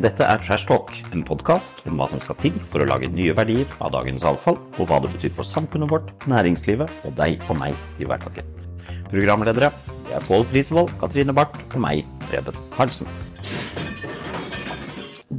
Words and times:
Dette 0.00 0.24
er 0.24 0.40
Trash 0.40 0.64
Talk, 0.64 0.94
en 1.12 1.20
podkast 1.28 1.82
om 1.84 1.98
hva 2.00 2.06
som 2.08 2.22
skal 2.24 2.38
til 2.40 2.54
for 2.72 2.80
å 2.80 2.86
lage 2.88 3.10
nye 3.12 3.34
verdier 3.36 3.68
av 3.84 3.90
dagens 3.92 4.24
avfall, 4.24 4.56
og 4.78 4.88
hva 4.88 4.96
det 5.04 5.10
betyr 5.12 5.34
for 5.36 5.44
samfunnet 5.44 5.90
vårt, 5.92 6.08
næringslivet 6.30 7.04
og 7.04 7.18
deg 7.18 7.42
og 7.50 7.58
meg 7.60 7.76
i 8.00 8.08
hverdagen. 8.08 8.48
Programledere 9.10 9.68
det 10.06 10.16
er 10.16 10.24
Pål 10.24 10.46
Frisvold, 10.48 10.94
Katrine 11.02 11.36
Barth 11.36 11.60
og 11.74 11.84
meg, 11.84 12.08
Preben 12.30 12.56
Karlsen. 12.72 13.10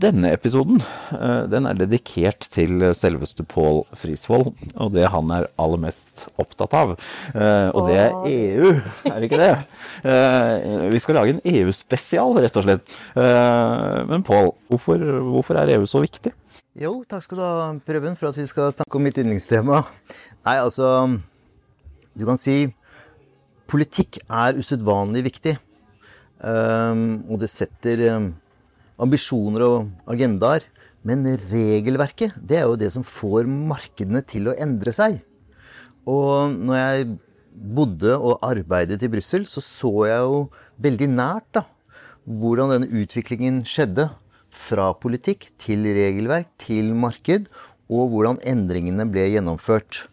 Denne 0.02 0.31
episoden 0.33 0.79
eh, 1.13 1.43
den 1.52 1.68
er 1.70 1.77
dedikert 1.77 2.47
til 2.50 2.81
selveste 2.97 3.43
Pål 3.45 3.83
Frisvold 3.97 4.47
og 4.73 4.93
det 4.95 5.04
han 5.13 5.29
er 5.36 5.45
aller 5.61 5.81
mest 5.83 6.23
opptatt 6.41 6.73
av. 6.77 6.93
Eh, 7.36 7.68
og 7.70 7.89
det 7.89 7.97
er 8.00 8.15
EU, 8.32 8.71
er 9.11 9.18
det 9.19 9.29
ikke 9.29 9.41
det? 9.41 9.54
Eh, 10.01 10.87
vi 10.89 11.00
skal 11.01 11.18
lage 11.19 11.36
en 11.36 11.41
EU-spesial, 11.45 12.33
rett 12.41 12.55
og 12.57 12.64
slett. 12.65 12.93
Men 13.14 14.23
Pål, 14.25 14.50
hvorfor, 14.71 15.04
hvorfor 15.28 15.59
er 15.59 15.73
EU 15.75 15.86
så 15.89 16.01
viktig? 16.01 16.31
Jo, 16.79 16.93
takk 17.09 17.25
skal 17.25 17.37
du 17.37 17.43
ha, 17.43 17.68
Preben, 17.86 18.15
for 18.18 18.31
at 18.31 18.39
vi 18.39 18.47
skal 18.50 18.71
snakke 18.73 18.97
om 18.97 19.06
mitt 19.06 19.20
yndlingstema. 19.21 19.83
Nei, 20.47 20.56
altså 20.56 21.11
Du 22.18 22.25
kan 22.28 22.39
si 22.42 22.71
politikk 23.71 24.21
er 24.25 24.57
usedvanlig 24.57 25.25
viktig. 25.29 25.56
Og 26.42 27.36
det 27.43 27.51
setter 27.51 28.06
ambisjoner 29.01 29.65
og 29.65 29.89
agendaer. 30.10 30.65
Men 31.07 31.25
regelverket, 31.50 32.36
det 32.38 32.59
er 32.59 32.67
jo 32.69 32.78
det 32.78 32.92
som 32.94 33.05
får 33.05 33.50
markedene 33.50 34.22
til 34.22 34.52
å 34.52 34.58
endre 34.61 34.94
seg. 34.94 35.17
Og 36.05 36.53
når 36.61 36.78
jeg 36.78 37.08
bodde 37.52 38.16
og 38.17 38.42
arbeidet 38.45 39.02
i 39.03 39.09
Brussel, 39.11 39.47
så 39.50 39.64
så 39.66 39.92
jeg 40.09 40.28
jo 40.28 40.44
veldig 40.81 41.09
nært 41.14 41.47
da, 41.58 41.66
hvordan 42.25 42.75
denne 42.75 43.02
utviklingen 43.02 43.64
skjedde. 43.67 44.09
Fra 44.52 44.89
politikk 45.00 45.45
til 45.64 45.86
regelverk 45.95 46.50
til 46.59 46.89
marked, 46.92 47.45
og 47.92 48.09
hvordan 48.11 48.39
endringene 48.44 49.06
ble 49.08 49.30
gjennomført. 49.31 50.06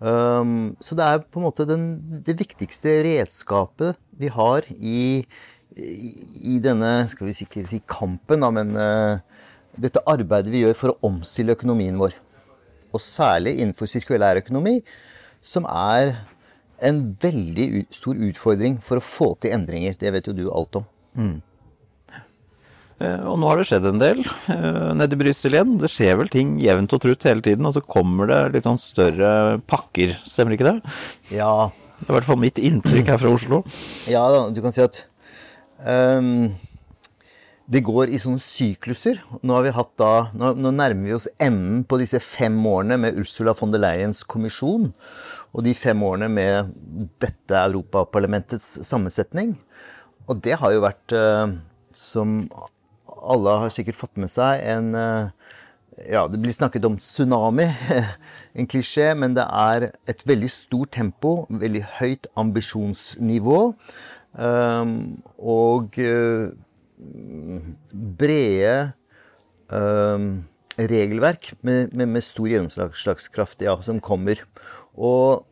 Um, 0.00 0.74
så 0.82 0.96
det 0.98 1.06
er 1.06 1.22
på 1.22 1.38
en 1.38 1.46
måte 1.46 1.66
den, 1.68 1.84
det 2.24 2.34
viktigste 2.40 2.96
redskapet 3.04 3.98
vi 4.18 4.30
har 4.32 4.66
i 4.74 5.22
i 5.76 6.58
denne 6.62 6.92
skal 7.10 7.28
vi 7.28 7.34
ikke 7.44 7.66
si 7.68 7.80
kampen, 7.88 8.42
da, 8.42 8.50
men 8.54 8.74
uh, 8.74 9.20
dette 9.80 10.02
arbeidet 10.10 10.52
vi 10.52 10.64
gjør 10.64 10.76
for 10.78 10.92
å 10.92 11.10
omstille 11.10 11.54
økonomien 11.56 11.98
vår. 12.00 12.16
Og 12.90 13.02
særlig 13.02 13.58
innenfor 13.58 13.90
sirkulær 13.90 14.40
økonomi, 14.40 14.80
som 15.40 15.68
er 15.70 16.16
en 16.84 17.04
veldig 17.22 17.68
ut, 17.76 17.94
stor 17.94 18.18
utfordring 18.30 18.80
for 18.84 18.98
å 18.98 19.04
få 19.04 19.34
til 19.40 19.54
endringer. 19.54 19.94
Det 20.00 20.10
vet 20.14 20.26
jo 20.26 20.36
du 20.36 20.48
alt 20.50 20.80
om. 20.80 20.88
Mm. 21.14 21.38
Eh, 23.00 23.20
og 23.24 23.38
nå 23.40 23.48
har 23.48 23.60
det 23.60 23.68
skjedd 23.70 23.86
en 23.88 24.00
del 24.00 24.24
uh, 24.24 24.90
nede 24.96 25.16
i 25.16 25.20
Brussel 25.20 25.54
igjen. 25.56 25.78
Det 25.80 25.92
skjer 25.92 26.18
vel 26.20 26.32
ting 26.32 26.56
jevnt 26.60 26.92
og 26.96 27.04
trutt 27.04 27.28
hele 27.28 27.44
tiden, 27.44 27.68
og 27.68 27.76
så 27.76 27.84
kommer 27.84 28.28
det 28.28 28.40
litt 28.56 28.66
sånn 28.68 28.80
større 28.80 29.60
pakker, 29.70 30.18
stemmer 30.28 30.56
ikke 30.56 30.68
det? 30.72 30.76
Ja. 31.36 31.70
Det 32.00 32.08
er 32.08 32.14
i 32.14 32.16
hvert 32.16 32.28
fall 32.30 32.40
mitt 32.40 32.56
inntrykk 32.56 33.10
her 33.12 33.20
fra 33.20 33.32
Oslo. 33.36 33.62
Ja, 34.08 34.24
du 34.48 34.60
kan 34.64 34.72
si 34.72 34.80
at 34.80 35.02
det 37.70 37.84
går 37.86 38.10
i 38.10 38.18
sånne 38.18 38.42
sykluser. 38.42 39.20
Nå, 39.40 39.54
har 39.54 39.62
vi 39.62 39.74
hatt 39.76 39.92
da, 40.00 40.12
nå, 40.34 40.52
nå, 40.58 40.72
nærmer 40.74 41.06
vi 41.06 41.14
oss 41.14 41.28
enden 41.38 41.84
på 41.86 42.00
disse 42.00 42.18
fem 42.22 42.56
årene 42.66 42.98
med 42.98 43.20
Ursula 43.22 43.54
von 43.54 43.70
der 43.70 43.82
Leyens 43.84 44.24
kommisjon. 44.26 44.88
Og 45.54 45.64
de 45.66 45.74
fem 45.78 46.02
årene 46.02 46.26
med 46.32 46.74
dette 47.22 47.58
Europaparlamentets 47.62 48.80
sammensetning. 48.88 49.54
Og 50.26 50.42
det 50.42 50.58
har 50.58 50.74
jo 50.74 50.82
vært, 50.82 51.14
uh, 51.14 51.54
som 51.94 52.42
alle 53.06 53.56
har 53.64 53.74
sikkert 53.74 53.98
fått 53.98 54.18
med 54.18 54.32
seg, 54.34 54.64
en 54.74 54.90
uh, 54.94 55.30
ja, 56.08 56.26
Det 56.32 56.38
blir 56.40 56.54
snakket 56.54 56.86
om 56.88 56.96
tsunami, 56.98 57.66
en 58.58 58.68
klisjé, 58.70 59.12
men 59.14 59.34
det 59.36 59.44
er 59.44 59.90
et 60.08 60.22
veldig 60.26 60.48
stort 60.50 60.94
tempo, 60.96 61.44
veldig 61.50 61.82
høyt 61.98 62.30
ambisjonsnivå. 62.40 63.60
Um, 64.30 65.18
og 65.42 65.96
uh, 65.98 66.52
brede 67.90 68.92
um, 69.72 70.44
regelverk 70.78 71.52
med, 71.66 71.90
med, 71.92 72.06
med, 72.06 72.22
stor 72.22 72.46
gjennomslagskraft 72.46 73.64
ja, 73.66 73.74
som 73.82 73.98
kommer. 74.00 74.42
Og 74.94 75.42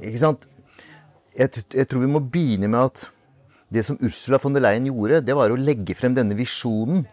ikke 0.00 0.22
sant 0.22 0.48
jeg, 1.38 1.62
jeg, 1.74 1.86
tror 1.86 2.02
vi 2.02 2.10
må 2.10 2.22
begynne 2.24 2.70
med 2.70 2.88
at 2.88 3.04
det 3.68 3.84
som 3.84 3.98
Ursula 4.00 4.40
von 4.42 4.56
der 4.56 4.64
Leyen 4.64 4.88
gjorde, 4.88 5.20
det 5.22 5.36
var 5.36 5.52
å 5.52 5.60
legge 5.60 5.94
frem 5.94 6.16
denne 6.16 6.36
visjonen 6.38 7.04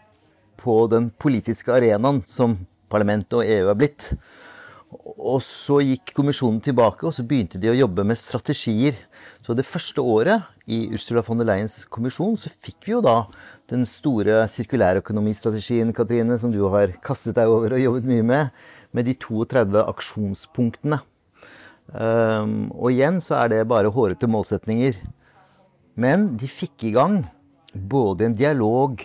på 0.61 0.77
den 0.89 1.11
politiske 1.19 1.73
arenaen 1.75 2.23
som 2.29 2.55
parlamentet 2.89 3.35
og 3.35 3.43
EU 3.43 3.69
er 3.69 3.77
blitt. 3.77 4.07
Og 5.19 5.41
så 5.43 5.81
gikk 5.83 6.13
kommisjonen 6.15 6.61
tilbake, 6.63 7.03
og 7.03 7.13
så 7.13 7.25
begynte 7.27 7.59
de 7.59 7.73
å 7.73 7.77
jobbe 7.77 8.05
med 8.07 8.17
strategier 8.17 8.95
så 9.45 9.53
det 9.53 9.67
første 9.69 10.01
året 10.01 10.47
i 10.65 10.87
Ursula 10.95 11.21
von 11.21 11.37
der 11.37 11.45
Leyens 11.45 11.83
kommisjon 11.93 12.33
så 12.39 12.49
fikk 12.49 12.87
vi 12.87 12.95
jo 12.95 13.01
da 13.05 13.27
den 13.69 13.85
store 13.85 14.39
sirkulærøkonomistrategien, 14.49 15.91
Katrine, 15.93 16.39
som 16.41 16.53
du 16.53 16.63
har 16.73 16.95
kastet 17.05 17.37
deg 17.37 17.51
over 17.53 17.75
og 17.77 17.83
jobbet 17.83 18.09
mye 18.09 18.25
med, 18.25 18.49
med 18.89 19.05
de 19.05 19.13
32 19.21 19.85
aksjonspunktene. 19.93 20.97
Um, 21.93 22.73
og 22.73 22.89
igjen 22.89 23.21
så 23.21 23.37
er 23.43 23.53
det 23.53 23.61
bare 23.69 23.93
hårete 23.93 24.29
målsetninger. 24.33 24.97
Men 25.93 26.31
de 26.41 26.49
fikk 26.49 26.89
i 26.89 26.95
gang 26.97 27.21
både 27.77 28.25
en 28.25 28.37
dialog 28.41 28.97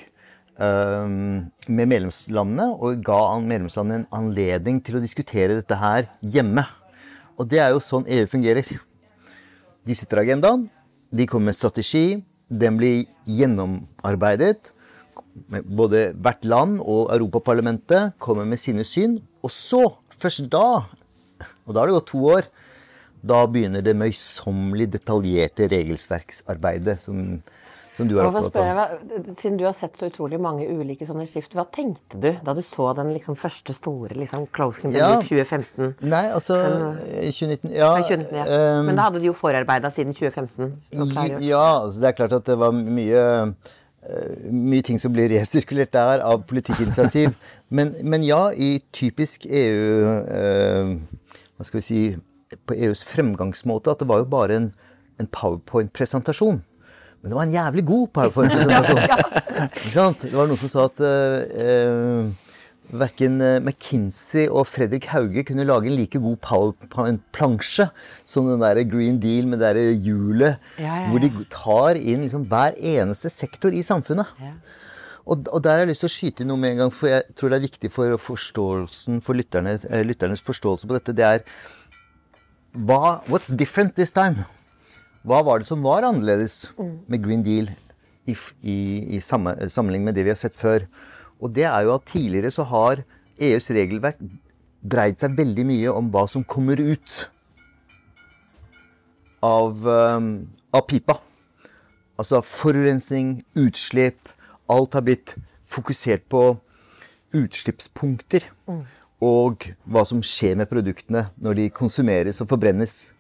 um, 0.57 1.51
med 1.69 1.85
medlemslandene 1.85 2.71
og 2.81 3.05
ga 3.05 3.23
medlemslandene 3.45 4.07
en 4.07 4.13
anledning 4.23 4.81
til 4.81 4.97
å 4.97 5.05
diskutere 5.05 5.61
dette 5.61 5.85
her 5.85 6.09
hjemme. 6.25 6.65
Og 7.37 7.53
det 7.53 7.61
er 7.61 7.75
jo 7.75 7.85
sånn 7.85 8.09
EU 8.09 8.25
fungerer. 8.31 8.81
De 9.91 9.97
setter 9.99 10.21
agendaen, 10.23 10.69
de 11.11 11.25
kommer 11.27 11.51
med 11.51 11.57
strategi, 11.59 12.21
den 12.47 12.77
blir 12.79 13.09
gjennomarbeidet. 13.27 14.71
Både 15.67 16.13
hvert 16.15 16.47
land 16.47 16.77
og 16.79 17.11
Europaparlamentet 17.11 18.15
kommer 18.23 18.47
med 18.47 18.63
sine 18.63 18.85
syn. 18.87 19.17
Og 19.43 19.51
så, 19.51 19.81
først 20.15 20.47
da, 20.53 20.85
og 21.67 21.75
da 21.75 21.83
har 21.83 21.91
det 21.91 21.97
gått 21.97 22.13
to 22.13 22.23
år, 22.37 22.47
da 23.19 23.41
begynner 23.51 23.83
det 23.83 23.97
møysommelig 23.99 24.93
detaljerte 24.95 25.67
regelsverksarbeidet 25.75 27.01
som 27.03 27.41
som 28.01 28.09
du 28.11 28.17
er 28.19 28.29
opptatt 28.29 28.59
av. 28.61 28.95
Siden 29.39 29.59
du 29.61 29.67
har 29.67 29.75
sett 29.77 29.99
så 29.99 30.09
utrolig 30.11 30.41
mange 30.43 30.67
ulike 30.69 31.07
sånne 31.09 31.27
skift, 31.29 31.55
hva 31.57 31.67
tenkte 31.69 32.21
du 32.21 32.31
da 32.45 32.55
du 32.57 32.63
så 32.65 32.91
den 32.97 33.13
liksom 33.15 33.37
første 33.39 33.75
store 33.77 34.17
liksom, 34.19 34.47
closing 34.55 34.95
ja. 34.97 35.13
2015? 35.23 35.99
Nei, 36.11 36.25
altså 36.35 36.61
i 37.21 37.33
2019 37.35 37.75
Ja. 37.75 37.93
2019, 38.01 38.39
ja. 38.39 38.47
Um, 38.47 38.87
Men 38.89 38.97
da 38.99 39.09
hadde 39.09 39.21
du 39.23 39.29
jo 39.31 39.37
forarbeida 39.37 39.91
siden 39.95 40.17
2015? 40.17 40.73
Ja, 41.45 41.83
altså 41.85 42.01
det 42.01 42.11
er 42.11 42.17
klart 42.23 42.39
at 42.41 42.49
det 42.49 42.57
var 42.61 42.75
mye 42.77 43.25
uh, 43.51 44.49
mye 44.51 44.87
ting 44.87 45.01
som 45.03 45.15
blir 45.15 45.31
resirkulert 45.37 45.93
der 45.97 46.25
av 46.25 46.45
politikkinitiativ. 46.51 47.35
men, 47.77 47.95
men, 48.03 48.25
ja, 48.27 48.49
i 48.53 48.79
typisk 48.97 49.47
EU 49.47 50.17
uh, 50.25 50.97
Hva 51.57 51.69
skal 51.69 51.83
vi 51.83 51.87
si 51.87 52.03
På 52.67 52.75
EUs 52.75 53.05
fremgangsmåte 53.07 53.93
at 53.93 54.01
det 54.03 54.09
var 54.11 54.25
jo 54.25 54.31
bare 54.33 54.57
en, 54.57 54.73
en 55.21 55.29
powerpoint-presentasjon. 55.31 56.65
Men 57.21 57.33
det 57.33 57.37
var 57.37 57.47
en 57.47 57.53
jævlig 57.57 57.85
god 57.87 58.07
PowerPoint-presentasjon. 58.17 60.15
det 60.23 60.37
var 60.39 60.49
noen 60.49 60.61
som 60.61 60.73
sa 60.73 60.87
at 60.89 61.03
uh, 61.05 61.43
uh, 61.53 62.51
verken 63.01 63.37
McKinsey 63.61 64.47
og 64.49 64.65
Fredrik 64.71 65.11
Hauge 65.13 65.45
kunne 65.47 65.67
lage 65.69 65.91
en 65.91 65.99
like 65.99 66.19
god 66.23 66.39
PowerPoint-plansje 66.47 67.91
som 68.25 68.49
den 68.49 68.65
der 68.65 68.81
Green 68.89 69.21
Deal 69.23 69.47
med 69.47 69.61
det 69.61 69.75
der 69.77 69.93
hjulet, 69.93 70.57
ja, 70.79 70.85
ja, 70.87 70.95
ja. 71.05 71.09
hvor 71.11 71.23
de 71.23 71.31
tar 71.53 72.01
inn 72.01 72.25
liksom 72.25 72.49
hver 72.51 72.79
eneste 72.79 73.31
sektor 73.33 73.77
i 73.77 73.85
samfunnet. 73.85 74.31
Og, 75.31 75.45
og, 75.53 75.61
der 75.63 75.77
har 75.77 75.85
jeg 75.85 75.91
lyst 75.93 76.03
til 76.07 76.09
å 76.09 76.15
skyte 76.15 76.43
inn 76.43 76.51
noe 76.51 76.59
med 76.59 76.73
en 76.75 76.81
gang, 76.85 76.95
for 76.95 77.11
jeg 77.13 77.37
tror 77.39 77.53
det 77.53 77.61
er 77.61 77.67
viktig 77.69 77.91
for 77.95 78.17
forståelsen 78.25 79.21
for 79.23 79.39
lytterne, 79.39 79.77
lytternes 80.09 80.43
forståelse 80.43 80.89
på 80.89 80.97
dette. 80.97 81.15
Det 81.15 81.27
er 81.27 81.45
hva, 82.73 83.21
What's 83.29 83.53
different 83.55 83.95
this 83.95 84.13
time? 84.17 84.47
Hva 85.27 85.43
var 85.45 85.61
det 85.61 85.69
som 85.69 85.83
var 85.85 86.07
annerledes 86.09 86.71
med 86.81 87.23
Green 87.25 87.43
Deal 87.45 87.69
i, 88.25 88.35
i, 88.63 88.79
i 89.17 89.21
sammenligning 89.21 90.07
med 90.09 90.17
det 90.17 90.25
vi 90.25 90.33
har 90.33 90.41
sett 90.41 90.57
før? 90.57 90.87
Og 91.41 91.53
det 91.57 91.67
er 91.69 91.85
jo 91.85 91.95
at 91.97 92.09
tidligere 92.09 92.53
så 92.55 92.65
har 92.69 93.03
EUs 93.41 93.71
regelverk 93.73 94.21
dreid 94.81 95.21
seg 95.21 95.37
veldig 95.37 95.67
mye 95.69 95.93
om 95.93 96.09
hva 96.13 96.25
som 96.29 96.45
kommer 96.45 96.81
ut 96.81 97.17
av, 99.45 99.85
um, 99.85 100.33
av 100.73 100.87
pipa. 100.89 101.19
Altså 102.21 102.43
forurensning, 102.45 103.41
utslipp. 103.57 104.29
Alt 104.71 104.97
har 104.97 105.05
blitt 105.05 105.35
fokusert 105.69 106.27
på 106.33 106.45
utslippspunkter. 107.37 108.49
Mm. 108.69 108.83
Og 109.25 109.69
hva 109.85 110.05
som 110.09 110.23
skjer 110.25 110.57
med 110.61 110.69
produktene 110.71 111.29
når 111.41 111.59
de 111.59 111.73
konsumeres 111.77 112.41
og 112.41 112.49
forbrennes. 112.53 113.11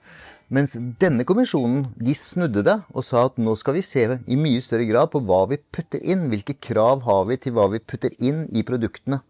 Mens 0.50 0.72
denne 0.98 1.22
kommisjonen 1.22 1.84
de 1.94 2.10
snudde 2.18 2.64
det 2.66 2.74
og 2.90 3.04
sa 3.06 3.28
at 3.28 3.36
nå 3.38 3.52
skal 3.58 3.76
vi 3.76 3.84
se 3.86 4.02
i 4.18 4.38
mye 4.38 4.62
større 4.64 4.88
grad 4.88 5.12
på 5.12 5.22
hva 5.22 5.44
vi 5.52 5.60
putter 5.62 6.02
inn. 6.02 6.26
Hvilke 6.32 6.56
krav 6.58 7.04
har 7.06 7.28
vi 7.28 7.38
til 7.38 7.54
hva 7.54 7.68
vi 7.70 7.78
putter 7.78 8.16
inn 8.18 8.48
i 8.50 8.64
produktene. 8.66 9.20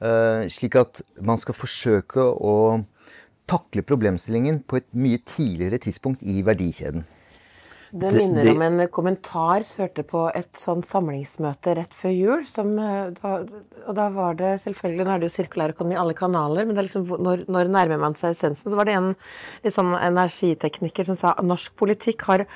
Uh, 0.00 0.48
slik 0.50 0.74
at 0.80 1.04
man 1.22 1.38
skal 1.38 1.54
forsøke 1.54 2.24
å 2.24 2.82
takle 3.50 3.86
problemstillingen 3.86 4.62
på 4.66 4.80
et 4.80 4.88
mye 4.90 5.22
tidligere 5.22 5.78
tidspunkt 5.86 6.26
i 6.26 6.40
verdikjeden. 6.46 7.06
Det 7.90 8.10
minner 8.14 8.44
det, 8.46 8.52
om 8.54 8.62
en 8.62 8.88
kommentar 8.88 9.64
som 9.66 9.82
hørte 9.82 10.04
på 10.06 10.22
et 10.38 10.50
sånn 10.58 10.84
samlingsmøte 10.86 11.74
rett 11.74 11.94
før 11.96 12.12
jul. 12.14 12.42
Som, 12.46 12.76
eh, 12.78 13.10
og 13.26 13.94
da 13.98 14.08
var 14.14 14.36
det 14.38 14.52
selvfølgelig 14.62 15.06
Nå 15.06 15.14
er 15.14 15.22
det 15.22 15.30
jo 15.30 15.36
sirkulær 15.36 15.74
økonomi 15.74 15.96
i 15.96 16.00
alle 16.00 16.14
kanaler, 16.14 16.68
men 16.68 16.78
liksom, 16.78 17.08
når, 17.18 17.46
når, 17.50 17.72
nærmer 17.74 17.98
man 17.98 18.14
seg 18.18 18.36
essensen? 18.36 18.70
Så 18.70 18.78
var 18.78 18.86
det 18.86 18.94
en 18.94 19.14
litt 19.64 19.74
sånn 19.74 19.90
energitekniker 19.98 21.08
som 21.08 21.18
sa 21.18 21.32
at 21.34 21.46
norsk 21.46 21.74
politikk 21.80 22.28
har 22.28 22.46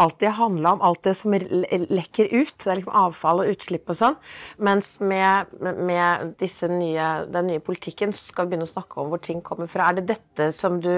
alltid 0.00 0.34
handla 0.40 0.72
om 0.74 0.82
alt 0.82 1.02
det 1.04 1.14
som 1.18 1.34
lekker 1.34 2.32
ut. 2.32 2.54
Det 2.56 2.70
er 2.70 2.80
liksom 2.80 2.96
avfall 2.96 3.44
og 3.44 3.52
utslipp 3.52 3.92
og 3.92 3.98
sånn. 4.00 4.18
Mens 4.58 4.94
med, 5.04 5.52
med 5.60 6.42
nye, 6.72 7.08
den 7.30 7.50
nye 7.52 7.62
politikken 7.62 8.14
så 8.16 8.24
skal 8.26 8.48
vi 8.48 8.54
begynne 8.54 8.66
å 8.66 8.72
snakke 8.72 9.00
om 9.02 9.12
hvor 9.12 9.22
ting 9.22 9.44
kommer 9.44 9.70
fra. 9.70 9.90
Er 9.90 10.00
det 10.00 10.08
dette 10.14 10.50
som 10.56 10.80
du 10.82 10.90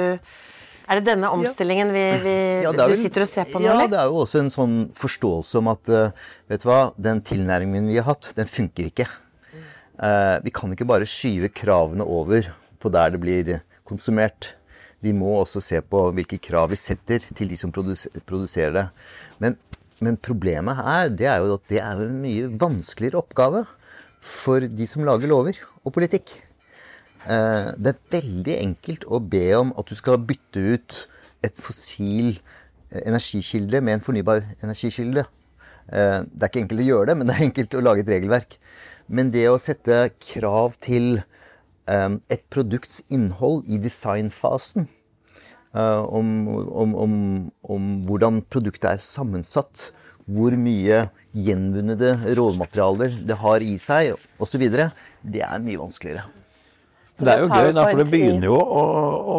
er 0.89 0.99
det 0.99 1.07
denne 1.07 1.31
omstillingen 1.33 1.93
vi, 1.95 2.05
vi 2.25 2.37
ja, 2.65 2.73
vel, 2.75 2.95
du 2.95 3.03
sitter 3.05 3.25
og 3.25 3.31
ser 3.31 3.51
på 3.51 3.61
nå? 3.61 3.67
Ja, 3.67 3.89
det 3.91 3.99
er 4.01 4.11
jo 4.11 4.23
også 4.25 4.43
en 4.43 4.53
sånn 4.53 4.77
forståelse 4.99 5.61
om 5.61 5.71
at 5.73 5.91
eh, 5.93 6.25
vet 6.51 6.65
du 6.65 6.69
hva, 6.69 6.81
den 6.97 7.23
tilnærmingen 7.27 7.91
vi 7.91 8.01
har 8.01 8.09
hatt, 8.11 8.33
den 8.39 8.51
funker 8.51 8.91
ikke. 8.91 9.09
Uh, 10.03 10.41
vi 10.43 10.51
kan 10.55 10.73
ikke 10.73 10.89
bare 10.89 11.07
skyve 11.07 11.51
kravene 11.55 12.03
over 12.03 12.49
på 12.83 12.91
der 12.91 13.13
det 13.15 13.21
blir 13.23 13.51
konsumert. 13.87 14.55
Vi 15.03 15.13
må 15.15 15.35
også 15.41 15.61
se 15.63 15.79
på 15.83 16.07
hvilke 16.17 16.41
krav 16.43 16.73
vi 16.73 16.79
setter 16.81 17.23
til 17.35 17.51
de 17.53 17.59
som 17.61 17.71
produserer 17.75 18.75
det. 18.77 18.87
Men, 19.43 19.59
men 20.03 20.19
problemet 20.19 20.79
her 20.81 21.13
det 21.13 21.29
er 21.31 21.43
jo 21.43 21.59
at 21.59 21.69
det 21.71 21.83
er 21.83 22.03
en 22.07 22.19
mye 22.23 22.51
vanskeligere 22.59 23.23
oppgave 23.23 23.65
for 24.23 24.63
de 24.63 24.87
som 24.89 25.05
lager 25.07 25.31
lover 25.31 25.59
og 25.83 25.95
politikk. 25.95 26.35
Eh, 27.23 27.69
det 27.79 27.93
er 27.93 28.01
veldig 28.17 28.55
enkelt 28.59 29.05
å 29.07 29.21
be 29.23 29.45
om 29.55 29.71
at 29.79 29.91
du 29.91 29.95
skal 29.99 30.19
bytte 30.27 30.63
ut 30.75 30.97
et 31.47 31.55
fossil 31.61 32.33
eh, 32.91 33.03
energikilde 33.05 33.83
med 33.85 33.99
en 33.99 34.05
fornybar 34.07 34.43
energikilde. 34.63 35.27
Eh, 35.87 36.19
det 36.27 36.43
er 36.43 36.51
ikke 36.51 36.65
enkelt 36.65 36.83
å 36.83 36.89
gjøre 36.89 37.11
det, 37.11 37.19
men 37.19 37.29
det 37.29 37.37
er 37.37 37.47
enkelt 37.47 37.77
å 37.79 37.85
lage 37.85 38.03
et 38.03 38.11
regelverk. 38.11 38.59
Men 39.07 39.31
det 39.35 39.47
å 39.51 39.61
sette 39.63 40.09
krav 40.23 40.79
til 40.83 41.23
et 41.93 42.45
produkts 42.55 43.01
innhold 43.11 43.67
i 43.67 43.75
designfasen, 43.83 44.85
om, 45.75 46.29
om, 46.49 46.93
om, 46.95 47.17
om 47.75 47.89
hvordan 48.07 48.39
produktet 48.47 48.87
er 48.87 49.03
sammensatt, 49.03 49.89
hvor 50.31 50.55
mye 50.55 51.03
gjenvunnede 51.35 52.15
råmaterialer 52.39 53.19
det 53.27 53.41
har 53.43 53.67
i 53.67 53.75
seg 53.83 54.15
osv., 54.39 54.63
det 54.63 55.43
er 55.43 55.67
mye 55.67 55.83
vanskeligere. 55.83 56.42
Det 57.23 57.33
er 57.33 57.43
jo 57.43 57.49
gøy, 57.51 57.71
da, 57.77 57.85
for 57.87 58.01
det 58.01 58.07
begynner 58.11 58.49
jo 58.49 58.57
å, 58.59 58.83
å, 59.33 59.37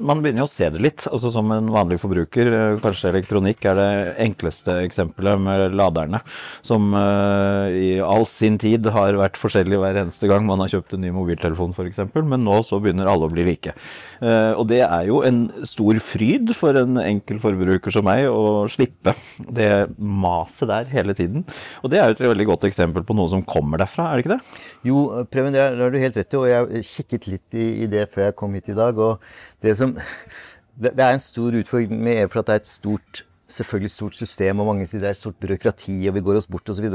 Man 0.00 0.22
begynner 0.22 0.44
jo 0.44 0.48
å 0.48 0.52
se 0.52 0.68
det 0.72 0.80
litt. 0.82 1.04
altså 1.10 1.32
Som 1.34 1.52
en 1.54 1.70
vanlig 1.72 2.00
forbruker. 2.02 2.50
Eh, 2.50 2.78
kanskje 2.82 3.12
elektronikk 3.12 3.66
er 3.68 3.78
det 3.78 3.90
enkleste 4.26 4.78
eksempelet 4.86 5.40
med 5.42 5.76
laderne. 5.78 6.22
Som 6.66 6.94
uh, 6.96 7.68
i 7.72 7.98
all 8.04 8.26
sin 8.28 8.58
tid 8.60 8.88
har 8.94 9.18
vært 9.20 9.38
forskjellig 9.40 9.80
hver 9.80 10.00
eneste 10.02 10.30
gang 10.30 10.46
man 10.48 10.62
har 10.64 10.72
kjøpt 10.72 10.96
en 10.96 11.04
ny 11.04 11.12
mobiltelefon 11.14 11.74
f.eks. 11.76 12.02
Men 12.18 12.44
nå 12.46 12.60
så 12.66 12.80
begynner 12.82 13.10
alle 13.10 13.28
å 13.28 13.32
bli 13.32 13.46
like. 13.48 13.74
Uh, 14.22 14.56
og 14.56 14.66
det 14.72 14.82
er 14.86 15.08
jo 15.10 15.22
en 15.26 15.44
stor 15.68 16.00
fryd 16.04 16.54
for 16.56 16.76
en 16.78 17.00
enkel 17.02 17.40
forbruker 17.42 17.94
som 17.94 18.06
meg 18.06 18.26
å 18.30 18.66
slippe 18.70 19.14
det 19.50 19.70
maset 19.98 20.68
der 20.70 20.90
hele 20.92 21.16
tiden. 21.16 21.44
Og 21.84 21.92
det 21.92 22.00
er 22.00 22.10
jo 22.10 22.18
et 22.18 22.24
veldig 22.30 22.48
godt 22.52 22.68
eksempel 22.68 23.04
på 23.06 23.16
noe 23.18 23.30
som 23.32 23.44
kommer 23.46 23.80
derfra, 23.80 24.10
er 24.10 24.18
det 24.18 24.24
ikke 24.24 24.36
det? 24.36 24.60
Jo, 24.86 25.04
Preben, 25.30 25.54
det 25.54 25.62
har 25.62 25.92
du 25.92 25.98
helt 26.00 26.16
rett 26.16 26.34
i. 26.34 26.38
og 26.38 26.48
jeg 26.48 26.84
kikket 27.10 27.26
litt 27.26 27.58
i, 27.58 27.66
i, 27.82 27.88
det 27.90 28.06
før 28.12 28.28
jeg 28.28 28.36
kom 28.38 28.54
hit 28.54 28.70
i 28.70 28.76
dag. 28.78 28.98
og 28.98 29.18
Det, 29.62 29.74
som, 29.78 29.96
det, 30.82 30.94
det 30.94 31.04
er 31.04 31.16
en 31.16 31.24
stor 31.24 31.56
utfordring 31.58 31.98
med 31.98 32.22
EU, 32.22 32.30
for 32.30 32.42
at 32.42 32.50
det 32.50 32.54
er 32.54 32.62
et 32.62 32.70
stort 32.70 33.24
selvfølgelig 33.50 33.90
stort 33.90 34.14
system, 34.14 34.60
og 34.62 34.68
mange 34.70 34.86
sier 34.86 35.02
det 35.02 35.10
er 35.10 35.16
et 35.16 35.20
stort 35.20 35.40
byråkrati, 35.42 35.96
og 36.06 36.14
vi 36.14 36.22
går 36.22 36.38
oss 36.38 36.46
bort 36.46 36.70
osv. 36.70 36.86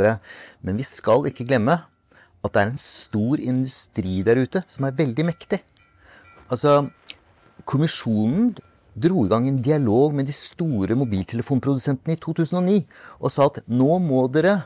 Men 0.64 0.80
vi 0.80 0.86
skal 0.88 1.28
ikke 1.28 1.48
glemme 1.50 1.82
at 2.46 2.54
det 2.54 2.62
er 2.62 2.72
en 2.72 2.80
stor 2.80 3.42
industri 3.42 4.22
der 4.24 4.40
ute 4.40 4.62
som 4.70 4.88
er 4.88 4.96
veldig 4.96 5.26
mektig. 5.28 5.60
Altså, 6.48 6.86
Kommisjonen 7.66 8.54
dro 8.96 9.26
i 9.26 9.30
gang 9.32 9.48
en 9.50 9.58
dialog 9.64 10.14
med 10.16 10.28
de 10.30 10.36
store 10.36 10.96
mobiltelefonprodusentene 10.96 12.16
i 12.16 12.22
2009 12.22 12.76
og 13.20 13.32
sa 13.34 13.48
at 13.50 13.64
nå 13.68 13.98
må 14.04 14.22
dere 14.32 14.60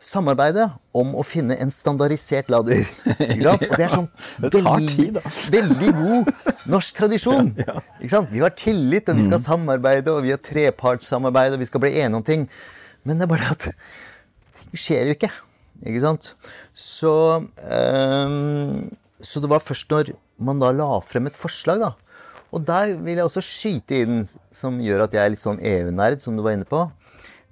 samarbeide 0.00 0.66
om 0.96 1.12
å 1.18 1.22
finne 1.26 1.56
en 1.60 1.70
standardisert 1.72 2.48
lader. 2.52 2.86
Og 3.50 3.64
det 3.64 3.84
er 3.84 3.92
sånn 3.92 4.08
veldig, 4.40 5.08
veldig 5.56 5.90
god 5.98 6.30
norsk 6.72 6.96
tradisjon. 7.02 7.52
Vi 8.00 8.42
har 8.42 8.54
tillit, 8.56 9.08
og 9.10 9.18
vi 9.20 9.26
skal 9.26 9.38
mm. 9.38 9.44
samarbeide, 9.44 10.12
og 10.12 10.24
vi 10.24 10.32
har 10.32 10.40
trepartssamarbeid, 10.42 11.54
og 11.54 11.60
vi 11.60 11.68
skal 11.68 11.82
bli 11.82 11.90
enige 12.00 12.18
om 12.18 12.24
ting. 12.24 12.46
Men 13.04 13.20
det 13.20 13.26
er 13.26 13.30
bare 13.30 13.50
at 13.52 13.66
det 14.70 14.80
skjer 14.80 15.10
jo 15.10 15.16
ikke. 15.18 15.30
Ikke 15.84 16.02
sant? 16.02 16.30
Så, 16.72 17.12
um, 17.44 18.88
så 19.20 19.42
det 19.42 19.50
var 19.52 19.64
først 19.64 19.92
når 19.92 20.14
man 20.40 20.62
da 20.62 20.72
la 20.72 20.88
frem 21.04 21.28
et 21.28 21.36
forslag, 21.36 21.84
da. 21.84 21.92
Og 22.50 22.64
der 22.66 22.96
vil 22.96 23.20
jeg 23.20 23.26
også 23.26 23.44
skyte 23.44 24.00
inn, 24.04 24.24
som 24.54 24.80
gjør 24.82 25.04
at 25.06 25.14
jeg 25.14 25.22
er 25.22 25.34
litt 25.34 25.42
sånn 25.42 25.60
EU-nerd, 25.60 26.24
som 26.24 26.36
du 26.36 26.42
var 26.44 26.56
inne 26.56 26.68
på. 26.68 26.86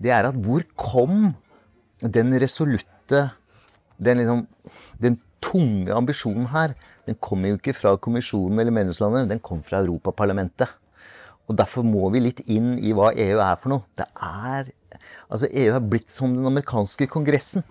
Det 0.01 0.13
er 0.15 0.31
at 0.31 0.41
hvor 0.43 0.65
kom 0.79 1.35
den 2.01 2.35
resolutte 2.41 3.29
den, 3.99 4.21
liksom, 4.21 4.45
den 5.03 5.19
tunge 5.43 5.95
ambisjonen 5.95 6.49
her, 6.53 6.75
den 7.09 7.17
kommer 7.25 7.53
jo 7.53 7.59
ikke 7.59 7.75
fra 7.77 7.95
kommisjonen 8.01 8.61
eller 8.61 8.75
medlemslandet, 8.75 9.31
den 9.31 9.43
kom 9.43 9.63
fra 9.67 9.81
Europaparlamentet. 9.83 10.71
Og 11.49 11.57
Derfor 11.57 11.87
må 11.87 12.11
vi 12.13 12.21
litt 12.27 12.43
inn 12.45 12.75
i 12.77 12.93
hva 12.93 13.11
EU 13.17 13.39
er 13.41 13.57
for 13.61 13.73
noe. 13.73 13.87
Det 13.97 14.05
er, 14.15 14.69
altså 15.33 15.49
EU 15.49 15.73
har 15.73 15.85
blitt 15.85 16.13
som 16.13 16.35
den 16.37 16.47
amerikanske 16.47 17.09
kongressen. 17.11 17.65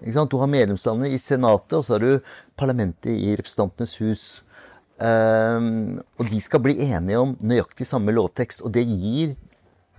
Du 0.00 0.38
har 0.40 0.48
medlemslandet 0.48 1.12
i 1.12 1.20
Senatet, 1.20 1.76
og 1.76 1.84
så 1.84 1.98
har 1.98 2.06
du 2.06 2.30
parlamentet 2.56 3.12
i 3.12 3.34
Representantenes 3.36 3.98
hus. 4.00 4.24
Um, 5.00 6.00
og 6.16 6.28
de 6.28 6.40
skal 6.44 6.62
bli 6.64 6.78
enige 6.88 7.20
om 7.20 7.36
nøyaktig 7.44 7.84
samme 7.88 8.14
lovtekst. 8.16 8.64
Og 8.64 8.72
det 8.72 8.86
gir 8.88 9.36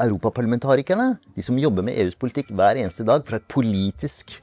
europaparlamentarikerne, 0.05 1.15
de 1.35 1.45
som 1.45 1.59
jobber 1.59 1.85
med 1.87 1.97
EUs 2.01 2.17
politikk 2.19 2.51
hver 2.55 2.79
eneste 2.81 3.05
dag 3.07 3.23
fra 3.27 3.39
et 3.39 3.47
politisk 3.51 4.39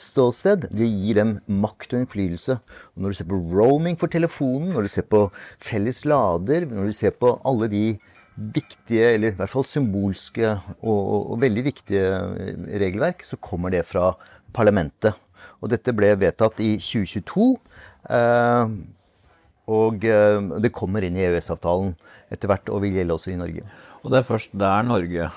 ståsted, 0.00 0.68
det 0.72 0.88
gir 0.88 1.18
dem 1.20 1.34
makt 1.60 1.94
og 1.94 2.02
innflytelse. 2.02 2.56
Og 2.94 3.02
når 3.02 3.12
du 3.12 3.18
ser 3.18 3.28
på 3.30 3.40
roaming 3.52 3.98
for 4.00 4.12
telefonen, 4.12 4.72
når 4.74 4.86
du 4.86 4.92
ser 4.92 5.06
på 5.10 5.26
felles 5.62 6.04
lader, 6.08 6.68
når 6.70 6.90
du 6.90 6.96
ser 6.96 7.16
på 7.16 7.34
alle 7.46 7.68
de 7.72 7.84
viktige, 8.40 9.10
eller 9.16 9.34
i 9.34 9.36
hvert 9.36 9.52
fall 9.52 9.66
symbolske 9.68 10.46
og, 10.48 10.86
og, 10.86 11.32
og 11.34 11.42
veldig 11.42 11.66
viktige 11.66 12.06
regelverk, 12.80 13.26
så 13.28 13.36
kommer 13.42 13.74
det 13.74 13.84
fra 13.88 14.14
parlamentet. 14.56 15.18
Og 15.60 15.72
dette 15.72 15.92
ble 15.96 16.14
vedtatt 16.20 16.62
i 16.64 16.72
2022. 16.80 17.50
Eh, 18.16 18.72
og 19.70 20.06
eh, 20.08 20.48
det 20.64 20.72
kommer 20.74 21.04
inn 21.04 21.18
i 21.18 21.26
EØS-avtalen 21.28 21.92
etter 22.32 22.50
hvert 22.50 22.72
og 22.72 22.82
vil 22.84 22.96
gjelde 22.96 23.16
også 23.16 23.34
i 23.34 23.38
Norge. 23.38 23.66
Og 24.00 24.12
det 24.12 24.20
er 24.20 24.28
først 24.28 24.54
der 24.56 24.86
Norge 24.86 25.30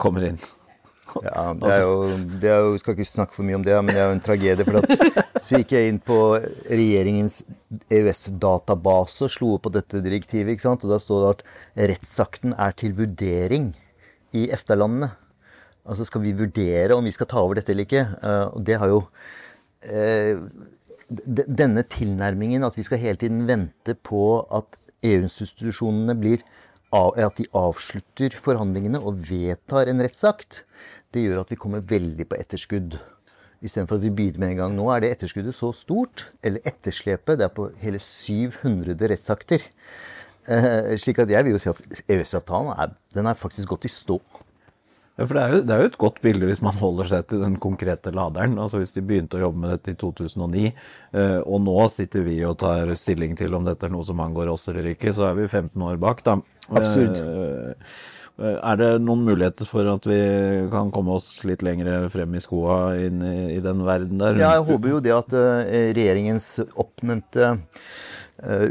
kommer 0.00 0.24
inn. 0.30 0.38
Ja, 1.22 1.52
det 1.56 1.70
er 1.70 1.82
jo, 1.84 2.06
det 2.42 2.48
er 2.50 2.64
jo 2.66 2.78
Skal 2.80 2.96
ikke 2.96 3.06
snakke 3.08 3.36
for 3.36 3.46
mye 3.46 3.56
om 3.56 3.64
det, 3.64 3.76
men 3.78 3.94
det 3.94 4.00
er 4.02 4.08
jo 4.10 4.16
en 4.16 4.24
tragedie. 4.24 4.66
for 4.66 4.80
at 4.80 5.42
Så 5.46 5.60
gikk 5.60 5.76
jeg 5.76 5.90
inn 5.92 6.00
på 6.02 6.18
regjeringens 6.66 7.42
EØS-database 7.92 9.26
og 9.26 9.32
slo 9.32 9.52
opp 9.56 9.66
på 9.68 9.74
dette 9.76 10.02
direktivet. 10.04 10.54
ikke 10.54 10.66
sant? 10.66 10.84
Og 10.84 10.92
da 10.92 11.00
står 11.02 11.22
det 11.22 11.32
at 11.34 11.44
rettsakten 11.92 12.56
er 12.58 12.74
til 12.76 12.96
vurdering 12.98 13.70
i 14.36 14.48
EFTA-landene. 14.50 15.12
Altså 15.86 16.06
skal 16.08 16.24
vi 16.24 16.34
vurdere 16.36 16.96
om 16.96 17.06
vi 17.06 17.14
skal 17.14 17.30
ta 17.30 17.38
over 17.42 17.60
dette 17.60 17.72
eller 17.72 17.86
ikke. 17.86 18.02
Eh, 18.02 18.46
og 18.50 18.64
det 18.66 18.80
har 18.82 18.90
jo 18.90 19.04
eh, 19.86 20.42
Denne 21.06 21.84
tilnærmingen, 21.86 22.64
at 22.66 22.74
vi 22.74 22.82
skal 22.82 22.98
hele 22.98 23.20
tiden 23.20 23.44
vente 23.46 23.94
på 23.94 24.40
at 24.50 24.74
EU-institusjonene 25.06 26.16
blir 26.18 26.42
at 26.96 27.40
de 27.40 27.46
avslutter 27.56 28.36
forhandlingene 28.40 29.00
og 29.00 29.20
vedtar 29.28 29.90
en 29.90 30.02
rettsakt, 30.04 30.64
det 31.14 31.24
gjør 31.24 31.42
at 31.44 31.52
vi 31.52 31.58
kommer 31.60 31.84
veldig 31.84 32.26
på 32.28 32.38
etterskudd. 32.38 32.98
Istedenfor 33.64 33.98
at 33.98 34.04
vi 34.04 34.12
begynner 34.12 34.42
med 34.42 34.52
en 34.52 34.60
gang. 34.60 34.74
Nå 34.76 34.88
er 34.92 35.02
det 35.02 35.12
etterskuddet 35.14 35.56
så 35.56 35.72
stort, 35.74 36.28
eller 36.44 36.64
etterslepet, 36.68 37.38
det 37.40 37.46
er 37.48 37.54
på 37.56 37.70
hele 37.80 38.00
700 38.02 39.10
rettsakter. 39.12 39.64
Eh, 40.46 40.92
slik 41.00 41.18
at 41.24 41.32
jeg 41.32 41.46
vil 41.46 41.56
jo 41.56 41.62
si 41.62 41.70
at 41.72 42.02
EØS-avtalen 42.04 42.74
er, 42.76 42.92
er 43.22 43.38
faktisk 43.38 43.72
gått 43.72 43.88
i 43.88 43.92
stå. 43.92 44.20
Ja, 45.16 45.24
for 45.24 45.32
det 45.32 45.42
er, 45.42 45.52
jo, 45.54 45.60
det 45.64 45.72
er, 45.72 45.80
jo, 45.80 45.90
et 45.90 46.00
godt 46.00 46.18
bilde 46.24 46.48
hvis 46.50 46.60
man 46.64 46.76
holder 46.76 47.08
seg 47.08 47.28
til 47.30 47.40
den 47.40 47.54
konkrete 47.60 48.12
laderen. 48.12 48.58
Altså 48.60 48.82
Hvis 48.82 48.92
de 48.92 49.04
begynte 49.04 49.38
å 49.38 49.46
jobbe 49.46 49.62
med 49.62 49.72
dette 49.72 49.94
i 49.94 49.96
2009, 49.96 50.66
eh, 51.16 51.38
og 51.40 51.62
nå 51.64 51.76
sitter 51.92 52.26
vi 52.26 52.36
og 52.44 52.58
tar 52.60 52.92
stilling 53.00 53.32
til 53.38 53.56
om 53.56 53.64
dette 53.64 53.88
er 53.88 53.94
noe 53.94 54.04
som 54.04 54.20
angår 54.20 54.52
oss 54.52 54.68
eller 54.72 54.90
ikke, 54.92 55.14
så 55.16 55.30
er 55.30 55.38
vi 55.38 55.48
15 55.48 55.86
år 55.88 55.96
bak, 56.02 56.20
da. 56.26 56.36
Absurd. 56.68 57.16
Eh, 57.16 57.96
er 58.36 58.76
det 58.76 58.90
noen 59.00 59.24
muligheter 59.24 59.64
for 59.64 59.88
at 59.88 60.04
vi 60.04 60.20
kan 60.68 60.92
komme 60.92 61.16
oss 61.16 61.30
litt 61.48 61.64
lenger 61.64 62.10
frem 62.12 62.36
i 62.36 62.44
skoa 62.44 62.76
inn 63.00 63.24
i, 63.24 63.36
i 63.54 63.62
den 63.64 63.80
verden 63.88 64.20
der? 64.20 64.36
Ja, 64.36 64.52
jeg 64.58 64.66
håper 64.68 64.92
jo 64.92 65.00
det 65.00 65.16
at 65.16 65.32
regjeringens 65.32 66.50
oppnevnte 66.76 67.54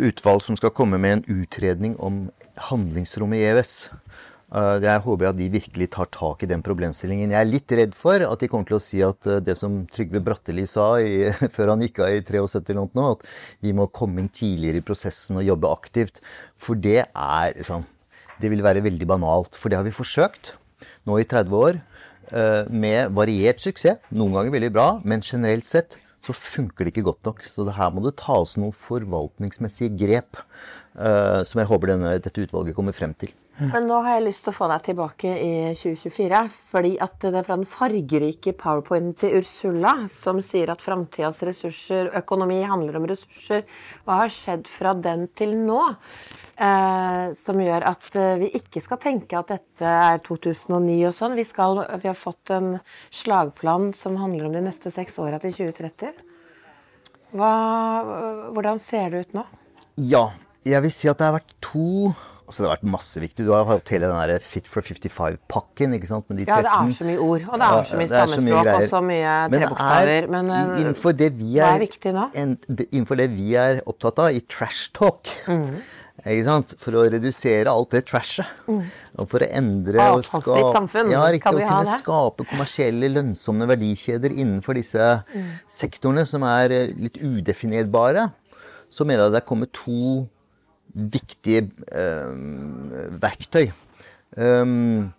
utvalg 0.05 0.45
som 0.45 0.61
skal 0.61 0.69
komme 0.77 1.01
med 1.01 1.17
en 1.17 1.41
utredning 1.41 1.97
om 1.97 2.27
handlingsrommet 2.69 3.41
i 3.41 3.47
EØS, 3.49 3.73
Eh, 3.89 4.34
jeg 4.55 5.01
håper 5.03 5.27
at 5.27 5.35
de 5.35 5.49
virkelig 5.51 5.89
tar 5.91 6.07
tak 6.13 6.43
i 6.45 6.47
den 6.47 6.61
problemstillingen. 6.63 7.33
Jeg 7.33 7.41
er 7.41 7.49
litt 7.49 7.73
redd 7.75 7.95
for 7.97 8.23
at 8.23 8.39
de 8.39 8.47
kommer 8.51 8.69
til 8.69 8.77
å 8.77 8.83
si 8.83 9.01
at 9.03 9.27
eh, 9.27 9.41
det 9.43 9.57
som 9.59 9.81
Trygve 9.91 10.21
Bratteli 10.23 10.63
sa 10.69 10.93
i, 11.03 11.27
før 11.55 11.73
han 11.73 11.83
gikk 11.83 11.99
av 12.05 12.13
i 12.13 12.21
73 12.23 12.71
eller 12.71 12.87
noe, 12.95 13.15
at 13.17 13.25
vi 13.65 13.73
må 13.75 13.89
komme 13.91 14.23
inn 14.23 14.31
tidligere 14.31 14.79
i 14.79 14.85
prosessen 14.85 15.41
og 15.41 15.47
jobbe 15.47 15.73
aktivt. 15.75 16.23
For 16.55 16.79
det 16.79 17.03
er 17.03 17.57
liksom 17.57 17.91
Det 18.35 18.49
vil 18.51 18.59
være 18.59 18.83
veldig 18.83 19.05
banalt. 19.07 19.55
For 19.55 19.71
det 19.71 19.77
har 19.77 19.85
vi 19.87 19.95
forsøkt 19.95 20.55
nå 21.07 21.15
i 21.21 21.23
30 21.23 21.55
år 21.55 21.77
eh, 22.31 22.67
med 22.67 23.13
variert 23.15 23.63
suksess. 23.63 24.01
Noen 24.11 24.35
ganger 24.35 24.55
veldig 24.55 24.73
bra, 24.75 24.89
men 25.03 25.23
generelt 25.23 25.67
sett 25.67 25.95
så 26.25 26.35
funker 26.35 26.83
det 26.83 26.91
ikke 26.91 27.07
godt 27.11 27.23
nok. 27.27 27.43
Så 27.47 27.63
her 27.63 27.95
må 27.95 28.03
det 28.03 28.17
tas 28.19 28.57
noen 28.59 28.75
forvaltningsmessige 28.75 29.95
grep 29.99 30.43
som 30.95 31.59
jeg 31.59 31.67
håper 31.67 31.91
denne, 31.91 32.13
dette 32.23 32.45
utvalget 32.47 32.75
kommer 32.77 32.95
frem 32.95 33.11
til. 33.19 33.33
Men 33.57 33.85
nå 33.87 34.01
har 34.03 34.17
jeg 34.17 34.25
lyst 34.25 34.43
til 34.43 34.51
å 34.51 34.55
få 34.57 34.67
deg 34.67 34.81
tilbake 34.89 35.31
i 35.39 35.51
2024. 35.79 36.41
Fordi 36.71 36.93
at 37.03 37.15
det 37.23 37.39
er 37.39 37.45
fra 37.47 37.55
den 37.55 37.69
fargerike 37.69 38.51
powerpointen 38.59 39.15
til 39.21 39.37
Ursula, 39.39 39.93
som 40.11 40.41
sier 40.43 40.73
at 40.73 40.83
framtidas 40.83 41.39
ressurser, 41.47 42.11
økonomi 42.19 42.59
handler 42.67 42.99
om 42.99 43.07
ressurser. 43.07 43.63
Hva 44.03 44.25
har 44.25 44.33
skjedd 44.33 44.67
fra 44.71 44.91
den 44.99 45.29
til 45.39 45.55
nå? 45.61 45.79
Eh, 46.55 47.23
som 47.35 47.59
gjør 47.59 47.83
at 47.83 48.13
eh, 48.15 48.37
vi 48.39 48.47
ikke 48.55 48.79
skal 48.79 48.99
tenke 49.03 49.35
at 49.35 49.49
dette 49.51 49.95
er 50.11 50.21
2009 50.23 51.01
og 51.09 51.15
sånn. 51.15 51.35
Vi, 51.35 51.43
skal, 51.47 51.81
vi 51.99 52.07
har 52.07 52.15
fått 52.15 52.53
en 52.55 52.77
slagplan 53.11 53.89
som 53.95 54.15
handler 54.21 54.47
om 54.47 54.55
de 54.55 54.63
neste 54.63 54.91
seks 54.93 55.19
åra 55.19 55.41
til 55.43 55.51
2030. 55.57 56.15
Hva, 57.35 57.51
hvordan 58.55 58.79
ser 58.79 59.11
det 59.11 59.25
ut 59.25 59.35
nå? 59.41 59.43
Ja, 59.99 60.29
jeg 60.63 60.79
vil 60.85 60.95
si 60.95 61.11
at 61.11 61.19
det 61.19 61.27
har 61.27 61.35
vært 61.41 61.57
to 61.63 62.13
Altså, 62.45 62.61
det 62.61 62.67
har 62.67 62.75
vært 62.75 62.89
masse 62.93 63.21
viktig. 63.21 63.43
Du 63.47 63.51
har 63.55 63.65
hatt 63.65 63.89
hele 63.89 64.05
den 64.11 64.29
der 64.29 64.43
Fit 64.45 64.67
for 64.69 64.85
55-pakken. 64.85 65.95
ikke 65.97 66.09
sant? 66.11 66.29
Ja, 66.45 66.59
det 66.61 66.69
er 66.69 66.91
så 66.93 67.07
mye 67.07 67.17
ord. 67.17 67.47
Og 67.49 67.57
det 67.57 67.67
er 67.67 67.87
så 67.89 67.97
mye 67.97 68.09
stammespråk 68.11 68.69
og 68.75 68.87
så 68.91 69.01
mye 69.01 69.33
trebokstaver. 69.49 70.27
Men, 70.29 70.51
Men 70.51 70.69
uh, 70.69 70.79
innenfor 70.83 71.15
det 71.17 71.31
vi 71.39 71.55
er, 71.57 71.65
hva 71.65 71.71
er 71.79 71.85
viktig 71.87 72.13
da? 72.13 72.25
En, 72.37 72.55
innenfor 72.85 73.17
det 73.17 73.31
vi 73.33 73.55
er 73.57 73.81
opptatt 73.89 74.21
av 74.21 74.37
i 74.37 74.43
trash 74.45 74.91
talk 74.93 75.31
mm. 75.49 75.79
ikke 76.21 76.45
sant? 76.45 76.75
For 76.85 76.99
å 77.01 77.07
redusere 77.15 77.73
alt 77.73 77.97
det 77.97 78.03
trashet. 78.11 78.53
Mm. 78.69 78.85
Og 79.23 79.31
for 79.33 79.47
å 79.47 79.49
endre 79.63 80.07
og 80.13 80.23
skape, 80.29 80.69
samfunn. 80.77 81.11
Ja, 81.15 81.25
riktig, 81.33 81.65
å 81.65 81.65
kunne 81.65 81.97
skape 82.03 82.47
kommersielle, 82.51 83.09
lønnsomme 83.17 83.71
verdikjeder 83.73 84.37
innenfor 84.37 84.77
disse 84.77 85.09
mm. 85.33 85.49
sektorene 85.81 86.29
som 86.29 86.45
er 86.45 86.77
eh, 86.77 86.95
litt 87.07 87.17
udefinerbare, 87.17 88.29
så 88.93 89.09
mener 89.09 89.25
jeg 89.25 89.33
det 89.33 89.41
er 89.41 89.49
kommet 89.49 89.73
to 89.73 90.27
viktige 90.95 91.67
eh, 91.91 92.35
verktøy. 93.21 93.69
Um, 94.35 95.11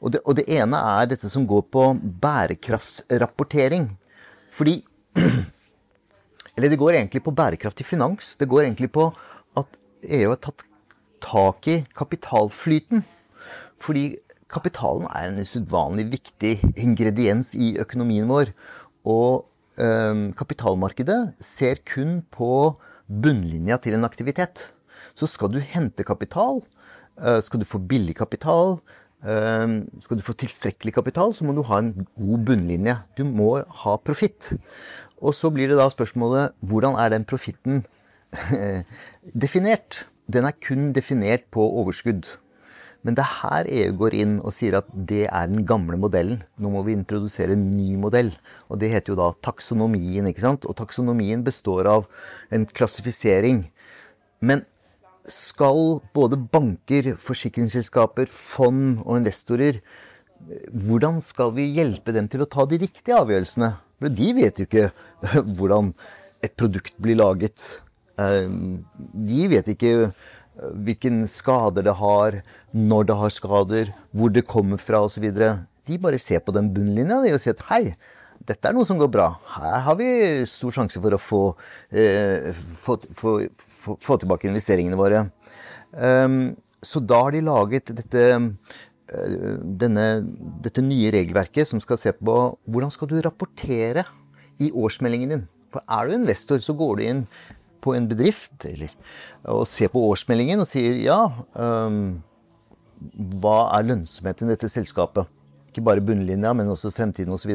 og, 0.00 0.12
det, 0.12 0.20
og, 0.24 0.34
det, 0.38 0.46
ene 0.52 0.80
er 0.98 1.08
dette 1.10 1.28
som 1.30 1.46
går 1.48 1.66
på 1.72 1.84
bærekraftsrapportering. 2.22 3.90
Fordi 4.54 4.80
Eller 6.58 6.72
det 6.72 6.80
går 6.80 6.96
egentlig 6.96 7.22
på 7.22 7.30
bærekraftig 7.38 7.86
finans. 7.86 8.32
Det 8.34 8.48
går 8.50 8.64
egentlig 8.64 8.90
på 8.90 9.04
at 9.58 9.76
EU 10.10 10.32
har 10.32 10.40
tatt 10.42 10.64
tak 11.22 11.68
i 11.70 11.76
kapitalflyten. 11.94 13.04
Fordi 13.78 14.16
kapitalen 14.50 15.06
er 15.12 15.28
en 15.28 15.38
usedvanlig 15.38 16.08
viktig 16.16 16.56
ingrediens 16.74 17.52
i 17.54 17.76
økonomien 17.78 18.26
vår. 18.26 18.50
Og 19.06 19.46
eh, 19.78 20.24
kapitalmarkedet 20.34 21.20
ser 21.38 21.78
kun 21.86 22.24
på 22.34 22.74
bunnlinja 23.06 23.78
til 23.78 23.94
en 23.94 24.08
aktivitet. 24.08 24.66
Så 25.18 25.26
skal 25.26 25.50
du 25.50 25.58
hente 25.58 26.06
kapital, 26.06 26.62
eh, 27.18 27.40
skal 27.42 27.60
du 27.60 27.66
få 27.66 27.80
billig 27.82 28.14
kapital, 28.16 28.78
eh, 29.24 29.66
skal 29.98 30.16
du 30.16 30.22
få 30.22 30.36
tilstrekkelig 30.38 30.94
kapital, 30.94 31.34
så 31.34 31.44
må 31.44 31.54
du 31.54 31.62
ha 31.66 31.78
en 31.78 32.06
god 32.16 32.44
bunnlinje. 32.46 32.96
Du 33.16 33.24
må 33.24 33.64
ha 33.66 33.96
profitt. 33.98 34.52
Og 35.20 35.34
så 35.34 35.50
blir 35.50 35.68
det 35.68 35.78
da 35.78 35.88
spørsmålet 35.90 36.54
hvordan 36.62 36.94
er 36.94 37.10
den 37.10 37.24
profitten 37.24 37.84
definert? 39.44 40.04
Den 40.30 40.44
er 40.44 40.52
kun 40.52 40.92
definert 40.92 41.50
på 41.50 41.64
overskudd. 41.64 42.38
Men 43.06 43.14
det 43.14 43.22
er 43.22 43.36
her 43.40 43.68
EU 43.70 43.92
går 44.00 44.14
inn 44.18 44.32
og 44.42 44.52
sier 44.52 44.76
at 44.80 44.88
det 44.92 45.28
er 45.30 45.46
den 45.48 45.64
gamle 45.66 45.96
modellen. 45.96 46.42
Nå 46.58 46.70
må 46.74 46.82
vi 46.86 46.96
introdusere 46.98 47.54
en 47.54 47.70
ny 47.72 47.94
modell. 47.96 48.32
Og 48.68 48.80
det 48.82 48.90
heter 48.92 49.14
jo 49.14 49.18
da 49.20 49.30
taksonomien. 49.42 50.26
ikke 50.26 50.44
sant? 50.44 50.66
Og 50.66 50.76
taksonomien 50.76 51.44
består 51.46 51.86
av 51.86 52.08
en 52.50 52.66
klassifisering. 52.66 53.70
Men 54.40 54.66
skal 55.32 55.98
både 56.16 56.38
banker, 56.52 57.14
forsikringsselskaper, 57.20 58.30
fond 58.32 59.02
og 59.04 59.20
investorer 59.20 59.82
Hvordan 60.70 61.18
skal 61.20 61.50
vi 61.56 61.64
hjelpe 61.74 62.12
dem 62.14 62.28
til 62.30 62.44
å 62.44 62.48
ta 62.48 62.62
de 62.70 62.78
riktige 62.80 63.16
avgjørelsene? 63.18 63.72
For 63.98 64.14
de 64.14 64.28
vet 64.36 64.60
jo 64.60 64.66
ikke 64.68 64.84
hvordan 65.58 65.90
et 66.46 66.54
produkt 66.58 66.94
blir 67.02 67.18
laget. 67.18 67.64
Eh, 68.22 68.46
de 69.28 69.48
vet 69.50 69.72
ikke 69.74 69.90
eh, 70.06 70.28
hvilken 70.86 71.24
skader 71.30 71.88
det 71.88 71.96
har, 71.98 72.38
når 72.70 73.10
det 73.10 73.18
har 73.22 73.34
skader, 73.34 73.90
hvor 74.14 74.30
det 74.34 74.46
kommer 74.46 74.80
fra 74.82 75.02
osv. 75.06 75.26
De 75.26 75.98
bare 75.98 76.22
ser 76.22 76.42
på 76.44 76.54
den 76.54 76.70
bunnlinja 76.74 77.18
og 77.18 77.42
sier 77.42 77.58
at 77.58 77.66
hei, 77.72 77.82
dette 78.48 78.70
er 78.70 78.76
noe 78.76 78.86
som 78.88 78.98
går 79.00 79.10
bra. 79.12 79.28
Her 79.56 79.82
har 79.84 79.98
vi 79.98 80.08
stor 80.48 80.74
sjanse 80.78 81.02
for 81.02 81.14
å 81.14 81.20
få, 81.20 81.42
eh, 81.90 82.54
få, 82.54 82.96
få, 83.18 83.34
få 84.02 84.18
tilbake 84.20 84.48
investeringene 84.50 84.98
våre. 84.98 85.26
Um, 85.92 86.56
så 86.84 87.02
da 87.02 87.22
har 87.24 87.34
de 87.34 87.44
laget 87.46 87.92
dette, 87.96 88.24
uh, 88.38 89.58
denne, 89.82 90.06
dette 90.64 90.84
nye 90.84 91.12
regelverket 91.14 91.70
som 91.70 91.82
skal 91.82 92.00
se 92.00 92.14
på 92.14 92.38
hvordan 92.68 92.92
skal 92.94 93.10
du 93.10 93.18
rapportere 93.24 94.04
i 94.62 94.70
årsmeldingen 94.74 95.34
din. 95.34 95.46
For 95.72 95.84
er 95.84 96.08
du 96.08 96.18
investor, 96.18 96.60
så 96.64 96.74
går 96.76 96.98
du 96.98 97.06
inn 97.06 97.24
på 97.84 97.94
en 97.94 98.08
bedrift 98.10 98.64
eller, 98.66 98.90
og 99.46 99.68
ser 99.70 99.92
på 99.92 100.02
årsmeldingen 100.10 100.64
og 100.64 100.68
sier 100.68 100.98
ja, 100.98 101.20
um, 101.54 102.18
hva 103.38 103.58
er 103.76 103.86
lønnsomheten 103.92 104.48
i 104.48 104.56
dette 104.56 104.70
selskapet? 104.72 105.28
Ikke 105.70 105.84
bare 105.86 106.02
bunnlinja, 106.02 106.50
men 106.56 106.70
også 106.72 106.90
fremtiden 106.94 107.34
osv 107.36 107.54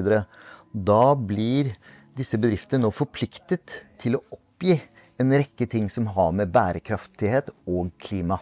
da 0.73 1.13
blir 1.13 1.75
disse 2.17 2.37
bedriftene 2.41 2.83
nå 2.83 2.91
forpliktet 2.93 3.83
til 4.01 4.17
å 4.17 4.23
oppgi 4.33 4.79
en 5.23 5.35
rekke 5.35 5.67
ting 5.69 5.89
som 5.91 6.09
har 6.15 6.33
med 6.35 6.51
bærekraftighet 6.53 7.51
og 7.65 7.91
klima. 8.01 8.39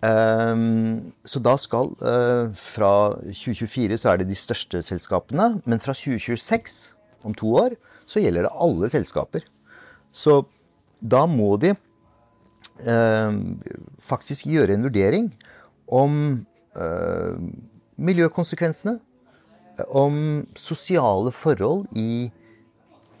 Um, 0.00 1.12
så 1.28 1.42
da 1.44 1.58
skal 1.60 1.90
uh, 2.00 2.48
Fra 2.56 2.92
2024 3.20 3.98
så 4.00 4.08
er 4.08 4.22
det 4.22 4.30
de 4.30 4.38
største 4.38 4.80
selskapene, 4.80 5.58
men 5.68 5.82
fra 5.82 5.92
2026, 5.92 6.94
om 7.20 7.36
to 7.36 7.52
år, 7.60 7.76
så 8.08 8.22
gjelder 8.22 8.46
det 8.46 8.54
alle 8.64 8.88
selskaper. 8.88 9.44
Så 10.12 10.38
da 11.04 11.26
må 11.28 11.52
de 11.60 11.74
uh, 12.88 13.36
faktisk 14.00 14.48
gjøre 14.48 14.72
en 14.72 14.88
vurdering 14.88 15.28
om 15.92 16.16
uh, 16.80 17.36
miljøkonsekvensene, 18.00 18.96
om 19.96 20.46
sosiale 20.56 21.32
forhold 21.32 21.86
i, 21.96 22.30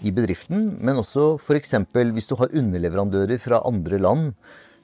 i 0.00 0.12
bedriften, 0.14 0.74
men 0.80 1.00
også 1.00 1.34
f.eks. 1.40 1.74
hvis 2.14 2.28
du 2.30 2.36
har 2.40 2.52
underleverandører 2.56 3.40
fra 3.42 3.60
andre 3.68 3.98
land, 4.00 4.30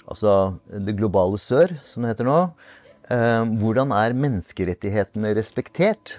altså 0.07 0.57
det 0.69 0.97
globale 0.99 1.39
sør, 1.41 1.77
som 1.85 2.05
det 2.05 2.15
heter 2.15 2.29
nå. 2.29 2.41
Eh, 3.07 3.45
hvordan 3.61 3.95
er 3.95 4.17
menneskerettighetene 4.19 5.35
respektert? 5.39 6.19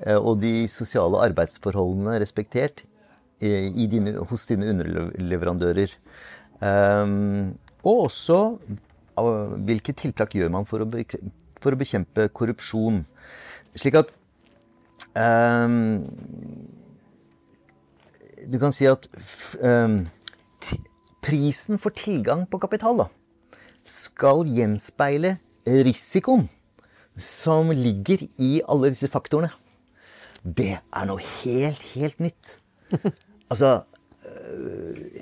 Eh, 0.00 0.16
og 0.16 0.40
de 0.42 0.66
sosiale 0.72 1.20
arbeidsforholdene 1.28 2.18
respektert 2.22 2.84
i 3.42 3.86
dine, 3.90 4.14
hos 4.30 4.46
dine 4.46 4.70
underleverandører? 4.72 5.94
Eh, 6.62 7.06
og 7.82 8.06
også 8.08 8.38
hvilke 9.66 9.92
tiltak 9.98 10.34
gjør 10.38 10.52
man 10.54 10.66
for 10.68 10.84
å, 10.84 10.88
bekjempe 10.88 12.30
korrupsjon? 12.34 13.02
Slik 13.76 13.98
at 14.00 14.12
du 18.48 18.58
kan 18.62 18.74
si 18.74 18.88
at 18.90 19.08
um, 19.62 20.06
prisen 21.22 21.80
for 21.82 21.94
tilgang 21.94 22.46
på 22.50 22.60
kapital 22.62 23.04
da, 23.04 23.08
skal 23.86 24.46
gjenspeile 24.48 25.36
risikoen 25.66 26.48
som 27.18 27.70
ligger 27.76 28.24
i 28.40 28.62
alle 28.70 28.92
disse 28.94 29.10
faktorene, 29.12 29.52
det 30.42 30.74
er 30.80 31.06
noe 31.06 31.22
helt, 31.42 31.82
helt 31.94 32.22
nytt. 32.22 32.58
Altså 33.52 33.82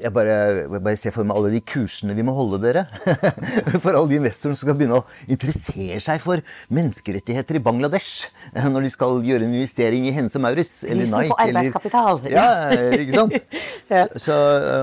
jeg 0.01 0.11
bare, 0.15 0.35
jeg 0.65 0.81
bare, 0.81 0.99
ser 0.99 1.15
for 1.15 1.29
meg 1.29 1.39
alle 1.39 1.51
de 1.53 1.61
kursene 1.65 2.15
vi 2.17 2.25
må 2.27 2.35
holde 2.37 2.61
dere. 2.63 2.85
For 3.83 3.93
alle 3.93 4.09
de 4.11 4.19
investorene 4.21 4.59
som 4.59 4.67
skal 4.69 4.77
begynne 4.79 5.01
å 5.01 5.05
interessere 5.31 5.99
seg 6.03 6.23
for 6.25 6.43
menneskerettigheter 6.73 7.59
i 7.59 7.63
Bangladesh 7.65 8.31
når 8.57 8.87
de 8.87 8.93
skal 8.93 9.21
gjøre 9.27 9.47
en 9.47 9.55
investering 9.55 10.07
i 10.09 10.15
Hense 10.17 10.41
Maurits 10.43 10.81
eller 10.85 11.09
Nike. 11.09 11.31
på 11.33 11.39
arbeidskapital. 11.45 12.21
Eller, 12.25 12.37
ja, 12.39 12.91
ikke 12.99 13.17
sant? 13.19 13.57
ja. 13.93 14.05
Så, 14.21 14.37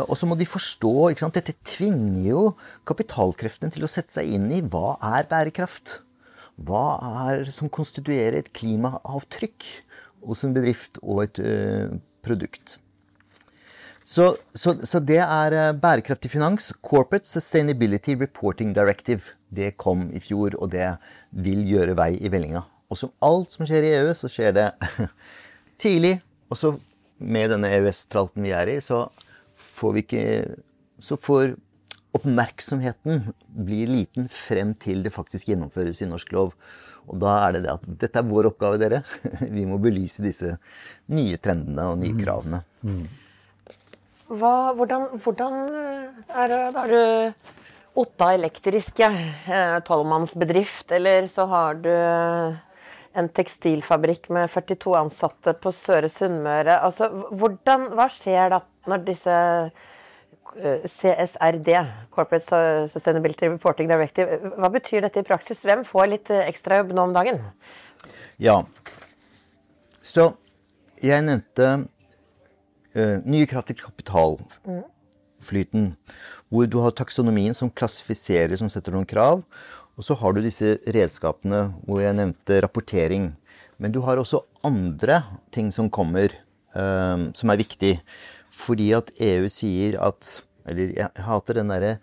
og 0.06 0.16
så 0.20 0.30
må 0.30 0.38
de 0.39 0.50
forstå 0.50 0.94
ikke 1.12 1.25
sant? 1.25 1.39
Dette 1.39 1.58
tvinger 1.68 2.30
jo 2.32 2.44
kapitalkreftene 2.88 3.74
til 3.74 3.88
å 3.88 3.92
sette 3.92 4.20
seg 4.20 4.38
inn 4.38 4.50
i 4.56 4.63
hva 4.66 4.96
er 5.16 5.30
bærekraft. 5.30 6.00
Hva 6.58 6.86
er 7.27 7.46
som 7.54 7.70
konstituerer 7.70 8.39
et 8.39 8.54
klimaavtrykk 8.58 9.68
hos 10.27 10.44
en 10.46 10.56
bedrift 10.56 10.98
og 11.04 11.24
et 11.27 11.39
ø, 11.39 11.54
produkt. 12.25 12.80
Så, 14.08 14.38
så, 14.56 14.72
så, 14.88 15.02
det 15.04 15.20
er 15.20 15.54
eh, 15.54 15.74
bærekraftig 15.76 16.30
finans. 16.32 16.70
Corporate 16.80 17.28
Sustainability 17.28 18.16
Reporting 18.16 18.72
Directive. 18.76 19.34
Det 19.52 19.74
kom 19.76 20.06
i 20.16 20.22
fjor, 20.24 20.56
og 20.64 20.72
det 20.72 20.94
vil 21.36 21.66
gjøre 21.68 21.98
vei 22.00 22.14
i 22.16 22.32
vellinga. 22.32 22.64
Og 22.88 23.02
som 23.02 23.12
alt 23.28 23.58
som 23.58 23.68
skjer 23.68 23.84
i 23.84 23.92
EU, 23.98 24.14
så 24.16 24.32
skjer 24.32 24.56
det 24.56 24.68
tidlig. 25.84 26.14
Og 26.48 26.56
så 26.56 26.72
med 27.20 27.52
denne 27.52 27.74
EØS-tralten 27.76 28.48
vi 28.48 28.56
er 28.56 28.72
i, 28.78 28.80
så 28.84 29.10
får 29.78 29.96
vi 29.98 30.06
ikke 30.06 30.26
Så 31.04 31.20
får 31.20 31.58
oppmerksomheten 32.18 33.28
bli 33.68 33.84
liten 33.86 34.32
frem 34.32 34.72
til 34.74 35.04
det 35.06 35.12
faktisk 35.14 35.52
gjennomføres 35.52 36.00
i 36.02 36.08
norsk 36.10 36.32
lov. 36.34 36.56
Og 37.12 37.20
da 37.22 37.36
er 37.44 37.58
det 37.58 37.66
det 37.68 37.76
at 37.76 37.86
dette 38.08 38.24
er 38.24 38.32
vår 38.32 38.50
oppgave, 38.50 38.80
dere. 38.82 39.04
Vi 39.58 39.68
må 39.68 39.78
belyse 39.84 40.24
disse 40.26 40.56
nye 41.12 41.38
trendene 41.38 41.92
og 41.92 42.00
nye 42.02 42.16
mm. 42.16 42.24
kravene. 42.24 42.64
Mm. 42.82 43.06
Hva, 44.27 44.74
hvordan, 44.75 45.07
hvordan, 45.24 45.62
eh, 45.72 46.07
er 46.36 46.48
det 46.51 46.74
Da 46.75 46.84
er 46.84 46.91
du 46.91 47.34
Otta 47.98 48.34
elektriske. 48.36 49.07
Eh, 49.50 49.79
tolvmannsbedrift. 49.88 50.91
Eller 50.91 51.27
så 51.27 51.48
har 51.48 51.74
du 51.74 51.89
en 53.17 53.29
tekstilfabrikk 53.29 54.29
med 54.29 54.51
42 54.51 54.93
ansatte 55.00 55.53
på 55.57 55.72
Søre 55.74 56.10
Sunnmøre. 56.10 56.77
Altså, 56.84 57.10
hvordan, 57.10 57.88
hva 57.98 58.05
skjer 58.12 58.53
da 58.53 58.62
når 58.86 59.05
disse 59.07 59.38
eh, 60.62 60.86
CSRD, 60.86 61.74
Corporate 62.13 62.88
Sustainability 62.91 63.50
Reporting 63.50 63.89
Directive, 63.89 64.53
hva 64.60 64.69
betyr 64.69 65.01
dette 65.01 65.24
i 65.24 65.27
praksis? 65.27 65.65
Hvem 65.65 65.81
får 65.88 66.12
litt 66.13 66.29
ekstrajobb 66.29 66.93
nå 66.93 67.10
om 67.10 67.17
dagen? 67.17 67.41
Ja, 68.38 68.62
så 70.05 70.36
jeg 71.01 71.25
nevnte 71.25 71.88
nye 73.25 73.48
krav 73.50 73.63
til 73.68 73.77
kapitalflyten. 73.80 75.92
Hvor 76.50 76.70
du 76.70 76.80
har 76.84 76.96
taksonomien 76.96 77.56
som 77.56 77.70
klassifiserer, 77.70 78.56
som 78.60 78.70
setter 78.72 78.92
noen 78.96 79.10
krav. 79.10 79.44
Og 79.98 80.06
så 80.06 80.13
har 80.20 80.34
du 80.34 80.44
disse 80.46 80.77
redskapene 80.86 81.62
hvor 81.88 82.00
jeg 82.04 82.18
nevnte 82.18 82.62
rapportering. 82.63 83.32
Men 83.82 83.94
du 83.94 84.01
har 84.06 84.22
også 84.22 84.44
andre 84.66 85.22
ting 85.54 85.72
som 85.74 85.89
kommer, 85.94 86.34
um, 86.74 87.30
som 87.38 87.54
er 87.54 87.62
viktig. 87.62 87.94
Fordi 88.54 88.92
at 88.98 89.12
EU 89.22 89.50
sier 89.51 90.00
at 90.01 90.42
Eller 90.68 90.89
jeg 90.98 91.24
hater 91.24 91.56
den 91.56 91.70
derre 91.72 91.94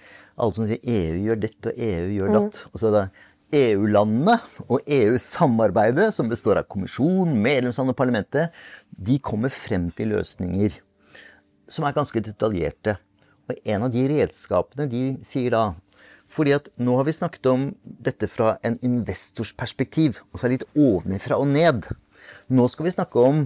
Alle 0.40 0.54
som 0.56 0.64
sier 0.68 0.80
EU 0.80 1.16
gjør 1.24 1.40
dette 1.42 1.72
og 1.72 1.80
EU 1.84 2.12
gjør 2.14 2.30
mm. 2.30 2.36
datt. 2.36 2.60
Mm. 2.60 2.70
Og 2.70 2.80
så 2.80 2.88
er 2.88 2.94
det 2.94 3.04
EU-landene 3.54 4.38
og 4.66 4.82
EU-samarbeidet, 4.82 6.10
som 6.16 6.30
består 6.30 6.58
av 6.60 6.66
kommisjon, 6.70 7.36
medlemsland 7.38 7.92
og 7.92 7.98
parlamentet, 7.98 8.50
de 8.90 9.20
kommer 9.22 9.52
frem 9.52 9.90
til 9.94 10.12
løsninger 10.14 10.80
som 11.70 11.86
er 11.86 11.96
ganske 11.96 12.22
detaljerte. 12.24 12.96
Og 13.48 13.58
en 13.68 13.86
av 13.86 13.92
de 13.92 14.04
redskapene 14.08 14.88
de 14.90 15.06
sier 15.26 15.54
da 15.54 15.72
fordi 16.34 16.54
at 16.56 16.70
nå 16.80 16.96
har 16.98 17.04
vi 17.06 17.12
snakket 17.14 17.46
om 17.46 17.66
dette 17.84 18.26
fra 18.32 18.54
en 18.66 18.74
investors 18.82 19.52
perspektiv, 19.54 20.16
altså 20.32 20.48
litt 20.50 20.64
ovenfra 20.72 21.36
og 21.38 21.50
ned. 21.52 21.84
Nå 22.50 22.64
skal 22.72 22.88
vi 22.88 22.94
snakke 22.94 23.22
om 23.22 23.44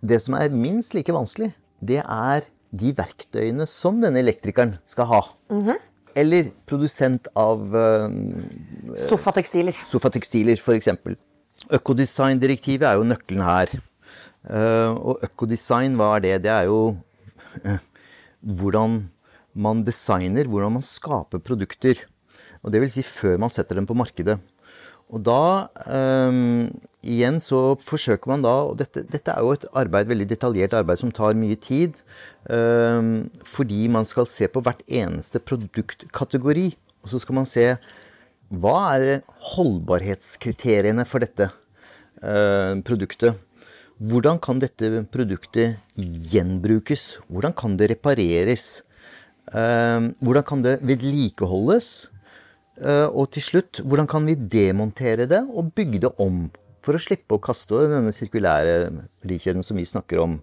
det 0.00 0.20
som 0.24 0.38
er 0.38 0.54
minst 0.54 0.94
like 0.96 1.12
vanskelig. 1.12 1.50
Det 1.82 1.98
er 2.00 2.46
de 2.70 2.94
verktøyene 2.96 3.66
som 3.68 3.98
denne 4.00 4.22
elektrikeren 4.22 4.78
skal 4.88 5.10
ha. 5.10 5.20
Mm 5.50 5.66
-hmm. 5.66 5.78
Eller 6.18 6.50
produsent 6.66 7.28
av 7.38 7.62
uh, 7.74 8.96
Sofatekstiler. 9.06 9.76
Sofatekstiler, 9.90 10.58
f.eks. 10.58 10.90
Økodesigndirektivet 11.76 12.88
er 12.88 12.98
jo 12.98 13.06
nøkkelen 13.06 13.44
her. 13.46 13.74
Uh, 14.44 14.96
og 14.96 15.24
økodesign, 15.26 15.98
hva 16.00 16.14
er 16.16 16.26
det? 16.26 16.36
Det 16.46 16.52
er 16.54 16.68
jo 16.70 16.80
hvordan 18.40 19.02
man 19.54 19.82
designer, 19.84 20.48
hvordan 20.48 20.78
man 20.78 20.86
skaper 20.86 21.42
produkter. 21.42 22.00
Og 22.64 22.72
det 22.72 22.82
vil 22.82 22.92
si 22.92 23.04
før 23.06 23.38
man 23.40 23.52
setter 23.52 23.78
dem 23.78 23.88
på 23.88 23.96
markedet. 23.96 24.38
Og 25.10 25.22
da 25.26 25.68
um, 25.90 26.68
igjen 27.02 27.40
så 27.42 27.74
forsøker 27.82 28.30
man 28.30 28.44
da 28.44 28.52
Og 28.68 28.76
dette, 28.78 29.02
dette, 29.10 29.32
er 29.32 29.42
jo 29.42 29.54
et 29.56 29.66
arbeid, 29.74 30.10
veldig 30.10 30.28
detaljert 30.30 30.76
arbeid 30.78 31.00
som 31.02 31.10
tar 31.14 31.38
mye 31.38 31.58
tid. 31.58 32.02
Um, 32.46 33.30
fordi 33.42 33.88
man 33.90 34.06
skal 34.08 34.28
se 34.30 34.48
på 34.50 34.62
hvert 34.64 34.84
eneste 34.86 35.42
produktkategori. 35.42 36.68
Og 37.02 37.12
så 37.12 37.22
skal 37.22 37.40
man 37.40 37.48
se 37.48 37.72
hva 38.50 38.78
er 38.96 39.20
holdbarhetskriteriene 39.52 41.04
for 41.06 41.22
dette 41.22 41.46
uh, 41.50 42.74
produktet. 42.86 43.38
Hvordan 44.00 44.40
kan 44.40 44.62
dette 44.62 45.04
produktet 45.12 45.76
gjenbrukes? 45.94 47.18
Hvordan 47.28 47.52
kan 47.54 47.76
det 47.76 47.90
repareres? 47.92 48.80
Ehm, 49.52 50.14
hvordan 50.22 50.46
kan 50.46 50.62
det 50.62 50.78
vedlikeholdes? 50.86 52.08
Eh, 52.80 53.08
og 53.12 53.28
til 53.34 53.44
slutt, 53.44 53.82
hvordan 53.84 54.08
kan 54.08 54.24
vi 54.28 54.38
demontere 54.38 55.26
det 55.28 55.42
og 55.48 55.72
bygge 55.76 56.00
det 56.06 56.12
om? 56.22 56.46
For 56.80 56.96
å 56.96 57.02
slippe 57.02 57.36
å 57.36 57.42
kaste 57.42 57.84
denne 57.90 58.12
sirkulære 58.16 58.88
verdikjeden 59.20 59.64
som 59.66 59.76
vi 59.76 59.84
snakker 59.88 60.22
om. 60.22 60.38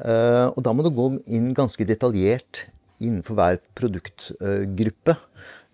Eh, 0.00 0.46
og 0.48 0.62
da 0.64 0.72
må 0.72 0.86
du 0.86 0.90
gå 0.94 1.10
inn 1.26 1.52
ganske 1.56 1.84
detaljert 1.84 2.64
innenfor 2.98 3.36
hver 3.36 3.60
produktgruppe. 3.78 5.16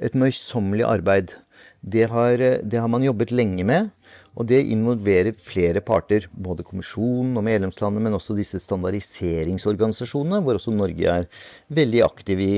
Et 0.02 0.18
møysommelig 0.18 0.86
arbeid. 0.88 1.36
Det 1.84 2.08
har, 2.10 2.40
det 2.64 2.80
har 2.80 2.90
man 2.90 3.04
jobbet 3.04 3.30
lenge 3.30 3.64
med. 3.68 3.92
Og 4.34 4.48
det 4.50 4.64
involverer 4.66 5.36
flere 5.38 5.78
parter, 5.84 6.26
både 6.32 6.64
kommisjonen 6.66 7.36
og 7.38 7.44
medlemslandene, 7.46 8.02
men 8.02 8.16
også 8.16 8.34
disse 8.34 8.58
standardiseringsorganisasjonene, 8.64 10.40
hvor 10.42 10.58
også 10.58 10.74
Norge 10.74 11.12
er 11.12 11.28
veldig 11.74 12.02
aktiv 12.02 12.42
i. 12.42 12.54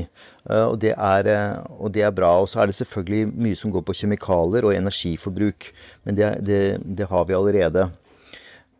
Eh, 0.48 0.64
og 0.64 0.78
det, 0.80 0.94
er, 0.96 1.28
eh, 1.28 1.58
og 1.76 1.92
det 1.92 2.06
er, 2.06 2.14
bra. 2.16 2.32
Og 2.40 2.48
så 2.48 2.62
er 2.62 2.70
det 2.70 2.78
selvfølgelig 2.78 3.28
mye 3.34 3.60
som 3.60 3.74
går 3.74 3.84
på 3.84 3.98
kjemikalier 4.00 4.64
og 4.64 4.72
energiforbruk, 4.76 5.68
men 6.08 6.16
det, 6.16 6.32
det, 6.48 6.62
det 6.80 7.10
har 7.12 7.28
vi 7.28 7.36
allerede. 7.36 7.90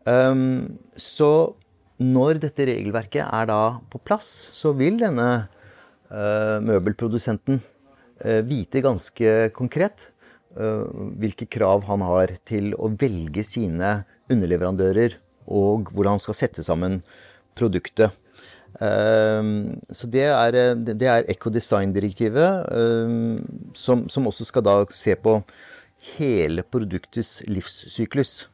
Um, 0.07 0.77
så 0.97 1.53
når 2.01 2.41
dette 2.41 2.65
regelverket 2.65 3.25
er 3.25 3.49
da 3.49 3.61
på 3.91 4.01
plass, 4.01 4.47
så 4.55 4.71
vil 4.77 4.97
denne 5.01 5.29
uh, 6.09 6.57
møbelprodusenten 6.65 7.59
uh, 7.61 8.41
vite 8.47 8.81
ganske 8.85 9.51
konkret 9.57 10.09
hvilke 10.57 11.45
krav 11.49 11.85
han 11.85 12.01
har 12.01 12.33
til 12.47 12.71
å 12.81 12.89
velge 12.97 13.43
sine 13.45 14.01
underleverandører, 14.31 15.17
og 15.47 15.91
hvordan 15.93 16.17
han 16.17 16.23
skal 16.23 16.37
sette 16.39 16.65
sammen 16.65 16.99
produktet. 17.57 18.15
Eh, 18.81 19.51
så 19.93 20.09
det 20.11 20.27
er, 20.27 20.59
det 20.75 21.09
er 21.09 21.29
Ecodesign-direktivet, 21.33 22.67
eh, 22.73 23.17
som, 23.77 24.07
som, 24.09 24.29
også 24.29 24.49
skal 24.49 24.65
da 24.65 24.77
se 24.93 25.15
på 25.15 25.39
hele 26.17 26.65
produktets 26.65 27.39
livssyklus. 27.47 28.47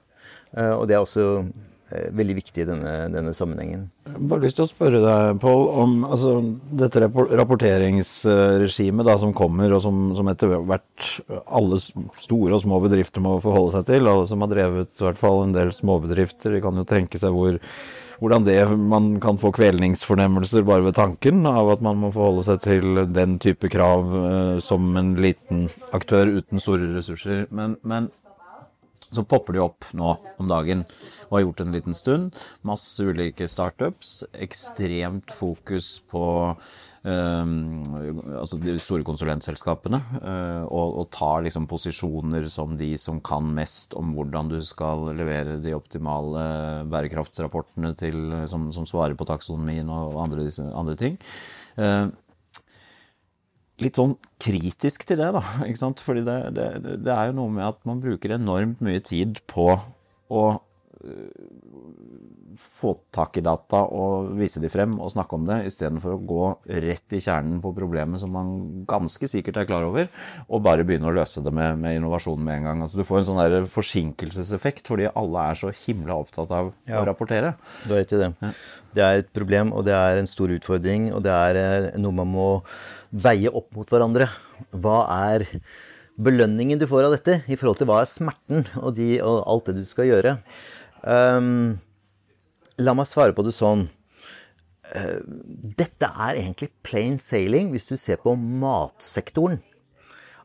Og 0.53 0.83
det 0.85 0.93
er 0.93 1.01
også 1.01 1.23
Eh, 1.43 1.72
veldig 2.15 2.35
viktig 2.39 2.63
i 2.63 2.67
denne, 2.67 2.91
denne, 3.13 3.33
sammenhengen. 3.35 3.81
Jeg 4.07 4.13
har 4.15 4.27
bare 4.31 4.45
lyst 4.45 4.57
til 4.59 4.65
å 4.65 4.69
spørre 4.69 4.99
deg, 5.03 5.39
Pål, 5.41 5.61
om 5.83 5.91
altså, 6.07 6.31
dette 6.79 7.01
rapporteringsregimet 7.03 9.11
som 9.21 9.33
kommer, 9.37 9.73
og 9.73 9.81
som, 9.83 9.95
som, 10.17 10.27
etter 10.31 10.47
hvert 10.59 11.01
alle 11.43 11.77
store 11.79 12.55
og 12.57 12.63
små 12.63 12.75
bedrifter 12.83 13.19
må 13.23 13.31
forholde 13.43 13.71
seg 13.77 13.83
til. 13.89 14.09
Alle 14.09 14.25
som 14.29 14.41
har 14.45 14.51
drevet 14.53 14.91
i 14.99 15.05
hvert 15.07 15.21
fall 15.21 15.39
en 15.43 15.55
del 15.55 15.69
småbedrifter, 15.75 16.49
de 16.55 16.63
kan 16.63 16.79
jo 16.79 16.85
tenke 16.87 17.17
seg 17.21 17.31
hvor, 17.35 17.53
hvordan 18.21 18.47
det, 18.47 18.57
man 18.79 19.05
kan 19.23 19.39
få 19.41 19.49
kvelningsfornemmelser 19.55 20.61
bare 20.67 20.85
ved 20.87 20.97
tanken 20.97 21.37
av 21.49 21.65
at 21.75 21.81
man 21.85 22.01
må 22.01 22.07
forholde 22.15 22.43
seg 22.47 22.57
til 22.65 22.85
den 23.13 23.31
type 23.43 23.65
krav 23.73 24.01
eh, 24.23 24.55
som 24.63 24.81
en 24.99 25.09
liten 25.19 25.57
aktør 25.95 26.25
uten 26.39 26.57
store 26.61 26.85
ressurser. 26.95 27.39
Men, 27.53 27.69
men 27.83 28.03
så 29.15 29.25
popper 29.27 29.57
de 29.57 29.63
opp 29.63 29.87
nå 29.97 30.15
om 30.41 30.49
dagen 30.49 30.83
og 31.27 31.37
har 31.37 31.45
gjort 31.47 31.61
en 31.63 31.75
liten 31.75 31.97
stund. 31.97 32.39
Masse 32.67 33.03
ulike 33.05 33.47
startups. 33.49 34.23
Ekstremt 34.33 35.33
fokus 35.33 35.95
på 36.11 36.25
um, 37.03 37.55
altså 38.39 38.59
de 38.61 38.75
store 38.81 39.05
konsulentselskapene. 39.07 39.99
Uh, 40.19 40.63
og, 40.67 40.99
og, 41.01 41.07
tar 41.13 41.45
liksom 41.47 41.67
posisjoner 41.69 42.47
som 42.53 42.77
de 42.79 42.93
som 43.01 43.21
kan 43.23 43.49
mest 43.55 43.95
om 43.97 44.13
hvordan 44.17 44.51
du 44.53 44.59
skal 44.65 45.09
levere 45.17 45.59
de 45.63 45.75
optimale 45.77 46.45
bærekraftsrapportene 46.93 47.93
til, 47.99 48.21
som, 48.51 48.69
som 48.75 48.87
svarer 48.89 49.17
på 49.17 49.27
taksonomien 49.29 49.89
og 49.89 50.21
andre, 50.27 50.47
disse, 50.47 50.65
andre 50.73 50.97
ting. 50.99 51.17
Uh, 51.77 52.13
litt 53.83 53.99
sånn 53.99 54.15
kritisk 54.41 55.07
til 55.09 55.21
det, 55.21 55.31
da. 55.35 55.43
ikke 55.67 55.81
sant? 55.81 56.03
Fordi 56.03 56.25
det, 56.27 56.37
det, 56.57 56.69
det, 57.05 57.13
er 57.13 57.31
jo 57.31 57.39
noe 57.41 57.53
med 57.53 57.67
at 57.69 57.81
man 57.89 58.03
bruker 58.03 58.37
enormt 58.37 58.83
mye 58.83 59.03
tid 59.03 59.41
på 59.51 59.71
å 60.33 60.45
øh, 61.03 61.27
få 62.59 62.93
tak 63.13 63.37
i 63.39 63.43
data 63.43 63.83
og 63.95 64.33
vise 64.37 64.61
de 64.61 64.69
frem 64.71 64.93
og 65.01 65.11
snakke 65.13 65.37
om 65.37 65.45
det, 65.47 65.59
istedenfor 65.69 66.15
å 66.15 66.21
gå 66.27 66.43
rett 66.85 67.15
i 67.15 67.21
kjernen 67.23 67.59
på 67.63 67.73
problemet 67.75 68.21
som 68.21 68.33
man 68.33 68.51
ganske 68.89 69.29
sikkert 69.29 69.61
er 69.61 69.67
klar 69.69 69.87
over, 69.87 70.09
og 70.47 70.63
bare 70.65 70.85
begynne 70.87 71.09
å 71.09 71.15
løse 71.15 71.43
det 71.43 71.53
med, 71.55 71.79
med 71.81 71.97
innovasjon 71.97 72.41
med 72.43 72.59
en 72.59 72.69
gang. 72.69 72.85
Altså, 72.85 72.99
du 72.99 73.07
får 73.07 73.21
en 73.21 73.29
sånn 73.31 73.41
der 73.41 73.69
forsinkelseseffekt 73.73 74.89
fordi 74.91 75.09
alle 75.09 75.49
er 75.51 75.59
så 75.59 75.73
himla 75.83 76.17
opptatt 76.25 76.53
av 76.53 76.73
ja. 76.89 77.01
å 77.01 77.05
rapportere. 77.09 77.55
Du 77.83 77.93
har 77.93 78.03
rett 78.03 78.15
i 78.15 78.23
det. 78.23 78.31
Ja. 78.43 78.53
Det 78.93 79.05
er 79.05 79.23
et 79.23 79.31
problem, 79.33 79.71
og 79.73 79.87
det 79.87 79.95
er 79.97 80.19
en 80.19 80.29
stor 80.29 80.51
utfordring, 80.53 81.09
og 81.17 81.23
det 81.25 81.33
er 81.33 81.61
eh, 81.63 81.87
noe 82.01 82.13
man 82.13 82.29
må 82.29 82.49
veie 83.13 83.51
opp 83.53 83.69
mot 83.77 83.89
hverandre. 83.89 84.27
Hva 84.73 85.03
er 85.29 85.45
belønningen 86.17 86.81
du 86.81 86.87
får 86.89 87.07
av 87.07 87.15
dette, 87.15 87.39
i 87.49 87.57
forhold 87.57 87.79
til 87.79 87.89
hva 87.89 88.01
er 88.03 88.09
smerten 88.09 88.67
og, 88.81 88.93
de, 88.97 89.17
og 89.25 89.43
alt 89.49 89.69
det 89.69 89.81
du 89.81 89.85
skal 89.87 90.09
gjøre? 90.09 90.37
Um, 91.03 91.79
la 92.81 92.95
meg 92.97 93.09
svare 93.09 93.35
på 93.35 93.45
det 93.45 93.55
sånn. 93.57 93.87
Uh, 94.93 95.19
dette 95.79 96.09
er 96.09 96.39
egentlig 96.41 96.73
plain 96.85 97.17
sailing 97.21 97.71
hvis 97.73 97.89
du 97.89 97.95
ser 97.97 98.21
på 98.21 98.35
matsektoren. 98.37 99.61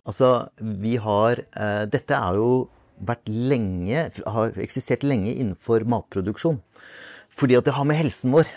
Altså, 0.08 0.48
vi 0.58 0.96
har 0.96 1.42
uh, 1.52 1.84
Dette 1.90 2.16
er 2.16 2.38
jo 2.38 2.52
vært 3.04 3.26
lenge 3.28 4.06
Har 4.32 4.56
eksistert 4.62 5.02
lenge 5.04 5.34
innenfor 5.34 5.84
matproduksjon. 5.84 6.62
Fordi 7.28 7.58
at 7.58 7.68
det 7.68 7.74
har 7.76 7.84
med 7.86 7.98
helsen 8.00 8.32
vår. 8.32 8.48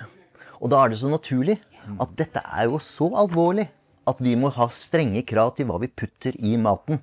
Og 0.61 0.71
da 0.71 0.79
er 0.79 0.93
det 0.93 1.01
så 1.01 1.11
naturlig 1.11 1.57
at 1.99 2.13
dette 2.17 2.41
er 2.45 2.69
jo 2.69 2.79
så 2.81 3.09
alvorlig 3.17 3.67
at 4.11 4.21
vi 4.23 4.35
må 4.39 4.51
ha 4.55 4.67
strenge 4.73 5.23
krav 5.27 5.55
til 5.57 5.69
hva 5.69 5.79
vi 5.81 5.91
putter 5.91 6.35
i 6.37 6.57
maten. 6.61 7.01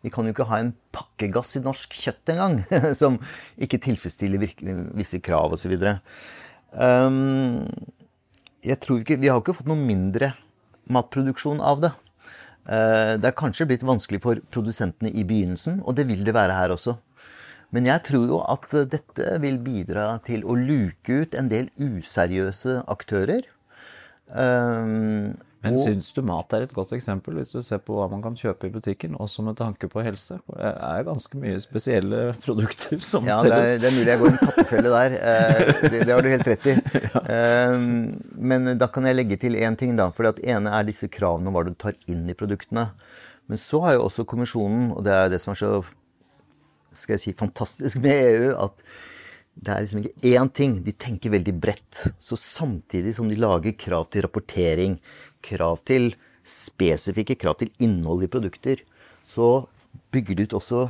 Vi 0.00 0.12
kan 0.12 0.24
jo 0.24 0.32
ikke 0.32 0.48
ha 0.48 0.60
en 0.62 0.72
pakkegass 0.94 1.58
i 1.58 1.64
norsk 1.64 1.96
kjøtt 2.04 2.32
engang 2.32 2.60
som 3.00 3.18
ikke 3.60 3.80
tilfredsstiller 3.84 4.46
visse 4.96 5.20
krav 5.24 5.56
osv. 5.56 5.74
Um, 6.72 7.66
jeg 8.64 8.78
tror 8.80 9.00
ikke, 9.00 9.18
Vi 9.20 9.28
har 9.28 9.40
ikke 9.40 9.56
fått 9.58 9.68
noe 9.68 9.80
mindre 9.80 10.34
matproduksjon 10.90 11.60
av 11.60 11.84
det. 11.84 11.92
Uh, 12.64 13.16
det 13.20 13.28
er 13.28 13.36
kanskje 13.36 13.68
blitt 13.68 13.84
vanskelig 13.86 14.22
for 14.24 14.40
produsentene 14.52 15.12
i 15.12 15.24
begynnelsen, 15.26 15.80
og 15.84 15.96
det 15.98 16.08
vil 16.08 16.24
det 16.24 16.36
være 16.36 16.56
her 16.56 16.76
også. 16.76 16.96
Men 17.70 17.86
jeg 17.86 18.02
tror 18.08 18.24
jo 18.26 18.40
at 18.50 18.72
dette 18.90 19.36
vil 19.42 19.60
bidra 19.62 20.16
til 20.26 20.42
å 20.42 20.56
luke 20.58 21.22
ut 21.22 21.36
en 21.38 21.50
del 21.52 21.68
useriøse 21.78 22.80
aktører. 22.90 23.46
Men 25.60 25.76
og, 25.76 25.82
syns 25.84 26.06
du 26.16 26.22
mat 26.24 26.54
er 26.56 26.64
et 26.64 26.72
godt 26.72 26.94
eksempel, 26.96 27.36
hvis 27.36 27.50
du 27.52 27.58
ser 27.64 27.82
på 27.84 27.98
hva 27.98 28.06
man 28.08 28.22
kan 28.24 28.36
kjøpe 28.38 28.70
i 28.70 28.72
butikken, 28.72 29.18
også 29.20 29.44
med 29.44 29.58
tanke 29.58 29.90
på 29.92 30.00
helse? 30.04 30.38
Det 30.48 30.70
er 30.72 31.04
ganske 31.04 31.40
mye 31.42 31.60
spesielle 31.60 32.20
produkter 32.44 33.02
som 33.04 33.28
ja, 33.28 33.36
selges. 33.42 33.66
Det, 33.66 33.82
det, 33.82 33.90
er 33.90 33.96
mulig 33.98 34.14
jeg 34.14 34.22
går 34.22 34.30
i 34.30 34.32
en 34.32 34.40
kattefelle 34.46 34.94
der. 34.94 35.16
Eh, 35.20 35.72
det, 35.82 35.92
det, 35.98 36.14
har 36.14 36.24
du 36.24 36.30
helt 36.32 36.52
rett 36.54 36.70
i. 36.72 36.76
Ja. 37.10 37.20
Eh, 37.34 37.74
men 38.50 38.74
da 38.78 38.86
kan 38.92 39.06
jeg 39.08 39.16
legge 39.18 39.36
til 39.40 39.56
én 39.58 39.76
ting, 39.76 39.96
da. 39.98 40.08
For 40.14 40.28
det 40.28 40.44
ene 40.48 40.72
er 40.72 40.86
disse 40.86 41.08
kravene 41.12 41.50
om 41.50 41.56
hva 41.56 41.64
du 41.66 41.74
tar 41.74 41.96
inn 42.12 42.24
i 42.30 42.36
produktene. 42.38 42.90
Men 43.50 43.60
så 43.60 43.80
har 43.84 43.96
jo 43.96 44.04
også 44.06 44.24
kommisjonen, 44.30 44.92
og 44.94 45.04
det 45.04 45.16
er 45.16 45.32
det 45.32 45.40
som 45.42 45.52
er 45.52 45.60
så 45.60 45.72
skal 46.94 47.16
jeg 47.16 47.22
si, 47.22 47.32
fantastisk 47.38 48.00
med 48.02 48.24
EU, 48.30 48.52
at 48.58 48.84
det 49.60 49.72
er 49.72 49.82
liksom 49.84 50.02
ikke 50.02 50.30
én 50.30 50.50
ting. 50.56 50.76
De 50.84 50.92
tenker 50.92 51.34
veldig 51.34 51.54
bredt. 51.60 52.04
Så 52.22 52.38
samtidig 52.38 53.14
som 53.16 53.28
de 53.28 53.38
lager 53.38 53.76
krav 53.76 54.08
til 54.12 54.24
rapportering, 54.24 54.98
krav 55.44 55.82
til 55.88 56.14
spesifikke 56.46 57.36
krav 57.38 57.58
til 57.60 57.72
innhold 57.82 58.24
i 58.24 58.30
produkter, 58.30 58.80
så 59.26 59.66
bygger 60.14 60.38
de 60.38 60.46
ut 60.46 60.56
også 60.58 60.86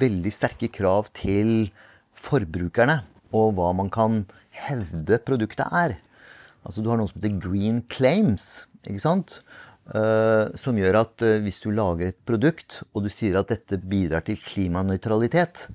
veldig 0.00 0.32
sterke 0.32 0.70
krav 0.72 1.10
til 1.14 1.68
forbrukerne 2.14 3.02
og 3.34 3.54
hva 3.58 3.72
man 3.76 3.90
kan 3.92 4.24
hevde 4.54 5.18
produktet 5.26 5.66
er. 5.74 5.98
Altså 6.64 6.82
Du 6.82 6.90
har 6.90 6.98
noe 6.98 7.10
som 7.10 7.20
heter 7.20 7.40
green 7.42 7.82
claims, 7.90 8.64
ikke 8.86 9.02
sant? 9.02 9.38
Uh, 9.84 10.48
som 10.56 10.78
gjør 10.80 11.02
at 11.02 11.20
uh, 11.20 11.42
hvis 11.44 11.60
du 11.60 11.68
lager 11.74 12.08
et 12.08 12.20
produkt, 12.24 12.80
og 12.94 13.04
du 13.04 13.10
sier 13.12 13.36
at 13.36 13.50
dette 13.52 13.76
bidrar 13.84 14.24
til 14.24 14.38
klimanøytralitet, 14.40 15.66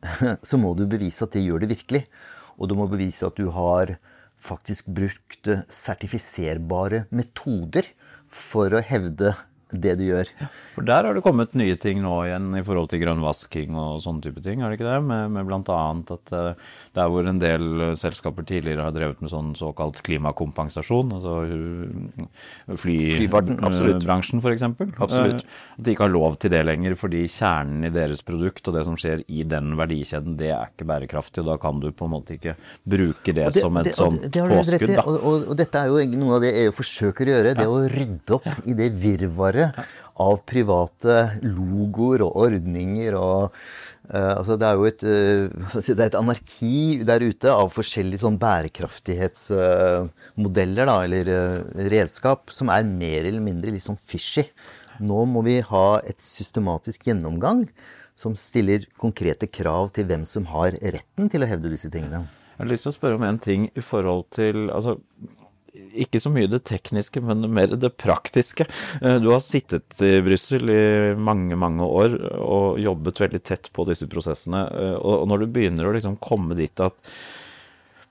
så 0.48 0.60
må 0.60 0.74
du 0.76 0.86
bevise 0.90 1.26
at 1.26 1.36
det 1.36 1.44
gjør 1.44 1.64
det 1.64 1.72
virkelig. 1.74 2.04
Og 2.60 2.70
du 2.70 2.76
må 2.76 2.88
bevise 2.90 3.26
at 3.26 3.38
du 3.38 3.50
har 3.54 3.96
faktisk 4.40 4.88
brukt 4.96 5.48
sertifiserbare 5.68 7.04
metoder 7.12 7.88
for 8.30 8.72
å 8.72 8.82
hevde 8.84 9.34
det 9.72 9.96
du 10.00 10.04
gjør. 10.08 10.30
For 10.74 10.86
Der 10.86 11.06
har 11.06 11.16
det 11.16 11.22
kommet 11.24 11.54
nye 11.58 11.76
ting 11.80 12.00
nå 12.02 12.14
igjen 12.26 12.54
i 12.58 12.62
forhold 12.66 12.90
til 12.90 13.02
grønnvasking 13.02 13.76
og 13.78 14.00
sånne 14.04 14.24
type 14.24 14.42
ting, 14.44 14.62
har 14.62 14.72
det 14.72 14.78
ikke 14.78 14.88
det? 14.88 14.98
Med, 15.06 15.34
med 15.34 15.48
bl.a. 15.48 15.80
at 16.14 16.32
uh, 16.34 16.70
der 16.96 17.10
hvor 17.10 17.26
en 17.28 17.40
del 17.42 17.92
selskaper 17.98 18.46
tidligere 18.48 18.86
har 18.86 18.94
drevet 18.94 19.20
med 19.22 19.32
sånn 19.32 19.52
såkalt 19.58 20.00
klimakompensasjon, 20.06 21.14
altså 21.18 21.36
uh, 21.46 22.76
flybransjen 22.80 24.42
f.eks. 24.42 24.66
Absolutt. 24.70 25.44
At 25.44 25.84
de 25.84 25.94
ikke 25.94 26.06
har 26.06 26.14
lov 26.14 26.38
til 26.40 26.54
det 26.54 26.62
lenger 26.66 26.96
fordi 26.98 27.26
kjernen 27.30 27.88
i 27.88 27.92
deres 27.94 28.24
produkt 28.26 28.66
og 28.70 28.78
det 28.78 28.86
som 28.88 28.98
skjer 29.00 29.24
i 29.28 29.44
den 29.48 29.74
verdikjeden, 29.78 30.38
det 30.40 30.52
er 30.54 30.72
ikke 30.72 30.88
bærekraftig. 30.88 31.44
og 31.44 31.52
Da 31.52 31.58
kan 31.62 31.82
du 31.82 31.90
på 31.92 32.08
en 32.08 32.14
måte 32.16 32.38
ikke 32.38 32.56
bruke 32.88 33.34
det, 33.36 33.50
det 33.54 33.64
som 33.64 33.76
et 33.80 33.92
sånt 33.96 34.26
påskudd. 34.30 34.96
Og, 35.04 35.16
og, 35.16 35.48
og, 35.50 35.54
dette 35.58 35.84
er 35.84 35.90
jo 35.90 36.20
noe 36.20 36.38
av 36.38 36.44
det 36.44 36.54
EU 36.64 36.74
forsøker 36.74 37.28
å 37.28 37.36
gjøre, 37.36 37.54
det 37.58 37.66
ja. 37.66 37.70
å 37.70 37.84
rydde 37.90 38.36
opp 38.38 38.48
ja. 38.48 38.56
i 38.64 38.76
det 38.78 38.90
virvaret 39.00 39.59
bare 39.60 39.86
av 40.20 40.42
private 40.48 41.14
logoer 41.44 42.22
og 42.26 42.36
ordninger 42.44 43.14
og 43.18 43.42
uh, 44.12 44.34
altså 44.36 44.56
det 44.60 44.66
er 44.68 44.74
jo 44.76 44.84
et, 44.88 45.02
uh, 45.06 45.46
det 45.80 45.96
er 45.96 46.10
et 46.10 46.18
anarki 46.18 46.80
der 47.08 47.20
ute 47.24 47.48
av 47.52 47.72
forskjellige 47.74 48.22
sånn 48.24 48.38
bærekraftighetsmodeller, 48.42 50.86
uh, 50.90 51.04
eller 51.06 51.24
redskap, 51.92 52.40
som 52.54 52.66
er 52.74 52.82
mer 52.88 53.22
eller 53.24 53.42
mindre 53.44 53.72
litt 53.74 53.86
sånn 53.86 54.00
fishy. 54.00 54.44
Nå 55.00 55.24
må 55.24 55.40
vi 55.46 55.60
ha 55.64 56.00
et 56.04 56.20
systematisk 56.24 57.06
gjennomgang 57.08 57.68
som 58.20 58.36
stiller 58.36 58.84
konkrete 59.00 59.46
krav 59.48 59.88
til 59.96 60.04
hvem 60.10 60.24
som 60.28 60.44
har 60.52 60.70
retten 60.76 61.28
til 61.32 61.40
å 61.40 61.48
hevde 61.48 61.72
disse 61.72 61.88
tingene. 61.92 62.20
Jeg 62.58 62.64
har 62.66 62.72
lyst 62.74 62.84
til 62.84 62.92
å 62.92 62.98
spørre 62.98 63.16
om 63.16 63.24
en 63.24 63.40
ting 63.40 63.62
i 63.72 63.80
forhold 63.80 64.24
til 64.36 64.68
altså, 64.68 65.00
ikke 65.72 66.20
så 66.22 66.30
mye 66.32 66.50
det 66.50 66.62
tekniske, 66.68 67.22
men 67.24 67.46
mer 67.52 67.74
det 67.78 67.92
praktiske. 68.00 68.66
Eh, 69.00 69.18
du 69.22 69.30
har 69.32 69.42
sittet 69.44 70.00
i 70.04 70.18
Brussel 70.24 70.70
i 70.72 70.84
mange, 71.18 71.58
mange 71.58 71.86
år 71.86 72.16
og 72.38 72.80
jobbet 72.82 73.20
veldig 73.24 73.42
tett 73.46 73.70
på 73.74 73.86
disse 73.88 74.08
prosessene. 74.10 74.64
Eh, 74.70 74.96
og 74.98 75.28
når 75.30 75.44
du 75.44 75.52
begynner 75.54 75.88
å 75.88 75.94
liksom 75.96 76.18
komme 76.22 76.58
dit 76.58 76.82
at 76.82 76.96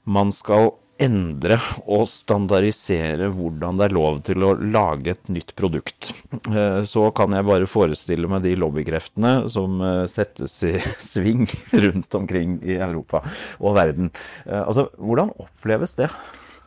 man 0.09 0.31
skal 0.33 0.73
endre 0.99 1.55
og 1.87 2.09
standardisere 2.11 3.29
hvordan 3.31 3.77
det 3.79 3.85
er 3.85 3.93
lov 3.95 4.17
til 4.27 4.43
å 4.43 4.49
lage 4.59 5.13
et 5.13 5.29
nytt 5.31 5.53
produkt. 5.55 6.09
Eh, 6.51 6.81
så 6.83 7.05
kan 7.15 7.35
jeg 7.35 7.47
bare 7.47 7.69
forestille 7.71 8.27
meg 8.31 8.43
de 8.43 8.57
lobbykreftene 8.59 9.33
som 9.51 9.79
settes 10.11 10.57
i 10.67 10.75
sving 11.11 11.47
rundt 11.71 12.19
omkring 12.19 12.59
i 12.67 12.75
Europa 12.79 13.23
og 13.59 13.79
verden. 13.79 14.11
Altså, 14.43 14.89
hvordan 14.99 15.31
oppleves 15.39 15.95
det? 15.99 16.11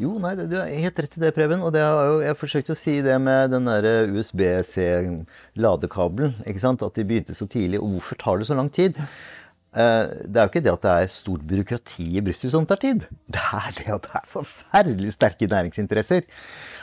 Jo, 0.02 0.16
nei, 0.18 0.32
du 0.34 0.58
er 0.58 0.66
helt 0.82 0.98
rett 0.98 1.14
i 1.14 1.20
det, 1.22 1.30
Preben. 1.36 1.62
Og 1.62 1.70
det 1.74 1.82
har 1.84 2.06
jo, 2.08 2.20
jeg 2.24 2.40
forsøkte 2.40 2.72
å 2.74 2.78
si 2.78 3.02
det 3.04 3.18
med 3.22 3.50
den 3.54 3.64
der 3.68 4.08
USB-C-ladekabelen. 4.10 6.32
ikke 6.48 6.64
sant? 6.64 6.82
At 6.82 6.94
de 6.98 7.04
begynte 7.06 7.34
så 7.38 7.46
tidlig. 7.46 7.78
Og 7.78 7.88
hvorfor 7.96 8.16
tar 8.18 8.36
det 8.40 8.46
så 8.48 8.54
lang 8.58 8.70
tid? 8.72 8.92
Eh, 9.72 10.04
det 10.28 10.36
er 10.36 10.44
jo 10.44 10.50
ikke 10.50 10.64
det 10.66 10.74
at 10.74 10.82
det 10.84 10.92
er 10.92 11.12
stort 11.12 11.44
byråkrati 11.48 12.04
i 12.18 12.22
Brussel 12.24 12.50
som 12.52 12.66
tar 12.68 12.76
tid. 12.82 13.06
Det 13.32 13.40
er 13.40 13.70
det 13.78 13.88
at 13.94 14.08
det 14.08 14.16
er 14.18 14.32
forferdelig 14.32 15.14
sterke 15.14 15.48
næringsinteresser. 15.48 16.22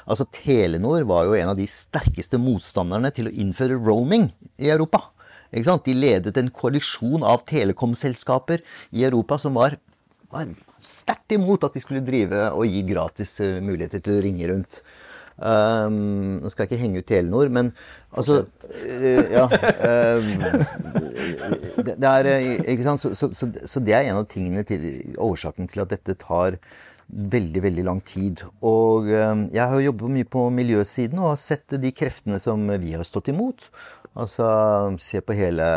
Altså 0.10 0.26
Telenor 0.34 1.06
var 1.10 1.22
jo 1.28 1.38
en 1.38 1.52
av 1.52 1.58
de 1.60 1.68
sterkeste 1.70 2.38
motstanderne 2.42 3.10
til 3.14 3.26
å 3.30 3.36
innføre 3.44 3.78
roaming 3.78 4.26
i 4.58 4.72
Europa. 4.74 5.00
De 5.52 5.94
ledet 5.98 6.38
en 6.38 6.50
koalisjon 6.54 7.24
av 7.26 7.42
telekomselskaper 7.50 8.62
i 8.94 9.06
Europa 9.06 9.38
som 9.42 9.56
var, 9.58 9.78
var 10.30 10.46
sterkt 10.84 11.36
imot 11.36 11.68
at 11.68 11.76
vi 11.76 11.84
skulle 11.84 12.06
drive 12.06 12.50
og 12.54 12.66
gi 12.68 12.82
gratis 12.88 13.38
eh, 13.44 13.60
muligheter 13.64 14.04
til 14.04 14.18
å 14.18 14.24
ringe 14.26 14.50
rundt. 14.52 14.82
Um, 15.40 16.42
nå 16.44 16.50
skal 16.52 16.66
jeg 16.66 16.74
ikke 16.74 16.82
henge 16.82 17.00
ut 17.00 17.06
Telenor, 17.08 17.48
men 17.56 17.70
altså 18.12 18.42
uh, 18.44 19.30
Ja. 19.32 19.46
Um, 19.48 20.26
det, 21.80 21.96
det, 21.96 22.10
er 22.10 22.28
Ikke 22.74 22.84
sant? 22.84 23.00
Så, 23.00 23.14
så, 23.16 23.30
så, 23.32 23.48
så, 23.64 23.80
det 23.80 23.96
er 23.96 24.10
en 24.10 24.20
av 24.20 24.28
tingene 24.28 24.66
til 24.68 24.84
årsaken 25.16 25.72
til 25.72 25.86
at 25.86 25.94
dette 25.94 26.18
tar 26.20 26.60
veldig, 27.08 27.64
veldig 27.64 27.86
lang 27.88 28.04
tid. 28.06 28.44
Og 28.60 29.08
um, 29.16 29.48
jeg 29.56 29.64
har 29.64 29.86
jobbet 29.86 30.16
mye 30.18 30.28
på 30.28 30.44
miljøsiden 30.54 31.24
og 31.24 31.32
har 31.32 31.42
sett 31.42 31.80
de 31.82 31.94
kreftene 31.96 32.42
som 32.44 32.68
vi 32.76 32.98
har 32.98 33.08
stått 33.08 33.32
imot. 33.32 33.70
Altså 34.20 34.50
se 35.00 35.24
på 35.24 35.38
hele 35.38 35.70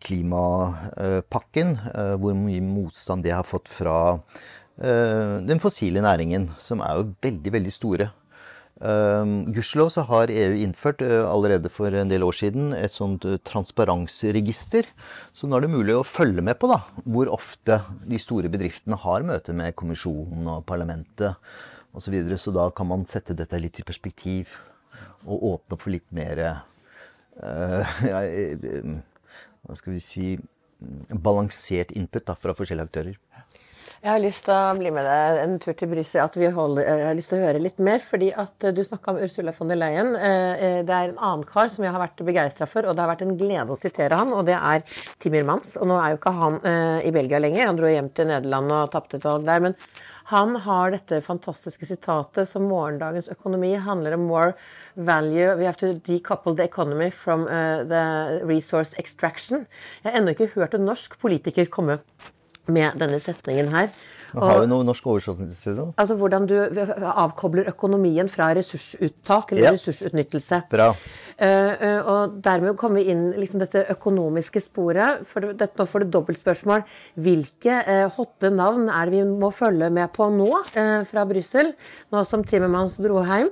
klimapakken, 0.00 1.74
hvor 2.22 2.32
mye 2.38 2.62
motstand 2.64 3.26
det 3.26 3.34
har 3.36 3.44
fått 3.44 3.68
fra 3.68 3.98
Eh, 4.80 5.36
den 5.44 5.60
fossile 5.60 6.00
næringen, 6.00 6.48
som 6.58 6.80
er 6.80 6.96
jo 6.96 7.12
veldig, 7.22 7.52
veldig 7.52 7.72
store. 7.74 8.10
Uh, 8.80 9.44
Gudskjelov 9.52 9.90
så 9.92 10.06
har 10.08 10.30
EU 10.32 10.54
innført 10.56 11.02
uh, 11.04 11.26
allerede 11.28 11.68
for 11.68 11.92
en 11.92 12.08
del 12.08 12.22
år 12.24 12.32
siden 12.32 12.70
et 12.72 12.94
sånt 12.94 13.26
transparensregister. 13.44 14.88
Så 15.36 15.44
nå 15.44 15.58
er 15.58 15.66
det 15.66 15.74
mulig 15.74 15.98
å 15.98 16.06
følge 16.06 16.40
med 16.40 16.56
på 16.56 16.70
da, 16.70 16.78
hvor 17.04 17.28
ofte 17.28 17.82
de 18.08 18.16
store 18.16 18.48
bedriftene 18.48 18.96
har 19.02 19.26
møte 19.28 19.52
med 19.52 19.76
kommisjonen 19.76 20.48
og 20.48 20.64
parlamentet 20.70 21.36
osv. 21.92 22.06
Så, 22.06 22.14
videre. 22.14 22.40
så 22.40 22.56
da 22.56 22.70
kan 22.72 22.88
man 22.88 23.04
sette 23.04 23.36
dette 23.36 23.60
litt 23.60 23.82
i 23.82 23.84
perspektiv 23.84 24.56
og 25.26 25.44
åpne 25.52 25.76
opp 25.76 25.84
for 25.84 25.92
litt 25.92 26.08
mer 26.16 26.40
ja, 28.10 28.20
Hva 29.66 29.76
skal 29.78 29.96
vi 29.96 30.02
si 30.04 30.26
balansert 31.12 31.92
input 31.96 32.26
da, 32.28 32.36
fra 32.38 32.54
forskjellige 32.56 32.88
aktører. 32.88 33.18
Jeg 34.00 34.14
har 34.14 34.22
lyst 34.22 34.46
til 34.46 34.54
å 34.56 34.76
bli 34.78 34.88
med 34.96 35.04
deg 35.04 35.38
en 35.42 35.58
tur 35.60 35.74
til 35.76 35.90
Brussel. 35.90 36.22
At 36.24 36.36
jeg 36.40 36.54
har 36.56 37.16
lyst 37.18 37.34
til 37.34 37.36
å 37.36 37.42
høre 37.42 37.60
litt 37.60 37.82
mer. 37.84 37.98
fordi 38.00 38.30
at 38.32 38.64
du 38.72 38.80
snakka 38.80 39.12
om 39.12 39.18
Ursula 39.20 39.52
von 39.52 39.68
der 39.68 39.76
Leyen. 39.76 40.14
Eh, 40.16 40.62
eh, 40.64 40.76
det 40.88 40.94
er 40.94 41.10
en 41.10 41.20
annen 41.20 41.44
kar 41.44 41.68
som 41.68 41.84
jeg 41.84 41.92
har 41.92 42.00
vært 42.00 42.22
begeistra 42.24 42.64
for, 42.64 42.88
og 42.88 42.96
det 42.96 43.04
har 43.04 43.10
vært 43.10 43.26
en 43.26 43.36
glede 43.36 43.68
å 43.68 43.76
sitere 43.76 44.16
han, 44.16 44.32
og 44.32 44.46
det 44.48 44.56
er 44.56 44.86
Timmermans. 45.20 45.74
Og 45.76 45.92
nå 45.92 46.00
er 46.00 46.14
jo 46.14 46.20
ikke 46.22 46.32
han 46.38 46.56
eh, 46.64 47.10
i 47.10 47.12
Belgia 47.12 47.42
lenger. 47.44 47.66
Han 47.66 47.82
dro 47.82 47.92
hjem 47.92 48.08
til 48.16 48.30
Nederland 48.32 48.72
og 48.78 48.88
tapte 48.96 49.20
et 49.20 49.28
valg 49.28 49.44
der. 49.44 49.60
Men 49.68 49.76
han 50.32 50.56
har 50.64 50.96
dette 50.96 51.20
fantastiske 51.20 51.92
sitatet 51.92 52.48
som 52.48 52.72
morgendagens 52.72 53.28
økonomi 53.36 53.74
handler 53.84 54.16
om 54.16 54.28
more 54.32 54.56
value. 54.96 55.58
We 55.60 55.68
have 55.68 55.76
to 55.84 55.92
decouple 55.92 56.56
the 56.56 56.64
economy 56.64 57.10
from 57.12 57.44
the 57.44 58.40
resource 58.48 58.96
extraction. 58.96 59.68
Jeg 60.00 60.14
har 60.14 60.22
ennå 60.22 60.32
ikke 60.32 60.54
hørt 60.56 60.72
en 60.72 60.88
norsk 60.88 61.20
politiker 61.20 61.68
komme 61.68 62.00
med 62.72 62.98
denne 63.00 63.20
setningen 63.22 63.70
her. 63.74 63.92
Og, 64.36 64.44
har 64.46 64.60
vi 64.62 64.68
noe 64.70 64.86
norsk 64.86 65.06
oversettelse? 65.10 65.72
Altså 65.98 66.14
hvordan 66.18 66.46
du 66.46 66.54
avkobler 66.60 67.70
økonomien 67.72 68.28
fra 68.30 68.50
ressursuttak 68.54 69.54
eller 69.54 69.70
ja. 69.70 69.72
ressursutnyttelse. 69.74 70.62
Bra. 70.70 70.90
Uh, 71.40 71.46
uh, 71.46 72.10
og 72.12 72.36
dermed 72.44 72.76
kommer 72.78 73.00
vi 73.00 73.14
inn 73.14 73.30
liksom 73.38 73.62
dette 73.62 73.86
økonomiske 73.94 74.62
sporet. 74.62 75.24
For 75.28 75.50
det, 75.56 75.70
nå 75.78 75.86
får 75.88 76.04
du 76.04 76.12
dobbeltspørsmål. 76.14 76.84
Hvilke 77.24 77.80
uh, 77.86 78.06
hotte 78.18 78.52
navn 78.54 78.90
er 78.92 79.10
det 79.10 79.18
vi 79.18 79.40
må 79.42 79.50
følge 79.54 79.90
med 79.94 80.12
på 80.14 80.30
nå 80.34 80.50
fra 81.08 81.26
Brussel? 81.28 81.74
Nå 82.12 82.24
som 82.28 82.46
Timmermans 82.46 83.00
dro 83.02 83.24
hjem. 83.24 83.50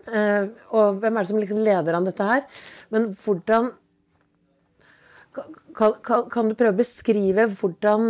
og 0.76 0.98
hvem 1.00 1.16
er 1.16 1.24
det 1.24 1.30
som 1.30 1.38
liksom 1.40 1.60
leder 1.64 1.96
an 1.96 2.06
dette 2.06 2.24
her? 2.24 2.42
Men 2.94 3.10
hvordan 3.18 3.70
kan, 5.76 5.94
kan, 6.02 6.24
kan, 6.30 6.48
du 6.50 6.56
prøve 6.58 6.74
å 6.74 6.80
beskrive 6.80 7.46
hvordan 7.58 8.06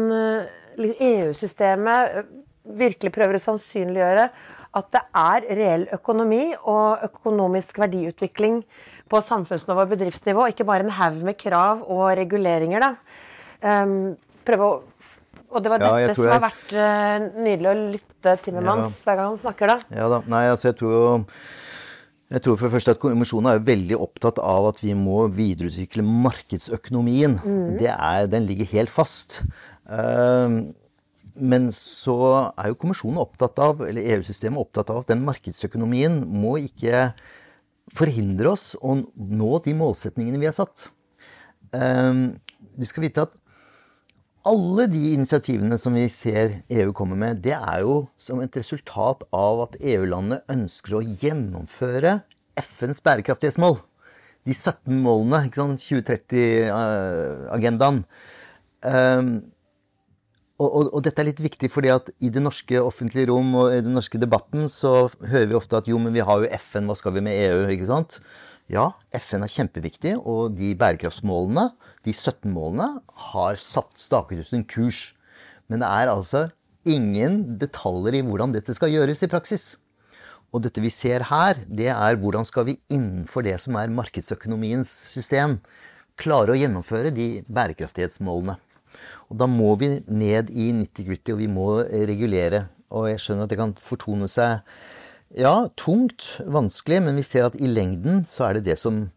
EU-systemet 0.78 2.20
eh, 2.20 2.30
virkelig 2.78 3.12
prøver 3.14 3.38
å 3.38 3.42
sannsynliggjøre 3.42 4.28
at 4.78 4.88
det 4.94 5.02
er 5.16 5.46
reell 5.58 5.86
økonomi 5.96 6.52
og 6.58 7.04
økonomisk 7.08 7.80
verdiutvikling 7.80 8.60
på 9.08 9.20
samfunnsnivå 9.24 9.86
og 9.86 9.94
bedriftsnivå, 9.94 10.50
ikke 10.52 10.66
bare 10.68 10.84
en 10.84 10.92
haug 10.98 11.22
med 11.24 11.38
krav 11.40 11.80
og 11.88 12.10
reguleringer. 12.18 12.84
Da. 12.84 12.90
Um, 13.64 14.18
prøve 14.46 14.68
å 14.68 14.74
og 15.48 15.62
det 15.64 15.70
var 15.72 15.80
ja, 15.80 15.92
dette 15.96 16.18
som 16.18 16.28
har 16.28 16.42
vært 16.44 16.72
uh, 16.76 17.22
nydelig 17.40 17.70
å 17.70 17.76
lytte 17.94 18.34
til 18.44 18.58
med 18.58 18.66
ja. 18.68 18.74
hver 18.84 19.16
gang 19.16 19.30
han 19.30 19.38
snakker, 19.40 19.70
da. 19.70 19.96
Ja 19.96 20.10
da. 20.12 20.18
Nei, 20.28 20.42
altså 20.52 20.68
jeg 20.68 20.76
tror 20.76 20.92
jo 20.92 21.06
jeg 22.28 22.42
tror 22.44 22.58
for 22.58 22.68
det 22.68 22.74
første 22.74 22.92
at 22.92 23.00
Kommisjonen 23.00 23.48
er 23.54 23.62
veldig 23.64 23.96
opptatt 24.04 24.36
av 24.44 24.66
at 24.68 24.82
vi 24.82 24.92
må 24.92 25.22
videreutvikle 25.32 26.02
markedsøkonomien. 26.04 27.38
Mm. 27.40 27.78
Er, 27.88 28.26
den 28.28 28.44
ligger 28.44 28.68
helt 28.68 28.92
fast. 28.92 29.38
Ehm, 29.88 30.74
men 31.38 31.70
så 31.74 32.16
er 32.58 32.70
jo 32.70 32.78
kommisjonen 32.82 33.20
opptatt 33.22 33.58
av, 33.62 33.82
eller 33.86 34.02
EU-systemet 34.16 34.60
opptatt 34.60 34.90
av 34.92 34.98
at 35.02 35.10
den 35.12 35.24
markedsøkonomien 35.26 36.14
må 36.28 36.52
ikke 36.66 36.96
forhindre 37.94 38.48
oss 38.52 38.66
å 38.84 38.98
nå 39.00 39.52
de 39.64 39.72
målsetningene 39.78 40.40
vi 40.40 40.48
har 40.50 40.56
satt. 40.56 40.76
Ehm, 41.76 42.24
du 42.76 42.84
skal 42.88 43.04
vite 43.06 43.20
at 43.28 43.34
alle 44.48 44.86
de 44.88 45.12
initiativene 45.12 45.76
som 45.80 45.94
vi 45.96 46.08
ser 46.12 46.62
EU 46.72 46.92
kommer 46.96 47.16
med, 47.20 47.36
det 47.44 47.56
er 47.56 47.80
jo 47.84 48.08
som 48.16 48.40
et 48.40 48.56
resultat 48.56 49.24
av 49.34 49.60
at 49.66 49.76
EU-landene 49.80 50.42
ønsker 50.52 50.94
å 50.96 51.04
gjennomføre 51.04 52.20
FNs 52.58 53.00
bærekraftighetsmål. 53.04 53.76
De 54.48 54.54
17 54.54 55.02
målene, 55.04 55.50
2030-agendaen. 55.52 57.98
Um, 58.86 59.28
og, 60.58 60.66
og, 60.66 60.88
og, 60.90 61.02
dette 61.06 61.22
er 61.22 61.28
litt 61.30 61.40
viktig, 61.42 61.70
fordi 61.70 61.90
at 61.94 62.10
i 62.18 62.32
det 62.34 62.42
norske 62.42 62.80
offentlige 62.82 63.30
rom 63.30 63.52
og 63.60 63.76
i 63.76 63.82
den 63.84 63.94
norske 63.94 64.18
debatten 64.18 64.66
så 64.72 65.06
hører 65.22 65.52
vi 65.52 65.58
ofte 65.58 65.78
at 65.78 65.90
jo, 65.90 66.00
men 66.02 66.14
vi 66.16 66.24
har 66.26 66.42
jo 66.42 66.50
FN, 66.58 66.88
hva 66.90 66.96
skal 66.98 67.14
vi 67.14 67.22
med 67.22 67.38
EU? 67.46 67.60
ikke 67.70 67.86
sant? 67.86 68.18
Ja, 68.68 68.90
FN 69.16 69.46
er 69.46 69.52
kjempeviktig, 69.52 70.16
og 70.18 70.58
de 70.58 70.74
bærekraftsmålene, 70.76 71.70
de 72.04 72.12
17 72.12 72.50
målene, 72.52 72.88
har 73.30 73.60
satt 73.62 73.94
staket 74.02 74.42
ut 74.42 74.56
en 74.58 74.66
kurs. 74.68 75.02
Men 75.70 75.84
det 75.84 75.88
er 75.88 76.12
altså 76.12 76.48
ingen 76.88 77.40
detaljer 77.60 78.18
i 78.18 78.24
hvordan 78.26 78.52
dette 78.52 78.74
skal 78.76 78.92
gjøres 78.92 79.22
i 79.24 79.30
praksis. 79.30 79.70
Og 80.52 80.64
dette 80.64 80.82
vi 80.82 80.90
ser 80.92 81.26
her, 81.30 81.62
det 81.64 81.90
er 81.94 82.18
hvordan 82.20 82.44
skal 82.48 82.66
vi 82.68 82.80
innenfor 82.90 83.46
det 83.46 83.56
som 83.62 83.76
er 83.78 83.92
markedsøkonomiens 83.94 84.90
system, 85.14 85.58
klare 86.18 86.52
å 86.52 86.58
gjennomføre 86.58 87.12
de 87.14 87.28
bærekraftighetsmålene. 87.46 88.58
Og 89.28 89.38
da 89.40 89.48
må 89.50 89.74
vi 89.80 89.90
ned 90.06 90.50
i 90.50 90.70
nitty-gritty, 90.76 91.34
og 91.34 91.42
vi 91.42 91.50
må 91.50 91.68
regulere. 91.82 92.66
Og 92.90 93.10
jeg 93.10 93.22
skjønner 93.22 93.46
at 93.46 93.52
det 93.52 93.60
kan 93.60 93.74
fortone 93.82 94.30
seg 94.32 94.62
ja, 95.36 95.68
tungt, 95.76 96.38
vanskelig, 96.48 97.02
men 97.04 97.18
vi 97.20 97.26
ser 97.26 97.48
at 97.48 97.58
i 97.60 97.68
lengden 97.68 98.24
så 98.28 98.48
er 98.48 98.58
det 98.58 98.68
det 98.70 98.78
som 98.80 99.08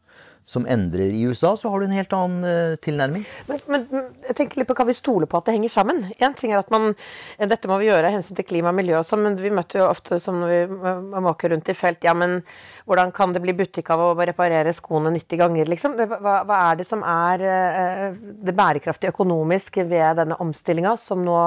som 0.51 0.65
endrer. 0.67 1.13
I 1.15 1.21
USA 1.21 1.57
så 1.57 1.69
har 1.69 1.79
du 1.79 1.85
en 1.85 1.95
helt 1.95 2.13
annen 2.13 2.43
uh, 2.43 2.75
tilnærming. 2.83 3.23
Men, 3.47 3.61
men, 3.71 3.85
jeg 4.27 4.35
tenker 4.35 4.59
litt 4.59 4.67
på 4.67 4.75
Kan 4.75 4.89
vi 4.89 4.95
stole 4.97 5.27
på 5.29 5.39
at 5.39 5.47
det 5.47 5.55
henger 5.55 5.71
sammen? 5.71 6.01
En 6.19 6.35
ting 6.35 6.51
er 6.51 6.59
at 6.59 6.71
man, 6.73 6.91
Dette 7.39 7.69
må 7.71 7.77
vi 7.79 7.87
gjøre 7.87 8.09
av 8.09 8.17
hensyn 8.17 8.35
til 8.35 8.47
klima 8.49 8.73
og 8.73 8.77
miljø 8.81 8.97
også, 8.99 9.19
men 9.21 9.37
vi 9.39 9.53
møter 9.53 9.79
jo 9.79 9.87
ofte 9.87 10.19
som 10.19 10.41
når 10.41 10.51
vi 10.51 11.21
måker 11.23 11.53
rundt 11.53 11.71
i 11.71 11.77
felt 11.77 12.03
Ja, 12.03 12.15
men 12.17 12.41
hvordan 12.89 13.13
kan 13.15 13.31
det 13.31 13.43
bli 13.45 13.55
butikk 13.55 13.93
av 13.95 14.03
å 14.03 14.11
reparere 14.17 14.75
skoene 14.75 15.13
90 15.15 15.39
ganger, 15.39 15.71
liksom? 15.71 15.95
Hva, 15.95 16.41
hva 16.49 16.59
er 16.67 16.81
det 16.81 16.89
som 16.89 17.05
er 17.07 17.45
uh, 17.47 18.05
det 18.43 18.57
bærekraftige 18.57 19.15
økonomisk 19.15 19.79
ved 19.85 20.19
denne 20.19 20.39
omstillinga, 20.43 20.97
som 20.99 21.23
nå 21.23 21.39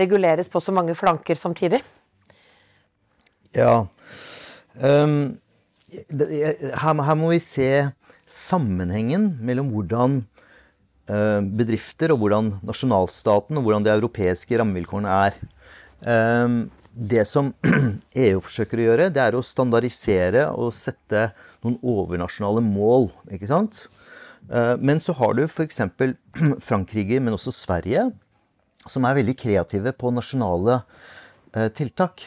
reguleres 0.00 0.48
på 0.48 0.64
så 0.64 0.72
mange 0.72 0.96
flanker 0.96 1.36
samtidig? 1.36 1.82
Ja. 3.52 3.82
Um, 4.80 5.40
her, 5.90 7.02
her 7.02 7.16
må 7.18 7.34
vi 7.34 7.40
se 7.42 7.90
sammenhengen 8.30 9.32
mellom 9.44 9.70
hvordan 9.74 10.20
eh, 11.10 11.40
bedrifter 11.60 12.14
og 12.14 12.22
hvordan 12.22 12.52
nasjonalstaten 12.66 13.58
og 13.58 13.66
hvordan 13.66 13.86
de 13.86 13.92
europeiske 13.94 14.60
rammevilkårene 14.60 15.16
er. 15.28 15.40
Eh, 16.00 16.56
det 16.90 17.24
som 17.28 17.52
EU 18.26 18.40
forsøker 18.44 18.80
å 18.80 18.88
gjøre, 18.88 19.10
det 19.14 19.22
er 19.22 19.36
å 19.38 19.44
standardisere 19.46 20.48
og 20.54 20.74
sette 20.76 21.30
noen 21.64 21.78
overnasjonale 21.82 22.62
mål. 22.64 23.10
ikke 23.34 23.50
sant? 23.50 23.84
Eh, 24.50 24.74
men 24.80 25.02
så 25.02 25.14
har 25.18 25.36
du 25.36 25.44
f.eks. 25.46 25.82
Frankrike, 26.68 27.22
men 27.22 27.36
også 27.36 27.54
Sverige, 27.54 28.10
som 28.88 29.06
er 29.06 29.18
veldig 29.18 29.38
kreative 29.38 29.92
på 29.94 30.12
nasjonale 30.14 30.82
tiltak. 31.76 32.22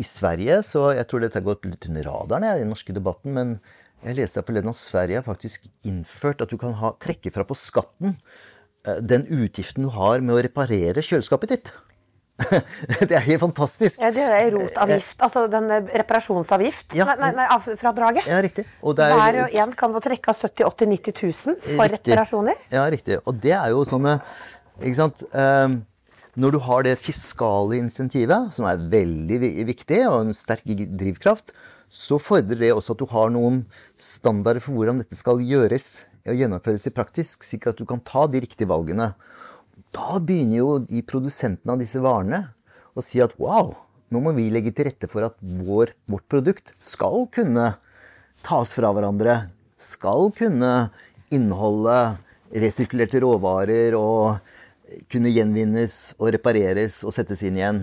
I 0.00 0.04
Sverige 0.04 0.62
så 0.64 0.90
Jeg 0.96 1.06
tror 1.08 1.22
dette 1.22 1.38
har 1.38 1.44
gått 1.44 1.64
litt 1.68 1.86
under 1.88 2.04
radaren 2.08 2.44
i 2.48 2.60
den 2.60 2.72
norske 2.72 2.92
debatten, 2.96 3.32
men 3.36 3.52
jeg 4.06 4.18
leste 4.20 4.44
forleden 4.46 4.70
at 4.70 4.78
Sverige 4.78 5.18
har 5.18 5.26
faktisk 5.26 5.66
innført 5.86 6.44
at 6.44 6.52
du 6.52 6.58
kan 6.60 6.76
ha, 6.78 6.92
trekke 7.02 7.32
fra 7.34 7.46
på 7.46 7.56
skatten 7.58 8.14
eh, 8.86 9.00
den 9.02 9.26
utgiften 9.26 9.88
du 9.88 9.90
har 9.96 10.22
med 10.22 10.36
å 10.36 10.44
reparere 10.46 11.02
kjøleskapet 11.02 11.54
ditt. 11.54 11.72
det 13.08 13.16
er 13.16 13.24
helt 13.24 13.40
fantastisk. 13.40 13.98
Ja, 14.02 14.10
Det 14.12 14.22
er 14.22 14.50
rotavgift, 14.52 15.16
altså 15.24 15.46
den 15.50 15.70
eh, 15.72 15.90
reparasjonsavgift. 16.02 16.94
Ja, 16.98 17.08
nei, 17.18 17.32
nei, 17.34 17.48
fradraget. 17.80 18.28
Ja, 18.30 18.38
riktig. 18.44 18.66
Og 18.84 19.00
er, 19.00 19.16
Hver 19.16 19.40
og 19.46 19.58
en 19.64 19.74
kan 19.82 19.96
få 19.96 20.04
trekke 20.04 20.34
av 20.34 20.44
70 20.44 20.68
80 20.68 20.92
90 20.94 21.18
000 21.24 21.60
for 21.64 21.84
riktig. 21.88 22.12
reparasjoner. 22.12 22.64
Ja, 22.76 22.86
riktig. 22.92 23.18
Og 23.24 23.42
det 23.42 23.56
er 23.58 23.74
jo 23.74 23.84
sånne 23.88 24.20
Ikke 24.76 24.98
sant. 24.98 25.22
Når 26.36 26.52
du 26.52 26.58
har 26.60 26.82
det 26.84 26.98
fiskale 27.00 27.78
insentivet, 27.80 28.50
som 28.52 28.66
er 28.68 28.82
veldig 28.92 29.38
viktig, 29.70 30.02
og 30.04 30.26
en 30.26 30.36
sterk 30.36 30.68
drivkraft, 30.68 31.54
så 31.92 32.18
fordrer 32.20 32.58
det 32.60 32.72
også 32.74 32.94
at 32.94 33.00
du 33.00 33.06
har 33.10 33.32
noen 33.32 33.62
standarder 34.02 34.62
for 34.64 34.76
hvordan 34.76 35.00
dette 35.02 35.18
skal 35.18 35.42
gjøres 35.44 36.04
og 36.26 36.38
gjennomføres 36.40 36.88
i 36.88 36.94
praktisk, 36.94 37.46
slik 37.46 37.68
at 37.70 37.78
du 37.78 37.86
kan 37.88 38.02
ta 38.02 38.26
de 38.30 38.42
riktige 38.42 38.68
valgene. 38.70 39.12
Da 39.94 40.18
begynner 40.18 40.58
jo 40.58 40.70
de 40.82 41.02
produsentene 41.06 41.76
av 41.76 41.82
disse 41.82 42.02
varene 42.02 42.48
å 42.96 43.04
si 43.04 43.22
at 43.22 43.36
wow, 43.38 43.74
nå 44.10 44.22
må 44.22 44.32
vi 44.36 44.48
legge 44.50 44.72
til 44.74 44.88
rette 44.88 45.08
for 45.10 45.26
at 45.26 45.38
vår, 45.40 45.94
vårt 46.10 46.26
produkt 46.30 46.74
skal 46.82 47.26
kunne 47.32 47.74
tas 48.46 48.74
fra 48.74 48.92
hverandre. 48.94 49.46
Skal 49.76 50.30
kunne 50.36 50.88
inneholde 51.34 52.16
resirkulerte 52.54 53.20
råvarer 53.22 53.96
og 53.98 54.38
kunne 55.10 55.32
gjenvinnes 55.34 56.14
og 56.20 56.30
repareres 56.36 57.02
og 57.04 57.14
settes 57.14 57.42
inn 57.46 57.58
igjen. 57.58 57.80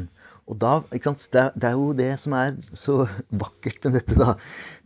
Og 0.49 0.59
da, 0.59 0.77
ikke 0.91 1.11
sant, 1.11 1.27
det, 1.31 1.49
det, 1.55 1.69
er 1.69 1.75
jo 1.79 1.91
det 1.95 2.13
som 2.19 2.35
er 2.35 2.55
så 2.75 3.03
vakkert 3.31 3.85
med 3.85 4.01
dette, 4.01 4.17
da 4.19 4.35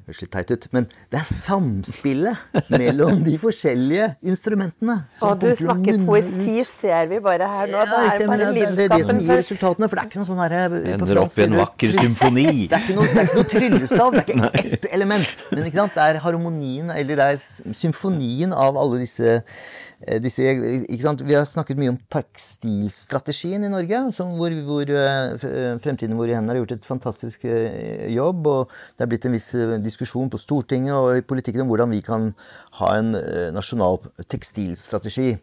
høres 0.07 0.21
litt 0.23 0.31
teit 0.31 0.51
ut, 0.53 0.65
men 0.71 0.85
det 1.11 1.17
er 1.19 1.25
samspillet 1.27 2.69
mellom 2.71 3.19
de 3.25 3.33
forskjellige 3.41 4.05
instrumentene. 4.31 4.95
Og 5.27 5.41
du 5.41 5.49
snakker 5.59 5.99
poesi, 6.07 6.61
ser 6.69 7.09
vi 7.11 7.19
bare 7.23 7.49
her 7.51 7.73
nå. 7.73 7.81
Ja, 7.81 7.87
det, 7.89 8.23
er 8.23 8.31
bare 8.31 8.51
det, 8.55 8.69
det, 8.77 8.85
er 8.85 8.93
det 8.93 9.07
som 9.09 9.19
gir 9.19 9.33
resultatene. 9.41 9.89
For 9.89 9.99
det 9.99 10.05
er 10.05 10.11
ikke 10.11 10.21
noe 10.21 10.29
sånn 10.29 10.39
herre 10.45 10.61
Ender 10.93 11.21
opp 11.25 11.35
i 11.35 11.43
en 11.47 11.57
vakker 11.59 11.97
symfoni. 11.97 12.47
Det 12.69 12.77
er 12.77 12.85
ikke 12.85 12.95
noe, 13.01 13.09
det 13.11 13.19
er 13.19 13.27
ikke 13.27 13.41
noe 13.41 13.49
tryllestav. 13.55 14.15
Det 14.15 14.37
er 14.37 14.47
ikke 14.61 14.79
ett 14.79 14.87
element. 14.95 15.43
Men 15.51 15.67
ikke 15.67 15.81
sant? 15.81 15.97
det 15.97 16.07
er 16.07 16.21
harmonien, 16.23 16.95
eller 16.95 17.19
det 17.19 17.27
er 17.33 17.75
symfonien 17.81 18.55
av 18.55 18.79
alle 18.79 19.03
disse 19.03 19.35
Eh, 19.37 19.86
disse, 20.21 20.43
Vi 20.43 21.33
har 21.33 21.45
snakket 21.49 21.79
mye 21.79 21.89
om 21.89 21.99
tekstilstrategien 22.13 23.65
i 23.65 23.71
Norge, 23.71 24.01
hvor, 24.13 24.57
hvor, 24.67 24.91
eh, 24.93 25.77
Fremtiden 25.81 26.17
vår 26.17 26.29
i 26.29 26.35
hendene 26.37 26.53
har 26.53 26.61
gjort 26.61 26.75
et 26.77 26.85
fantastisk 26.85 27.45
eh, 27.45 28.05
jobb. 28.13 28.47
og 28.47 28.69
Det 28.97 29.05
er 29.05 29.09
blitt 29.09 29.25
en 29.25 29.33
viss 29.33 29.51
diskusjon 29.81 30.29
på 30.29 30.37
Stortinget 30.37 30.93
og 30.93 31.17
i 31.17 31.25
politikken 31.25 31.65
om 31.65 31.71
hvordan 31.71 31.89
vi 31.89 32.01
kan 32.05 32.33
ha 32.81 32.93
en 32.97 33.15
nasjonal 33.53 33.97
tekstilstrategi. 34.29 35.37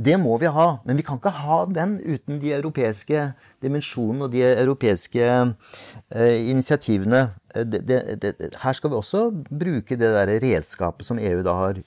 Det 0.00 0.16
må 0.16 0.36
vi 0.40 0.48
ha, 0.48 0.68
men 0.86 0.96
vi 0.96 1.04
kan 1.04 1.18
ikke 1.18 1.32
ha 1.42 1.58
den 1.68 1.98
uten 2.00 2.38
de 2.40 2.54
europeiske 2.56 3.24
dimensjonene 3.60 4.26
og 4.26 4.32
de 4.32 4.44
europeiske 4.46 5.26
eh, 5.26 6.38
initiativene. 6.48 7.26
Det, 7.52 7.82
det, 7.88 7.98
det, 8.22 8.54
her 8.62 8.76
skal 8.76 8.92
vi 8.92 8.96
også 8.96 9.26
bruke 9.50 9.98
det 10.00 10.12
der 10.14 10.32
redskapet 10.40 11.04
som 11.04 11.20
EU 11.20 11.42
da 11.44 11.56
har 11.58 11.82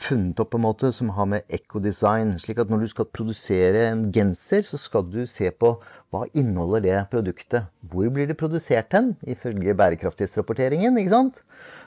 funnet 0.00 0.40
opp 0.40 0.52
på 0.54 0.58
en 0.58 0.64
måte 0.64 0.90
som 0.96 1.12
har 1.16 1.28
med 1.28 1.46
ekodesign. 1.52 2.34
Slik 2.40 2.60
at 2.62 2.70
når 2.72 2.84
du 2.84 2.90
skal 2.92 3.08
produsere 3.12 3.86
en 3.90 4.06
genser, 4.14 4.64
så 4.66 4.80
skal 4.80 5.06
du 5.10 5.22
se 5.30 5.50
på 5.52 5.74
hva 6.10 6.24
inneholder 6.32 6.84
det 6.86 6.98
produktet. 7.12 7.68
Hvor 7.86 8.08
blir 8.12 8.30
det 8.30 8.38
produsert 8.40 8.92
hen, 8.96 9.14
ifølge 9.22 9.76
bærekraftighetsrapporteringen? 9.78 10.98
ikke 10.98 11.14
sant? 11.14 11.42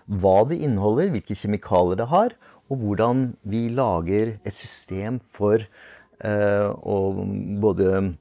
Hva 0.07 0.43
det 0.49 0.61
inneholder, 0.63 1.11
hvilke 1.13 1.37
kjemikalier 1.37 1.99
det 1.99 2.09
har, 2.13 2.37
og 2.71 2.79
hvordan 2.83 3.33
vi 3.49 3.67
lager 3.73 4.37
et 4.43 4.55
system 4.55 5.19
for 5.19 5.63
uh, 6.23 6.69
å 6.71 6.97
både 7.61 8.13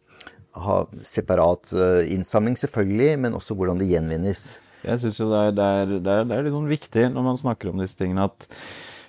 ha 0.62 0.82
separat 1.04 1.72
uh, 1.76 2.02
innsamling, 2.12 2.58
selvfølgelig, 2.58 3.14
men 3.22 3.38
også 3.38 3.56
hvordan 3.56 3.80
det 3.80 3.92
gjenvinnes. 3.92 4.46
Jeg 4.82 4.98
syns 4.98 5.20
jo 5.20 5.28
det 5.30 5.38
er, 5.38 5.52
det, 5.54 5.66
er, 5.66 5.92
det, 5.92 6.00
er, 6.02 6.24
det 6.26 6.36
er 6.36 6.48
litt 6.48 6.56
sånn 6.56 6.72
viktig 6.72 7.04
når 7.14 7.28
man 7.28 7.38
snakker 7.38 7.70
om 7.70 7.78
disse 7.78 7.96
tingene, 8.00 8.26
at 8.26 8.48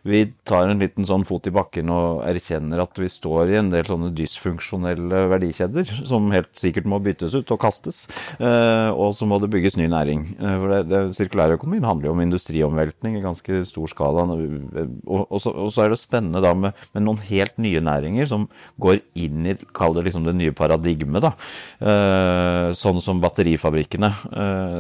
vi 0.04 0.26
tar 0.44 0.68
en 0.68 0.82
liten 0.84 1.06
sånn 1.08 1.24
fot 1.28 1.48
i 1.48 1.54
bakken 1.54 1.88
og 1.94 2.26
erkjenner 2.28 2.82
at 2.84 2.98
vi 3.00 3.08
står 3.12 3.54
i 3.54 3.58
en 3.62 3.70
del 3.72 3.88
sånne 3.88 4.12
dysfunksjonelle 4.16 5.22
verdikjeder 5.32 5.94
som 6.10 6.28
helt 6.36 6.52
sikkert 6.60 6.90
må 6.92 7.00
byttes 7.04 7.36
ut 7.38 7.54
og 7.56 7.62
kastes. 7.64 8.04
Eh, 8.36 8.90
og 8.92 9.14
så 9.16 9.28
må 9.30 9.40
det 9.40 9.52
bygges 9.54 9.78
ny 9.80 9.88
næring. 9.92 10.26
Eh, 10.36 10.58
for 10.60 10.74
det, 10.74 10.82
det, 10.92 11.02
Sirkulærøkonomien 11.16 11.88
handler 11.88 12.10
jo 12.10 12.16
om 12.18 12.24
industriomveltning 12.26 13.16
i 13.16 13.24
ganske 13.24 13.62
stor 13.70 13.94
skala. 13.94 14.28
Og, 14.28 15.24
og, 15.24 15.40
så, 15.40 15.56
og 15.56 15.72
så, 15.72 15.86
er 15.86 15.94
det 15.94 16.02
spennende 16.02 16.44
da 16.44 16.52
med, 16.58 16.76
med, 16.92 17.06
noen 17.08 17.24
helt 17.30 17.56
nye 17.64 17.84
næringer 17.84 18.28
som 18.28 18.50
går 18.84 19.00
inn 19.20 19.48
i 19.54 19.56
kall 19.72 19.96
det 19.96 20.08
liksom 20.10 20.28
det 20.28 20.36
nye 20.36 20.56
paradigmet. 20.58 21.24
da. 21.24 21.34
Eh, 21.80 22.68
sånn 22.76 23.00
som 23.04 23.24
batterifabrikkene. 23.24 24.12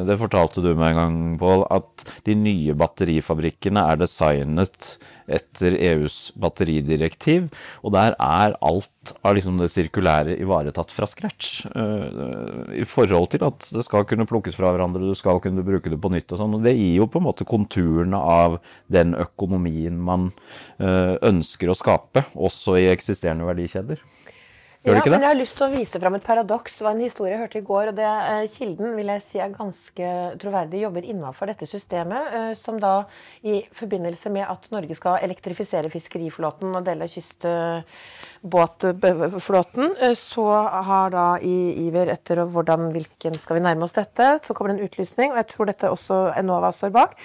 Det 0.04 0.20
fortalte 0.20 0.62
du 0.64 0.74
meg 0.76 0.92
en 0.94 1.00
gang, 1.00 1.20
Pål, 1.40 1.64
at 1.74 2.04
de 2.28 2.36
nye 2.38 2.76
batterifabrikkene 2.78 3.88
er 3.94 4.04
designet 4.04 4.96
etter 5.28 5.76
EUs 5.78 6.32
batteridirektiv. 6.40 7.50
Og 7.84 7.96
der 7.96 8.18
er 8.18 8.58
alt 8.64 9.14
av 9.26 9.36
liksom 9.36 9.60
det 9.60 9.70
sirkulære 9.74 10.38
ivaretatt 10.44 10.94
fra 10.96 11.08
scratch. 11.10 11.66
Uh, 11.76 12.64
I 12.76 12.86
forhold 12.88 13.32
til 13.34 13.46
at 13.48 13.68
det 13.76 13.84
skal 13.88 14.08
kunne 14.10 14.28
plukkes 14.30 14.58
fra 14.60 14.72
hverandre, 14.74 15.04
du 15.04 15.18
skal 15.18 15.42
kunne 15.44 15.66
bruke 15.66 15.92
det 15.92 16.00
på 16.02 16.12
nytt 16.14 16.32
og 16.34 16.42
sånn. 16.42 16.58
Og 16.58 16.66
det 16.66 16.76
gir 16.78 17.02
jo 17.02 17.10
på 17.12 17.22
en 17.22 17.28
måte 17.28 17.48
konturene 17.48 18.20
av 18.20 18.60
den 18.92 19.16
økonomien 19.20 20.00
man 20.00 20.32
uh, 20.82 21.16
ønsker 21.22 21.72
å 21.72 21.78
skape, 21.78 22.26
også 22.34 22.80
i 22.82 22.90
eksisterende 22.94 23.48
verdikjeder. 23.50 24.02
Gjør 24.84 24.98
ja, 24.98 25.04
men 25.13 25.22
jeg 25.24 25.30
har 25.30 25.38
lyst 25.39 25.54
til 25.56 25.63
å 25.63 25.72
vise 25.72 25.96
fram 25.96 26.17
et 26.17 26.26
paradoks. 26.28 26.74
Det 26.76 26.84
var 26.84 26.91
en 26.98 27.06
historie 27.06 27.32
jeg 27.32 27.39
hørte 27.39 27.56
i 27.62 27.63
går. 27.63 27.93
og 27.93 27.96
det 27.96 28.04
eh, 28.04 28.52
Kilden 28.52 28.91
vil 28.98 29.08
jeg 29.13 29.22
si 29.24 29.39
er 29.39 29.54
ganske 29.56 30.36
troverdig, 30.41 30.82
jobber 30.82 31.06
innenfor 31.08 31.48
dette 31.48 31.63
systemet. 31.72 32.28
Eh, 32.36 32.52
som 32.60 32.76
da 32.84 33.08
i 33.48 33.63
forbindelse 33.80 34.28
med 34.36 34.43
at 34.43 34.67
Norge 34.76 34.91
skal 35.00 35.24
elektrifisere 35.24 35.88
fiskeriflåten 35.93 36.76
og 36.76 36.84
dele 36.84 37.08
kystbåtflåten, 37.08 39.96
eh, 40.04 40.19
så 40.19 40.48
har 40.89 41.15
da 41.15 41.39
i 41.39 41.80
iver 41.86 42.12
etter 42.12 42.43
hvordan, 42.43 42.91
hvilken 42.91 43.39
skal 43.39 43.56
vi 43.62 43.63
nærme 43.63 43.88
oss 43.88 43.96
dette, 43.96 44.43
så 44.43 44.52
kommer 44.52 44.67
det 44.74 44.82
en 44.82 44.88
utlysning. 44.89 45.32
Og 45.32 45.39
jeg 45.39 45.48
tror 45.54 45.72
dette 45.72 45.93
også 45.96 46.36
Enova 46.41 46.74
står 46.76 46.91
bak. 46.91 47.15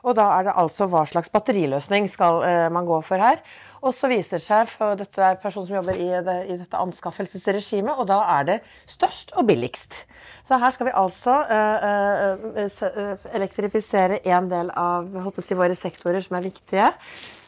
Og 0.00 0.16
da 0.16 0.32
er 0.38 0.48
det 0.48 0.56
altså 0.58 0.88
hva 0.90 1.06
slags 1.06 1.30
batteriløsning 1.30 2.08
skal 2.10 2.42
man 2.74 2.86
gå 2.88 2.98
for 3.06 3.22
her. 3.22 3.38
Og 3.82 3.90
så 3.94 4.06
viser 4.10 4.38
det 4.38 4.44
seg, 4.44 4.68
for 4.70 4.94
dette 4.98 5.22
er 5.26 5.40
personen 5.42 5.66
som 5.66 5.76
jobber 5.80 5.98
i, 5.98 6.06
det, 6.22 6.36
i 6.46 6.56
dette 6.60 6.78
anskaffelsesregimet, 6.78 7.98
og 7.98 8.06
da 8.06 8.20
er 8.38 8.46
det 8.46 8.56
størst 8.90 9.34
og 9.34 9.48
billigst. 9.48 10.04
Så 10.46 10.58
her 10.62 10.74
skal 10.74 10.86
vi 10.86 10.94
altså 11.00 11.34
uh, 11.50 12.46
uh, 12.62 13.28
elektrifisere 13.34 14.20
en 14.36 14.50
del 14.50 14.70
av 14.78 15.10
si, 15.42 15.58
våre 15.58 15.74
sektorer 15.78 16.22
som 16.22 16.38
er 16.38 16.46
viktige. 16.46 16.92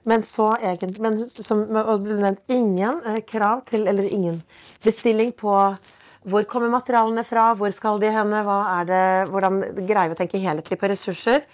Men 0.05 0.27
så 0.27 0.51
egentlig 0.59 1.01
men 1.01 1.23
som, 1.31 1.62
og 1.81 2.11
ingen 2.53 3.01
krav 3.31 3.62
til, 3.70 3.87
eller 3.88 4.11
ingen 4.11 4.42
bestilling 4.85 5.33
på 5.38 5.55
hvor 6.25 6.44
kommer 6.49 6.73
materialene 6.73 7.25
fra, 7.25 7.51
hvor 7.57 7.73
skal 7.77 8.01
de 8.01 8.11
henne, 8.12 8.42
det, 8.88 9.01
hvordan 9.29 9.61
greier 9.85 10.11
vi 10.11 10.16
å 10.16 10.18
tenke 10.18 10.40
helhetlig 10.40 10.79
på 10.81 10.88
ressurser. 10.88 11.44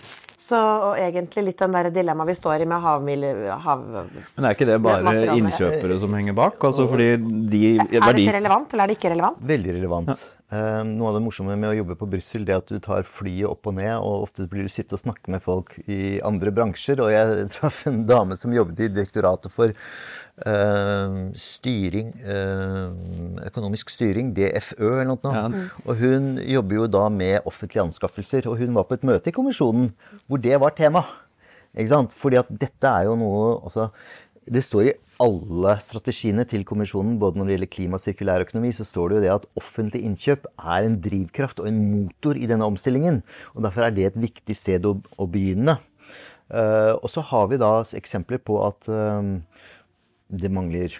Så 0.40 0.56
og 0.56 0.96
egentlig 0.96 1.44
litt 1.50 1.60
den 1.60 1.74
der 1.76 1.90
dilemmaet 1.92 2.32
vi 2.32 2.34
står 2.38 2.64
i 2.64 2.66
med 2.68 2.80
havmiljø... 2.80 3.32
Hav, 3.60 3.82
Men 3.84 4.46
er 4.48 4.56
ikke 4.56 4.68
det 4.70 4.78
bare 4.82 5.12
innkjøpere 5.36 5.98
som 6.00 6.14
henger 6.16 6.36
bak? 6.38 6.56
Altså 6.64 6.86
fordi 6.88 7.12
de 7.52 7.64
Er 7.76 8.00
dette 8.00 8.36
relevant, 8.38 8.72
eller 8.72 8.86
er 8.86 8.92
det 8.92 8.96
ikke 8.96 9.12
relevant? 9.12 9.42
Veldig 9.52 9.74
relevant. 9.76 10.14
Ja. 10.14 10.36
Uh, 10.50 10.80
noe 10.82 11.12
av 11.12 11.14
det 11.14 11.22
morsomme 11.22 11.54
med 11.54 11.68
å 11.70 11.76
jobbe 11.76 11.94
på 12.00 12.08
Brussel, 12.10 12.42
det 12.48 12.56
er 12.56 12.62
at 12.64 12.72
du 12.72 12.80
tar 12.82 13.04
flyet 13.06 13.46
opp 13.46 13.68
og 13.70 13.76
ned, 13.76 13.92
og 14.00 14.24
ofte 14.24 14.48
blir 14.50 14.66
du 14.66 14.72
sitte 14.72 14.96
og 14.96 15.02
snakke 15.04 15.30
med 15.30 15.44
folk 15.44 15.76
i 15.84 16.18
andre 16.26 16.50
bransjer. 16.56 17.04
Og 17.04 17.12
jeg 17.14 17.44
traff 17.54 17.84
en 17.90 18.02
dame 18.08 18.38
som 18.40 18.56
jobbet 18.56 18.86
i 18.86 18.90
direktoratet 18.90 19.54
for 19.54 19.76
styring, 21.36 22.14
uh, 22.24 22.88
økonomisk 23.48 23.92
styring, 23.92 24.32
DFØ 24.36 24.88
eller 24.88 25.10
noe. 25.10 25.34
Ja. 25.34 25.44
Og 25.84 26.00
hun 26.00 26.32
jobber 26.40 26.78
jo 26.78 26.86
da 26.90 27.08
med 27.12 27.48
offentlige 27.48 27.84
anskaffelser. 27.84 28.48
Og 28.48 28.60
hun 28.62 28.74
var 28.76 28.88
på 28.88 28.96
et 28.96 29.06
møte 29.06 29.30
i 29.30 29.36
kommisjonen 29.36 29.92
hvor 30.30 30.40
det 30.42 30.56
var 30.62 30.76
tema. 30.78 31.04
Ikke 31.76 31.92
sant? 31.92 32.16
Fordi 32.16 32.40
at 32.40 32.50
dette 32.50 32.88
er 32.88 33.06
jo 33.06 33.14
noe 33.18 33.60
altså, 33.60 33.90
Det 34.50 34.62
står 34.66 34.88
i 34.88 34.96
alle 35.20 35.74
strategiene 35.84 36.46
til 36.48 36.64
kommisjonen, 36.64 37.18
både 37.20 37.38
når 37.38 37.46
det 37.46 37.54
gjelder 37.54 37.70
klima 37.74 37.98
og 37.98 38.02
sirkulær 38.02 38.42
økonomi, 38.46 38.70
så 38.72 38.86
står 38.88 39.10
det 39.10 39.16
jo 39.18 39.22
det 39.26 39.32
at 39.34 39.44
offentlig 39.60 40.00
innkjøp 40.08 40.48
er 40.56 40.86
en 40.86 40.96
drivkraft 41.04 41.60
og 41.60 41.68
en 41.68 41.80
motor 41.90 42.40
i 42.40 42.48
denne 42.48 42.64
omstillingen. 42.64 43.20
Og 43.52 43.62
derfor 43.66 43.84
er 43.84 43.94
det 43.94 44.08
et 44.08 44.18
viktig 44.22 44.56
sted 44.56 44.88
å, 44.88 44.96
å 45.20 45.28
begynne. 45.30 45.76
Uh, 46.50 46.96
og 46.96 47.06
så 47.12 47.22
har 47.28 47.50
vi 47.52 47.60
da 47.60 47.74
eksempler 48.00 48.40
på 48.42 48.56
at 48.64 48.88
det 50.30 50.50
mangler 50.54 50.94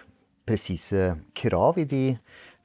presise 0.48 1.12
krav 1.38 1.78
i 1.78 1.84
de 1.88 2.18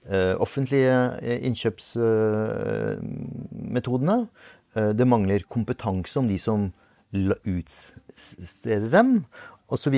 uh, 0.10 0.36
offentlige 0.42 0.96
eh, 1.22 1.40
innkjøpsmetodene. 1.46 4.28
Uh, 4.76 4.92
det 4.98 5.08
mangler 5.08 5.44
kompetanse 5.50 6.20
om 6.20 6.28
de 6.30 6.38
som 6.42 6.74
utsteder 7.16 8.90
dem, 8.92 9.26
osv. 9.72 9.96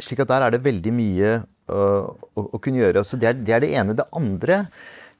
Slik 0.00 0.20
at 0.22 0.30
der 0.30 0.42
er 0.46 0.50
det 0.54 0.64
veldig 0.64 0.92
mye 0.96 1.30
uh, 1.42 2.04
å, 2.08 2.40
å, 2.46 2.58
kunne 2.62 2.80
gjøre. 2.80 3.04
Så 3.04 3.16
det 3.20 3.28
er, 3.28 3.34
det 3.36 3.52
er 3.56 3.60
det 3.64 3.74
ene. 3.76 3.98
Det 3.98 4.14
andre 4.16 4.54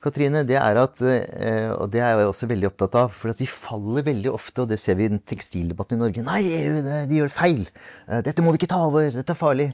Katrine, 0.03 0.43
det 0.47 0.57
er 0.59 0.79
at, 0.81 0.99
eh, 1.07 1.71
og 1.77 1.93
det 1.93 2.01
er 2.03 2.17
jeg 2.19 2.27
også 2.27 2.49
veldig 2.51 2.69
opptatt 2.73 2.97
av, 2.99 3.13
for 3.15 3.31
at 3.31 3.39
vi 3.39 3.47
faller 3.47 4.03
veldig 4.09 4.33
ofte, 4.35 4.65
og 4.65 4.73
det 4.73 4.81
ser 4.83 4.97
vi 4.99 5.07
i 5.07 5.19
tekstildebatten 5.31 5.95
i 5.95 6.03
Norge 6.03 6.25
Nei, 6.27 6.41
EU, 6.59 6.81
de 7.07 7.21
gjør 7.21 7.31
feil! 7.31 7.63
Eh, 8.09 8.23
dette 8.27 8.43
må 8.43 8.51
vi 8.51 8.59
ikke 8.59 8.73
ta 8.75 8.81
over! 8.89 9.13
Dette 9.15 9.37
er 9.37 9.39
farlig! 9.39 9.69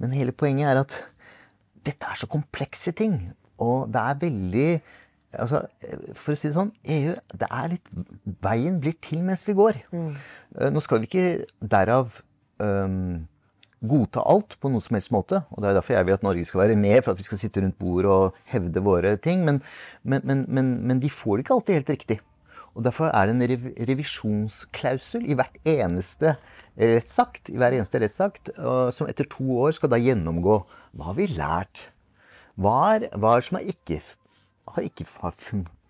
Men 0.00 0.16
hele 0.16 0.32
poenget 0.32 0.70
er 0.70 0.80
at 0.80 0.96
dette 1.84 2.08
er 2.08 2.16
så 2.16 2.30
komplekse 2.32 2.94
ting. 2.96 3.18
Og 3.60 3.90
det 3.92 4.00
er 4.00 4.22
veldig 4.22 4.68
altså, 5.38 5.60
For 6.16 6.32
å 6.32 6.38
si 6.38 6.48
det 6.48 6.56
sånn, 6.56 6.72
EU 6.96 7.12
det 7.36 7.50
er 7.50 7.70
litt, 7.74 7.92
Veien 8.42 8.80
blir 8.82 8.96
til 9.04 9.20
mens 9.26 9.44
vi 9.46 9.56
går. 9.58 9.84
Mm. 9.92 10.10
Nå 10.72 10.82
skal 10.84 11.02
vi 11.02 11.10
ikke 11.10 11.28
derav 11.60 12.22
um, 12.62 13.26
godta 13.88 14.22
alt 14.28 14.56
på 14.60 14.70
noen 14.72 14.82
som 14.84 14.96
helst 14.98 15.12
måte. 15.14 15.42
Og 15.54 15.62
det 15.62 15.70
er 15.70 15.78
derfor 15.78 15.96
jeg 15.96 16.08
vil 16.08 16.16
at 16.16 16.26
Norge 16.26 16.44
skal 16.48 16.64
være 16.64 16.76
med, 16.80 17.00
for 17.04 17.14
at 17.14 17.20
vi 17.20 17.26
skal 17.26 17.40
sitte 17.40 17.62
rundt 17.64 17.78
bordet 17.80 18.12
og 18.12 18.38
hevde 18.50 18.84
våre 18.84 19.16
ting. 19.20 19.44
Men, 19.46 19.60
men, 20.02 20.44
men, 20.48 20.76
men 20.86 21.02
de 21.02 21.12
får 21.12 21.36
det 21.36 21.46
ikke 21.46 21.58
alltid 21.58 21.80
helt 21.80 21.92
riktig. 21.96 22.18
Og 22.74 22.82
Derfor 22.82 23.12
er 23.14 23.30
det 23.30 23.34
en 23.36 23.66
revisjonsklausul 23.88 25.28
i 25.30 25.36
hvert 25.38 25.58
eneste 25.68 26.34
rettsakt, 26.74 27.52
i 27.52 27.58
hver 27.60 27.76
eneste 27.76 28.00
rettsakt, 28.02 28.50
som 28.96 29.06
etter 29.10 29.28
to 29.30 29.46
år 29.62 29.76
skal 29.76 29.92
da 29.92 30.00
gjennomgå 30.02 30.58
hva 30.94 31.10
har 31.12 31.18
vi 31.18 31.28
lært. 31.30 31.84
Hva 32.58 32.76
er, 32.96 33.08
hva 33.18 33.36
som 33.42 33.60
er 33.60 33.70
ikke, 33.70 34.00
har 34.74 34.86
ikke 34.86 35.06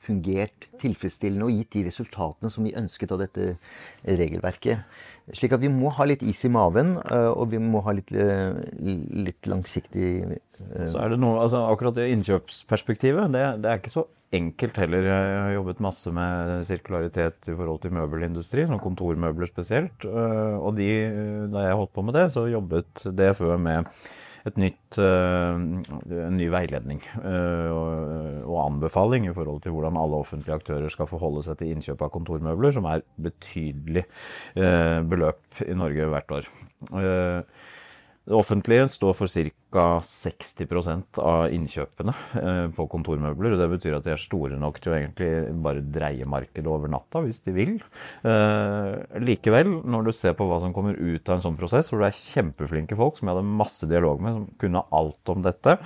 fungert 0.04 0.68
tilfredsstillende 0.80 1.46
og 1.46 1.56
gitt 1.56 1.74
de 1.76 1.84
resultatene 1.88 2.52
som 2.52 2.66
vi 2.66 2.74
ønsket 2.78 3.12
av 3.14 3.22
dette 3.24 3.54
regelverket. 4.04 4.84
Slik 5.32 5.54
at 5.56 5.62
vi 5.62 5.70
må 5.72 5.88
ha 5.96 6.04
litt 6.04 6.22
is 6.26 6.42
i 6.44 6.50
maven, 6.52 6.98
eh, 7.00 7.30
og 7.32 7.48
vi 7.54 7.60
må 7.62 7.80
ha 7.86 7.94
litt, 7.96 8.12
eh, 8.12 8.52
litt 9.24 9.48
langsiktig 9.48 10.10
eh, 10.20 10.84
Så 10.84 11.00
er 11.00 11.14
det 11.14 11.20
noe, 11.22 11.40
altså 11.40 11.62
Akkurat 11.70 11.96
det 11.96 12.10
innkjøpsperspektivet, 12.12 13.32
det, 13.32 13.46
det, 13.64 13.70
er 13.70 13.80
ikke 13.80 13.94
så 13.94 14.04
enkelt 14.34 14.80
heller. 14.82 15.06
Jeg 15.08 15.38
har 15.40 15.54
jobbet 15.54 15.80
masse 15.84 16.12
med 16.12 16.66
sirkularitet 16.68 17.48
i 17.48 17.54
forhold 17.54 17.80
til 17.84 17.94
møbelindustrien, 17.96 18.74
og 18.74 18.82
kontormøbler 18.82 19.48
spesielt. 19.48 20.04
Og 20.04 20.74
de, 20.74 20.88
da 21.54 21.68
jeg 21.68 21.78
holdt 21.78 21.94
på 21.94 22.02
med 22.02 22.18
det, 22.18 22.26
så 22.34 22.48
jobbet 22.50 23.06
DFØ 23.14 23.54
med 23.62 23.86
nytt, 24.60 24.98
uh, 25.00 25.56
en 25.56 26.36
ny 26.36 26.48
veiledning 26.52 27.00
uh, 27.16 27.70
og, 27.72 28.58
anbefaling 28.64 29.28
i 29.28 29.34
forhold 29.36 29.62
til 29.64 29.72
hvordan 29.74 29.96
alle 30.00 30.20
offentlige 30.20 30.58
aktører 30.60 30.92
skal 30.92 31.08
forholde 31.08 31.44
seg 31.46 31.58
til 31.60 31.72
innkjøp 31.72 32.04
av 32.04 32.12
kontormøbler, 32.14 32.74
som 32.76 32.88
er 32.90 33.04
betydelig 33.24 34.04
uh, 34.58 35.00
beløp 35.08 35.64
i 35.64 35.76
Norge 35.78 36.10
hvert 36.12 36.36
år. 36.40 36.50
Det 38.24 38.32
offentlige 38.32 38.86
står 38.88 39.12
for 39.18 39.28
ca. 39.28 39.82
60 40.00 41.18
av 41.18 41.50
innkjøpene 41.52 42.12
eh, 42.38 42.66
på 42.72 42.86
kontormøbler. 42.88 43.52
og 43.52 43.60
Det 43.60 43.66
betyr 43.74 43.96
at 43.98 44.06
de 44.06 44.12
er 44.14 44.22
store 44.22 44.56
nok 44.60 44.78
til 44.80 44.92
å 44.92 44.96
egentlig 44.96 45.28
bare 45.64 45.82
dreie 45.82 46.28
markedet 46.30 46.70
over 46.70 46.88
natta, 46.88 47.20
hvis 47.24 47.42
de 47.44 47.52
vil. 47.56 47.74
Eh, 48.24 49.18
likevel, 49.20 49.74
når 49.82 50.08
du 50.08 50.12
ser 50.16 50.36
på 50.38 50.46
hva 50.48 50.60
som 50.62 50.72
kommer 50.72 50.96
ut 50.96 51.28
av 51.28 51.36
en 51.36 51.44
sånn 51.44 51.58
prosess, 51.58 51.90
hvor 51.90 52.00
det 52.00 52.12
er 52.12 52.22
kjempeflinke 52.22 52.96
folk 52.96 53.18
som 53.18 53.28
jeg 53.28 53.36
hadde 53.36 53.58
masse 53.60 53.90
dialog 53.90 54.24
med, 54.24 54.38
som 54.38 54.48
kunne 54.62 54.84
alt 55.02 55.34
om 55.34 55.44
dette, 55.44 55.76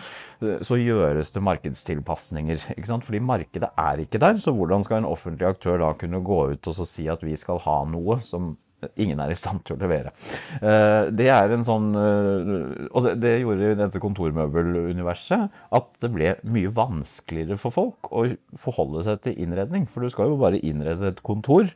eh, 0.44 0.62
så 0.68 0.78
gjøres 0.78 1.34
det 1.34 1.44
markedstilpasninger. 1.48 2.68
ikke 2.76 2.92
sant? 2.92 3.08
Fordi 3.08 3.24
markedet 3.24 3.72
er 3.72 4.04
ikke 4.04 4.22
der. 4.22 4.38
Så 4.44 4.54
hvordan 4.54 4.86
skal 4.86 5.02
en 5.02 5.10
offentlig 5.10 5.48
aktør 5.48 5.82
da 5.82 5.90
kunne 5.98 6.22
gå 6.22 6.40
ut 6.52 6.70
og 6.70 6.80
si 6.86 7.08
at 7.10 7.24
vi 7.26 7.34
skal 7.40 7.64
ha 7.66 7.80
noe 7.88 8.20
som 8.22 8.54
ingen 9.00 9.20
er 9.22 9.32
i 9.32 9.38
stand 9.38 9.64
til 9.66 9.76
å 9.76 9.80
levere. 9.80 10.12
Eh, 10.60 11.10
det 11.14 11.28
er 11.34 11.54
en 11.54 11.64
sånn 11.66 11.88
eh, 11.98 12.52
Og 12.94 13.08
det, 13.18 13.34
gjorde 13.42 13.58
gjorde 13.64 13.80
dette 13.80 14.02
kontormøbeluniverset 14.02 15.58
at 15.78 15.88
det 16.02 16.10
ble 16.14 16.34
mye 16.46 16.70
vanskeligere 16.74 17.58
for 17.60 17.74
folk 17.74 18.12
å 18.14 18.26
forholde 18.60 19.04
seg 19.06 19.24
til 19.24 19.42
innredning. 19.44 19.88
For 19.90 20.04
du 20.04 20.12
skal 20.14 20.30
jo 20.30 20.38
bare 20.40 20.62
innrede 20.62 21.12
et 21.12 21.22
kontor. 21.26 21.66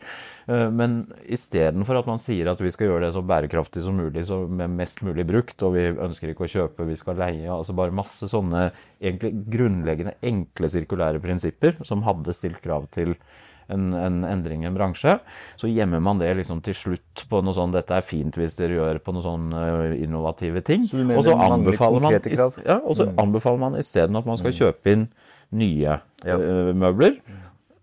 Eh, 0.46 0.68
men 0.70 1.02
istedenfor 1.26 2.00
at 2.00 2.10
man 2.10 2.22
sier 2.22 2.50
at 2.52 2.62
vi 2.62 2.72
skal 2.74 2.90
gjøre 2.90 3.08
det 3.08 3.12
så 3.16 3.24
bærekraftig 3.26 3.84
som 3.84 3.98
mulig, 3.98 4.26
så 4.28 4.42
med 4.46 4.74
mest 4.78 5.02
mulig 5.06 5.26
brukt, 5.28 5.58
og 5.66 5.76
vi 5.76 5.88
ønsker 5.92 6.32
ikke 6.32 6.46
å 6.46 6.52
kjøpe, 6.54 6.88
vi 6.88 6.98
skal 6.98 7.18
leie 7.20 7.50
altså 7.50 7.74
Bare 7.76 7.94
masse 7.94 8.26
sånne 8.28 8.66
egentlig 9.00 9.32
grunnleggende 9.50 10.18
enkle 10.28 10.68
sirkulære 10.70 11.22
prinsipper 11.24 11.78
som 11.88 12.04
hadde 12.06 12.34
stilt 12.36 12.60
krav 12.62 12.84
til 12.94 13.16
en, 13.72 13.90
en, 13.96 14.22
endring 14.28 14.64
i 14.64 14.70
en 14.70 14.76
bransje, 14.76 15.16
så 15.60 15.70
gjemmer 15.70 16.02
man 16.04 16.20
det 16.20 16.30
liksom 16.38 16.62
til 16.64 16.76
slutt 16.76 17.24
på 17.30 17.42
noe 17.44 17.56
sånn 17.56 17.74
'Dette 17.74 17.98
er 17.98 18.06
fint 18.06 18.36
hvis 18.38 18.56
dere 18.58 18.78
gjør 18.78 19.02
på 19.04 19.16
noen 19.16 19.26
sånne 19.26 19.66
eh, 19.66 19.98
innovative 20.04 20.64
ting'. 20.66 20.86
Så 20.88 21.00
og 21.02 21.24
så 21.26 21.36
anbefaler 21.36 22.04
man, 22.04 22.18
ja, 22.18 22.80
mm. 22.80 23.14
anbefaler 23.22 23.62
man 23.66 23.78
isteden 23.80 24.18
at 24.20 24.28
man 24.28 24.40
skal 24.40 24.52
mm. 24.52 24.58
kjøpe 24.60 24.96
inn 24.96 25.06
nye 25.52 26.00
ja. 26.24 26.36
uh, 26.36 26.72
møbler 26.76 27.18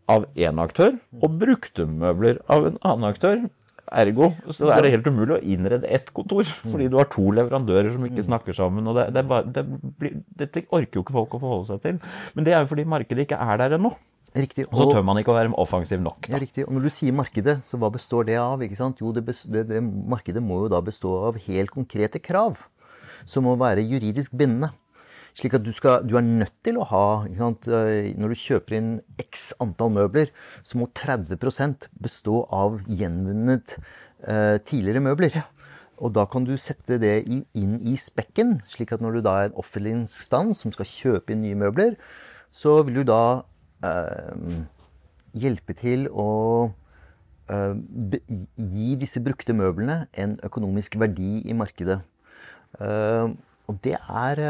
av 0.09 0.25
én 0.33 0.57
aktør, 0.61 0.97
og 1.21 1.37
brukte 1.41 1.85
møbler 1.85 2.39
av 2.49 2.65
en 2.71 2.79
annen 2.81 3.09
aktør. 3.11 3.43
Ergo 3.89 4.29
så 4.53 4.69
er 4.73 4.85
det 4.85 4.91
helt 4.93 5.07
umulig 5.09 5.35
å 5.35 5.41
innrede 5.41 5.89
ett 5.89 6.11
kontor, 6.13 6.45
mm. 6.45 6.69
fordi 6.69 6.89
du 6.91 6.97
har 6.99 7.09
to 7.09 7.25
leverandører 7.33 7.89
som 7.93 8.05
ikke 8.05 8.25
snakker 8.25 8.57
sammen. 8.57 8.87
og 8.89 8.99
det, 8.99 9.07
det, 9.15 9.23
bare, 9.29 9.49
det 9.53 9.63
blir, 10.01 10.19
Dette 10.41 10.65
orker 10.69 10.99
jo 10.99 11.05
ikke 11.05 11.15
folk 11.15 11.37
å 11.37 11.41
forholde 11.41 11.69
seg 11.71 11.81
til. 11.85 11.97
Men 12.35 12.45
det 12.45 12.53
er 12.53 12.63
jo 12.63 12.69
fordi 12.73 12.85
markedet 12.89 13.25
ikke 13.25 13.41
er 13.41 13.61
der 13.61 13.77
ennå. 13.79 13.93
Riktig. 14.35 14.67
Og 14.69 14.77
så 14.77 14.85
tør 14.91 15.05
man 15.05 15.17
ikke 15.17 15.33
å 15.33 15.37
være 15.37 15.53
offensiv 15.57 16.01
nok. 16.03 16.27
Da. 16.27 16.35
Ja, 16.35 16.41
riktig. 16.41 16.65
Og 16.67 16.75
når 16.75 16.85
du 16.85 16.91
sier 16.93 17.15
markedet, 17.15 17.59
så 17.65 17.79
hva 17.81 17.89
består 17.93 18.27
det 18.29 18.37
av? 18.41 18.61
ikke 18.61 18.77
sant? 18.77 19.01
Jo, 19.01 19.13
det, 19.15 19.25
det, 19.49 19.65
det, 19.71 19.79
markedet 19.81 20.43
må 20.45 20.63
jo 20.63 20.69
da 20.71 20.81
bestå 20.85 21.15
av 21.29 21.39
helt 21.47 21.73
konkrete 21.73 22.21
krav. 22.21 22.61
Som 23.29 23.49
må 23.49 23.55
være 23.59 23.83
juridisk 23.83 24.37
bindende. 24.37 24.71
Slik 25.37 25.55
at 25.57 25.63
du, 25.65 25.71
skal, 25.73 26.03
du 26.05 26.15
er 26.17 26.25
nødt 26.25 26.55
til 26.65 26.79
å 26.81 26.87
ha 26.89 27.05
sant, 27.37 27.69
Når 27.69 28.33
du 28.33 28.37
kjøper 28.37 28.75
inn 28.79 28.89
x 29.21 29.51
antall 29.61 29.93
møbler, 29.95 30.33
så 30.65 30.79
må 30.81 30.89
30% 30.93 31.89
bestå 32.01 32.43
av 32.53 32.79
gjenvunnet 32.89 33.77
eh, 33.77 34.57
tidligere 34.65 35.05
møbler. 35.05 35.41
Og 35.99 36.13
da 36.15 36.25
kan 36.31 36.45
du 36.47 36.55
sette 36.59 36.97
det 37.01 37.21
inn 37.27 37.77
i 37.83 37.95
spekken, 37.99 38.59
slik 38.67 38.93
at 38.95 39.03
når 39.03 39.19
du 39.19 39.25
da 39.25 39.35
er 39.37 39.49
en 39.49 39.59
offentlig 39.59 39.97
instans 39.97 40.63
som 40.63 40.73
skal 40.75 40.87
kjøpe 40.87 41.35
inn 41.35 41.43
nye 41.43 41.59
møbler, 41.59 41.97
så 42.55 42.79
vil 42.87 43.01
du 43.01 43.07
da 43.07 43.43
uh, 43.85 44.63
hjelpe 45.37 45.75
til 45.77 46.07
å 46.09 46.29
uh, 47.51 47.75
gi 48.55 48.95
disse 48.99 49.21
brukte 49.23 49.55
møblene 49.57 50.03
en 50.19 50.37
økonomisk 50.45 50.99
verdi 51.01 51.39
i 51.45 51.57
markedet. 51.57 52.01
Uh, 52.79 53.35
og 53.69 53.77
det 53.85 53.97
er 53.97 54.41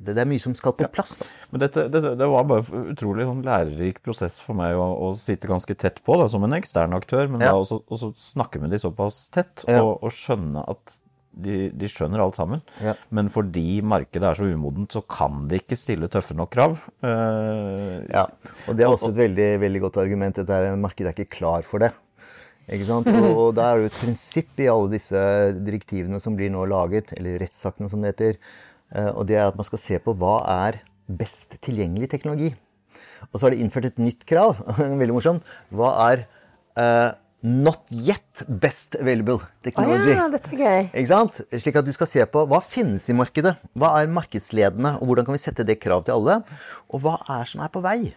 det, 0.00 0.14
er 0.16 0.28
mye 0.28 0.40
som 0.40 0.54
skal 0.56 0.74
på 0.76 0.88
plass. 0.92 1.18
da. 1.20 1.26
Men 1.52 1.64
dette, 1.66 1.84
dette, 1.92 2.14
Det 2.16 2.28
var 2.32 2.46
bare 2.48 2.82
utrolig 2.94 3.26
sånn 3.28 3.42
lærerik 3.44 4.00
prosess 4.04 4.38
for 4.40 4.56
meg 4.56 4.76
å, 4.78 4.86
å, 4.96 5.12
sitte 5.20 5.50
ganske 5.50 5.76
tett 5.76 6.00
på 6.04 6.16
da, 6.20 6.28
som 6.32 6.44
en 6.46 6.56
ekstern 6.56 6.96
aktør, 6.96 7.28
men 7.28 7.44
ja. 7.44 7.52
da 7.52 7.60
også, 7.60 7.82
også 7.92 8.12
snakke 8.16 8.62
med 8.62 8.72
de 8.72 8.80
såpass 8.80 9.26
tett 9.34 9.66
ja. 9.68 9.82
og, 9.82 9.98
og, 10.00 10.12
skjønne 10.16 10.64
at 10.72 10.96
de, 11.32 11.56
de, 11.72 11.88
skjønner 11.88 12.22
alt 12.22 12.36
sammen. 12.38 12.62
Ja. 12.84 12.94
Men 13.14 13.30
fordi 13.32 13.80
markedet 13.84 14.28
er 14.28 14.38
så 14.38 14.48
umodent, 14.48 14.92
så 14.94 15.02
kan 15.02 15.46
de 15.50 15.60
ikke 15.62 15.78
stille 15.78 16.10
tøffe 16.12 16.36
nok 16.36 16.52
krav. 16.52 16.78
Uh, 17.04 18.04
ja, 18.12 18.26
og 18.68 18.76
det 18.76 18.84
er 18.84 18.92
også 18.92 19.12
et 19.12 19.20
veldig, 19.22 19.50
veldig 19.62 19.82
godt 19.86 20.00
argument. 20.04 20.40
Dette 20.40 20.58
er, 20.58 20.76
markedet 20.80 21.12
er 21.12 21.16
ikke 21.16 21.38
klar 21.38 21.66
for 21.68 21.84
det. 21.84 21.92
Ikke 22.72 22.86
sant? 22.88 23.08
Og, 23.18 23.30
og 23.30 23.48
da 23.58 23.72
er 23.72 23.80
det 23.82 23.90
et 23.90 24.00
prinsipp 24.04 24.60
i 24.62 24.68
alle 24.70 24.92
disse 24.92 25.22
direktivene 25.66 26.20
som 26.22 26.36
blir 26.38 26.52
nå 26.52 26.62
laget, 26.70 27.10
eller 27.16 27.40
rettsaktene 27.42 27.90
som 27.90 28.04
det 28.04 28.14
heter, 28.14 28.38
uh, 28.94 29.10
og 29.16 29.26
det 29.28 29.40
er 29.40 29.48
at 29.48 29.58
man 29.58 29.66
skal 29.66 29.82
se 29.82 29.98
på 30.04 30.14
hva 30.20 30.36
er 30.68 30.82
best 31.10 31.58
tilgjengelig 31.64 32.12
teknologi. 32.12 32.52
Og 33.30 33.38
så 33.38 33.46
har 33.46 33.54
de 33.54 33.64
innført 33.64 33.88
et 33.90 34.00
nytt 34.02 34.24
krav. 34.28 34.60
veldig 35.00 35.16
morsomt. 35.16 35.52
Hva 35.74 35.90
er 36.10 36.24
uh, 36.78 37.10
Not 37.42 37.88
yet 37.90 38.44
best 38.46 38.94
available 38.94 39.40
technology. 39.66 40.12
Oh, 40.12 40.20
ja, 40.20 40.26
dette 40.30 40.52
er 40.54 40.60
gøy. 40.60 40.84
Ikke 40.92 41.10
sant? 41.10 41.40
Slik 41.50 41.78
at 41.80 41.88
du 41.88 41.90
skal 41.96 42.10
se 42.10 42.26
på 42.30 42.44
hva 42.46 42.60
finnes 42.62 43.08
i 43.10 43.16
markedet. 43.18 43.56
Hva 43.74 43.96
er 43.98 44.12
markedsledende, 44.14 44.94
og 45.00 45.10
hvordan 45.10 45.26
kan 45.26 45.34
vi 45.34 45.42
sette 45.42 45.66
det 45.66 45.80
krav 45.82 46.04
til 46.06 46.20
alle? 46.20 46.38
Og 46.94 47.02
hva 47.02 47.16
er 47.40 47.50
som 47.50 47.64
er 47.66 47.72
på 47.74 47.82
vei? 47.82 48.12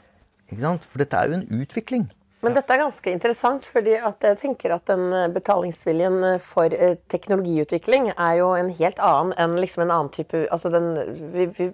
Ikke 0.45 0.61
sant? 0.61 0.85
For 0.85 1.01
dette 1.01 1.17
er 1.17 1.31
jo 1.31 1.39
en 1.39 1.63
utvikling. 1.65 2.05
Men 2.45 2.53
dette 2.53 2.75
er 2.75 2.83
ganske 2.83 3.09
interessant, 3.09 3.65
fordi 3.65 3.95
jeg 3.95 4.37
tenker 4.37 4.75
at 4.75 4.85
den 4.91 5.07
eh, 5.09 5.31
betalingsviljen 5.33 6.19
eh, 6.27 6.43
for 6.43 6.73
eh, 6.73 6.99
teknologiutvikling 7.09 8.11
er 8.11 8.35
jo 8.43 8.51
en 8.53 8.69
helt 8.77 9.01
annen 9.01 9.33
enn 9.41 9.57
liksom 9.57 9.87
en 9.87 9.95
annen 9.95 10.11
type 10.13 10.43
altså 10.53 10.69
den, 10.73 10.91
vi, 11.33 11.47
vi, 11.57 11.71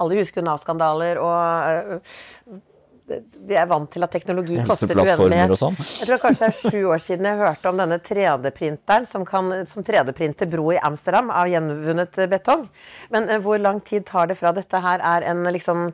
Alle 0.00 0.20
husker 0.22 0.44
Nav-skandaler 0.46 1.18
og 1.20 2.06
vi 3.08 3.56
er 3.56 3.68
vant 3.70 3.88
til 3.92 4.04
at 4.04 4.12
teknologi 4.12 4.58
koster 4.66 4.92
uendelig. 4.92 5.58
Sånn. 5.60 5.76
Jeg 5.78 6.08
tror 6.08 6.20
kanskje 6.22 6.48
det 6.48 6.54
er 6.54 6.72
sju 6.72 6.88
år 6.92 7.02
siden 7.02 7.28
jeg 7.28 7.40
hørte 7.40 7.70
om 7.70 7.80
denne 7.80 7.98
3D-printeren 8.04 9.06
som, 9.08 9.24
som 9.70 9.86
3D-printer 9.86 10.50
bro 10.50 10.66
i 10.74 10.80
Amsterdam 10.84 11.32
av 11.34 11.50
gjenvunnet 11.50 12.18
betong. 12.30 12.66
Men 13.14 13.28
eh, 13.28 13.40
hvor 13.44 13.60
lang 13.62 13.80
tid 13.86 14.06
tar 14.08 14.30
det 14.30 14.38
fra 14.40 14.52
dette 14.56 14.82
her 14.84 15.04
er 15.14 15.28
en, 15.30 15.44
liksom, 15.54 15.86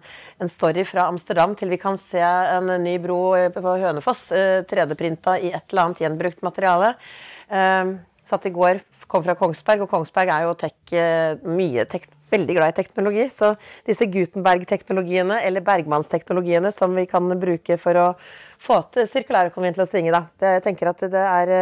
en 0.43 0.53
story 0.53 0.87
fra 0.89 1.09
Amsterdam 1.13 1.55
til 1.59 1.73
vi 1.75 1.81
kan 1.83 2.01
se 2.01 2.23
en 2.23 2.73
ny 2.83 2.97
bro 3.03 3.21
på 3.55 3.77
Hønefoss 3.85 4.27
eh, 4.35 4.65
3D-printa 4.71 5.39
i 5.39 5.53
et 5.55 5.65
eller 5.71 5.89
annet 5.89 6.05
gjenbrukt 6.05 6.45
materiale? 6.47 6.95
Eh, 7.49 7.95
satt 8.25 8.47
i 8.49 8.53
går, 8.55 8.81
kom 9.07 9.25
fra 9.25 9.37
Kongsberg, 9.39 9.85
og 9.85 9.91
Kongsberg 9.93 10.33
er 10.33 10.47
jo 10.47 10.55
tech, 10.59 10.77
eh, 10.97 11.37
mye 11.45 11.85
tek 11.91 12.09
veldig 12.35 12.57
glad 12.59 12.75
i 12.75 12.77
teknologi. 12.77 13.27
Så 13.33 13.55
disse 13.89 14.09
Gutenberg-teknologiene, 14.11 15.41
eller 15.47 15.65
Bergmannsteknologiene, 15.65 16.75
som 16.77 16.95
vi 16.99 17.07
kan 17.11 17.33
bruke 17.41 17.79
for 17.81 18.01
å 18.01 18.09
få 18.63 18.81
til 18.95 19.09
sirkulærøkonomien 19.11 19.77
til 19.77 19.87
å 19.87 19.89
svinge, 19.89 20.15
da. 20.15 20.25
Det, 20.41 20.57
jeg 20.59 20.67
tenker 20.69 20.93
at 20.93 21.07
det 21.15 21.25
er, 21.25 21.57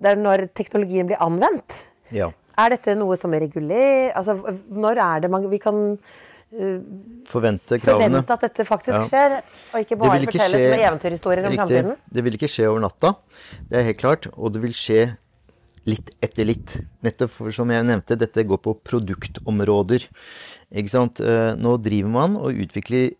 det 0.00 0.14
er 0.14 0.24
når 0.24 0.48
teknologien 0.56 1.10
blir 1.10 1.20
anvendt. 1.22 1.84
Ja. 2.14 2.32
Er 2.60 2.74
dette 2.74 2.96
noe 2.98 3.16
som 3.16 3.32
er 3.36 3.44
regulert? 3.46 4.16
Altså, 4.18 4.36
når 4.74 5.00
er 5.00 5.22
det 5.24 5.30
man 5.32 5.46
Vi 5.50 5.60
kan 5.62 5.78
forvente 7.30 7.78
kravene. 7.78 8.08
Forvente 8.08 8.34
at 8.34 8.44
dette 8.48 8.64
faktisk 8.66 8.96
ja. 8.96 9.06
skjer, 9.06 9.34
og 9.70 9.84
ikke 9.84 9.98
bare 10.00 10.18
ikke 10.18 10.32
fortelle 10.32 10.58
skje, 10.58 10.70
som 10.72 10.84
eventyrhistorier 10.88 11.46
om 11.46 11.58
framtiden? 11.60 11.98
Det 12.10 12.24
vil 12.26 12.38
ikke 12.38 12.50
skje 12.50 12.66
over 12.72 12.82
natta, 12.88 13.12
det 13.70 13.78
er 13.78 13.86
helt 13.86 14.00
klart. 14.00 14.26
Og 14.34 14.54
det 14.54 14.62
vil 14.64 14.74
skje 14.74 15.04
litt 15.90 16.14
etter 16.24 16.48
litt. 16.48 16.76
Nettopp 17.04 17.34
for, 17.34 17.52
som 17.54 17.70
jeg 17.72 17.86
nevnte, 17.88 18.18
dette 18.18 18.46
går 18.46 18.62
på 18.64 18.76
produktområder. 18.86 20.06
Ikke 20.70 20.92
sant? 20.92 21.20
Eh, 21.22 21.52
nå 21.58 21.76
driver 21.82 22.14
man 22.14 22.38
og 22.40 22.58
utvikler 22.64 23.12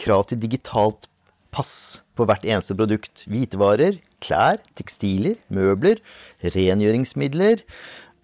krav 0.00 0.26
til 0.30 0.40
digitalt 0.42 1.08
pass 1.54 2.02
på 2.18 2.26
hvert 2.28 2.46
eneste 2.46 2.76
produkt. 2.78 3.24
Hvitevarer, 3.30 3.98
klær, 4.22 4.60
tekstiler, 4.78 5.38
møbler, 5.52 6.02
rengjøringsmidler. 6.44 7.64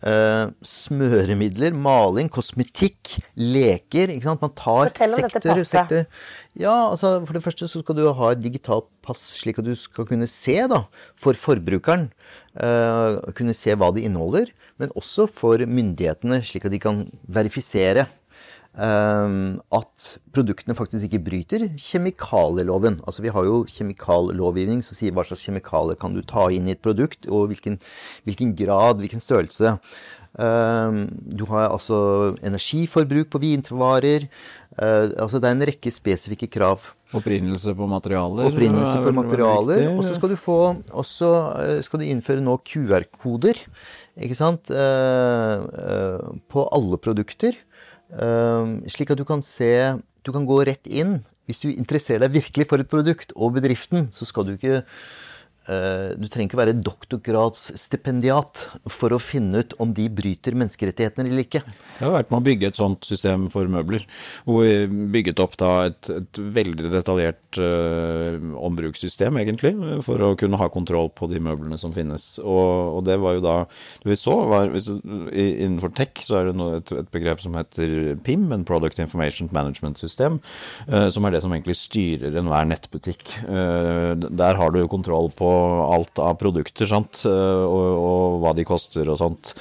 Uh, 0.04 0.52
smøremidler, 0.60 1.72
maling, 1.72 2.28
kosmetikk, 2.28 3.14
leker. 3.32 4.12
ikke 4.12 4.28
sant? 4.28 4.42
Man 4.44 4.52
tar 4.52 4.90
sektor, 4.92 5.62
sektor. 5.64 6.02
Ja, 6.52 6.74
altså 6.90 7.14
For 7.24 7.32
det 7.32 7.42
første 7.46 7.68
så 7.70 7.80
skal 7.80 7.96
du 7.96 8.04
ha 8.12 8.32
et 8.34 8.42
digitalt 8.44 8.90
pass, 9.06 9.22
slik 9.40 9.62
at 9.62 9.66
du 9.66 9.72
skal 9.78 10.04
kunne 10.08 10.28
se 10.28 10.58
da, 10.68 10.82
for 11.16 11.38
forbrukeren. 11.40 12.10
Uh, 12.52 13.24
kunne 13.36 13.56
se 13.56 13.72
hva 13.72 13.88
det 13.96 14.04
inneholder. 14.04 14.52
Men 14.76 14.92
også 14.92 15.24
for 15.32 15.64
myndighetene, 15.64 16.42
slik 16.44 16.68
at 16.68 16.76
de 16.76 16.82
kan 16.82 17.06
verifisere 17.24 18.04
at 18.76 20.06
produktene 20.36 20.74
faktisk 20.76 21.06
ikke 21.06 21.22
bryter 21.24 21.62
kjemikalieloven. 21.80 22.98
Altså 23.08 23.22
Vi 23.24 23.32
har 23.32 23.46
jo 23.48 23.62
kjemikallovgivning 23.72 24.82
som 24.84 24.98
sier 24.98 25.14
hva 25.16 25.24
slags 25.24 25.46
kjemikalier 25.46 25.96
kan 25.96 26.12
du 26.12 26.20
ta 26.20 26.50
inn 26.52 26.68
i 26.68 26.74
et 26.74 26.82
produkt, 26.84 27.24
og 27.24 27.48
hvilken, 27.48 27.78
hvilken 28.28 28.52
grad, 28.58 29.00
hvilken 29.00 29.24
størrelse. 29.24 29.78
Ehm, 30.36 31.06
du 31.32 31.46
har 31.48 31.70
altså 31.70 32.36
energiforbruk 32.44 33.30
på 33.32 33.40
vinvarer. 33.40 34.28
Uh, 34.76 35.08
altså 35.16 35.40
Det 35.40 35.48
er 35.48 35.54
en 35.54 35.68
rekke 35.70 35.90
spesifikke 35.90 36.50
krav. 36.52 36.90
Opprinnelse 37.16 37.72
på 37.72 37.86
materialer. 37.88 38.50
Opprinnelse 38.50 38.98
for 39.00 39.16
materialer. 39.16 39.86
Og 39.94 40.02
så 40.04 40.18
skal 40.18 40.34
du 40.34 40.36
få 40.36 40.58
også 40.92 41.30
uh, 41.56 41.78
skal 41.80 42.02
du 42.02 42.04
innføre 42.04 42.44
nå 42.44 42.58
QR-koder. 42.60 43.62
Ikke 44.20 44.36
sant? 44.36 44.68
Uh, 44.68 46.36
på 46.52 46.66
alle 46.76 47.00
produkter. 47.00 47.56
Ehm, 48.14 48.84
slik 48.86 49.10
at 49.10 49.18
du 49.18 49.24
kan 49.26 49.42
se 49.42 49.98
Du 50.26 50.32
kan 50.34 50.46
gå 50.46 50.58
rett 50.66 50.86
inn. 50.90 51.20
Hvis 51.46 51.60
du 51.62 51.68
interesserer 51.70 52.24
deg 52.24 52.34
virkelig 52.34 52.66
for 52.66 52.82
et 52.82 52.90
produkt 52.90 53.30
og 53.36 53.54
bedriften, 53.54 54.08
så 54.10 54.26
skal 54.26 54.42
du 54.42 54.56
ikke 54.56 54.80
du 55.66 56.26
trenger 56.30 56.46
ikke 56.46 56.60
være 56.60 56.76
doktorgradsstipendiat 56.78 58.60
for 58.92 59.14
å 59.14 59.18
finne 59.22 59.64
ut 59.64 59.74
om 59.82 59.90
de 59.96 60.06
bryter 60.12 60.54
menneskerettighetene 60.54 61.26
eller 61.26 61.42
ikke. 61.42 61.62
Det 61.96 62.04
har 62.04 62.14
vært 62.14 62.30
med 62.30 62.38
å 62.38 62.46
bygge 62.46 62.70
et 62.70 62.78
sånt 62.78 63.06
system 63.08 63.48
for 63.52 63.68
møbler. 63.70 64.04
Hvor 64.46 64.62
vi 64.62 65.06
bygget 65.16 65.40
opp 65.42 65.56
da 65.60 65.70
et, 65.88 66.10
et 66.12 66.40
veldig 66.56 66.90
detaljert 66.92 67.60
uh, 67.60 68.36
ombrukssystem, 68.66 69.38
egentlig, 69.40 69.72
for 70.06 70.22
å 70.22 70.32
kunne 70.38 70.60
ha 70.60 70.68
kontroll 70.72 71.10
på 71.16 71.28
de 71.30 71.40
møblene 71.42 71.78
som 71.80 71.94
finnes. 71.96 72.28
Og, 72.42 72.98
og 72.98 73.06
det 73.08 73.18
var 73.22 73.36
jo 73.36 73.44
da 73.44 73.56
Det 74.02 74.12
vi 74.12 74.18
så, 74.18 74.36
var 74.50 74.70
du, 74.70 74.78
Innenfor 75.36 75.92
tech 75.96 76.22
så 76.24 76.40
er 76.40 76.50
det 76.50 76.68
et, 76.80 76.92
et, 77.00 77.10
begrep 77.14 77.42
som 77.42 77.56
heter 77.58 78.16
PIM, 78.26 78.48
en 78.54 78.66
Product 78.68 79.00
Information 79.02 79.50
Management 79.54 80.00
System, 80.02 80.40
uh, 80.90 81.08
som 81.12 81.26
er 81.26 81.36
det 81.36 81.42
som 81.44 81.54
egentlig 81.54 81.78
styrer 81.78 82.36
enhver 82.36 82.68
nettbutikk. 82.68 83.24
Uh, 83.46 84.14
der 84.16 84.58
har 84.58 84.72
du 84.72 84.82
jo 84.82 84.92
kontroll 84.92 85.32
på 85.36 85.55
alt 85.96 86.20
av 86.22 86.38
produkter, 86.40 86.88
sant, 86.90 87.22
eh, 87.28 87.64
og, 87.66 87.86
og 88.10 88.40
hva 88.44 88.54
de 88.56 88.66
koster 88.68 89.08
og 89.12 89.20
sånt. 89.20 89.54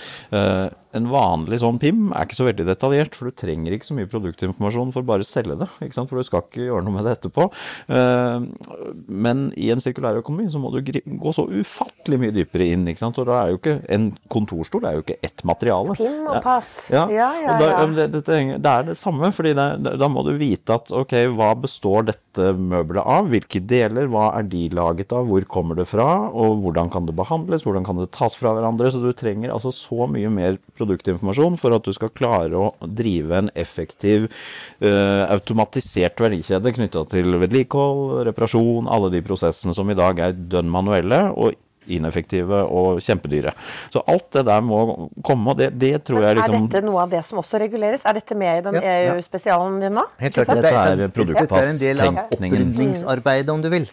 En 0.96 1.10
vanlig 1.12 1.60
sånn 1.60 1.80
PIM 1.82 2.12
er 2.16 2.28
ikke 2.28 2.38
så 2.38 2.48
veldig 2.48 2.66
detaljert, 2.70 3.18
for 3.18 3.28
du 3.28 3.36
trenger 3.36 3.76
ikke 3.76 3.90
så 3.90 3.98
mye 3.98 4.10
produktinformasjon 4.10 4.94
for 4.96 5.08
bare 5.08 5.26
å 5.26 5.28
selge 5.28 5.58
det. 5.60 5.68
For 5.76 6.20
du 6.20 6.28
skal 6.28 6.46
ikke 6.46 6.70
gjøre 6.70 6.86
noe 6.86 6.96
med 6.96 7.08
det 7.08 7.16
etterpå. 7.18 7.48
Eh, 7.92 8.46
men 9.26 9.50
i 9.60 9.72
en 9.74 9.84
sirkulær 9.84 10.22
økonomi 10.22 10.48
så 10.54 10.62
må 10.62 10.72
du 10.72 10.80
gå 10.86 11.34
så 11.36 11.48
ufattelig 11.52 12.22
mye 12.22 12.36
dypere 12.36 12.70
inn. 12.72 12.88
Og 12.96 13.22
da 13.28 13.42
er 13.42 13.52
jo 13.52 13.60
ikke 13.60 13.76
en 13.92 14.08
kontorstol 14.32 14.86
er 14.88 14.98
jo 14.98 15.04
ikke 15.04 15.20
ett 15.26 15.44
materiale. 15.48 15.98
PIM 16.00 16.30
og 16.32 16.40
pass. 16.46 16.72
Ja, 16.94 17.06
ja, 17.12 17.32
ja. 17.44 17.58
ja, 17.60 17.72
ja. 17.76 17.86
Det, 17.96 18.24
det, 18.28 18.72
er 18.72 18.88
det 18.92 18.98
samme, 19.00 19.32
fordi 19.36 19.56
det, 19.58 19.68
da 20.00 20.10
må 20.12 20.24
du 20.26 20.34
vite 20.40 20.80
at 20.80 20.92
ok, 20.96 21.18
hva 21.36 21.52
består 21.60 22.08
dette 22.12 22.54
møbelet 22.56 23.04
av? 23.04 23.28
Hvilke 23.34 23.62
deler? 23.68 24.08
Hva 24.12 24.30
er 24.40 24.48
de 24.48 24.68
laget 24.76 25.12
av? 25.16 25.28
Hvor 25.28 25.48
kommer 25.52 25.80
det 25.80 25.90
fra? 25.92 26.08
Og 26.32 26.62
hvordan 26.64 26.92
kan 26.94 27.10
det 27.10 27.18
behandles? 27.18 27.68
Hvordan 27.68 27.88
kan 27.88 28.00
det 28.00 28.12
tas 28.16 28.38
fra 28.40 28.56
hverandre? 28.56 28.92
Så 28.94 29.04
du 29.04 29.12
trenger 29.16 29.54
altså 29.54 29.74
så 29.76 30.08
mye 30.12 30.32
mer 30.32 30.60
produkt 30.78 30.85
produktinformasjon 30.86 31.60
for 31.62 31.76
at 31.76 31.86
du 31.86 31.92
skal 31.96 32.14
klare 32.16 32.56
å 32.60 32.72
drive 32.86 33.44
en 33.44 33.52
effektiv, 33.58 34.30
uh, 34.84 35.26
automatisert 35.34 36.22
verdikjede 36.24 36.74
knytta 36.78 37.06
til 37.12 37.38
vedlikehold, 37.42 38.24
reparasjon, 38.30 38.90
alle 38.92 39.12
de 39.14 39.24
prosessene 39.26 39.76
som 39.76 39.90
i 39.92 39.98
dag 39.98 40.22
er 40.30 40.36
dønn 40.56 40.72
manuelle. 40.72 41.28
og 41.36 41.62
ineffektive 41.92 42.62
og 42.66 43.00
kjempedyre. 43.04 43.54
Så 43.94 44.04
alt 44.10 44.28
det 44.36 44.46
der 44.48 44.64
må 44.66 45.10
komme, 45.26 45.54
og 45.54 45.60
det, 45.60 45.72
det 45.80 45.94
tror 46.08 46.24
jeg 46.26 46.40
liksom 46.40 46.56
Er 46.58 46.68
dette 46.68 46.84
noe 46.86 47.04
av 47.04 47.14
det 47.14 47.22
som 47.28 47.42
også 47.42 47.62
reguleres? 47.62 48.06
Er 48.08 48.18
dette 48.18 48.38
med 48.38 48.62
i 48.62 48.64
den 48.66 48.80
ja, 48.80 48.96
EU-spesialen 49.12 49.78
din 49.84 49.96
nå? 50.00 50.06
Helt 50.22 50.40
klart. 50.40 50.54
Dette 50.56 50.74
er, 50.74 51.06
dette 51.06 51.62
er 51.62 51.70
en 51.70 51.82
del 51.82 52.04
av 52.08 52.20
opprydningsarbeidet, 52.26 53.54
om 53.54 53.64
du 53.64 53.70
vil. 53.74 53.88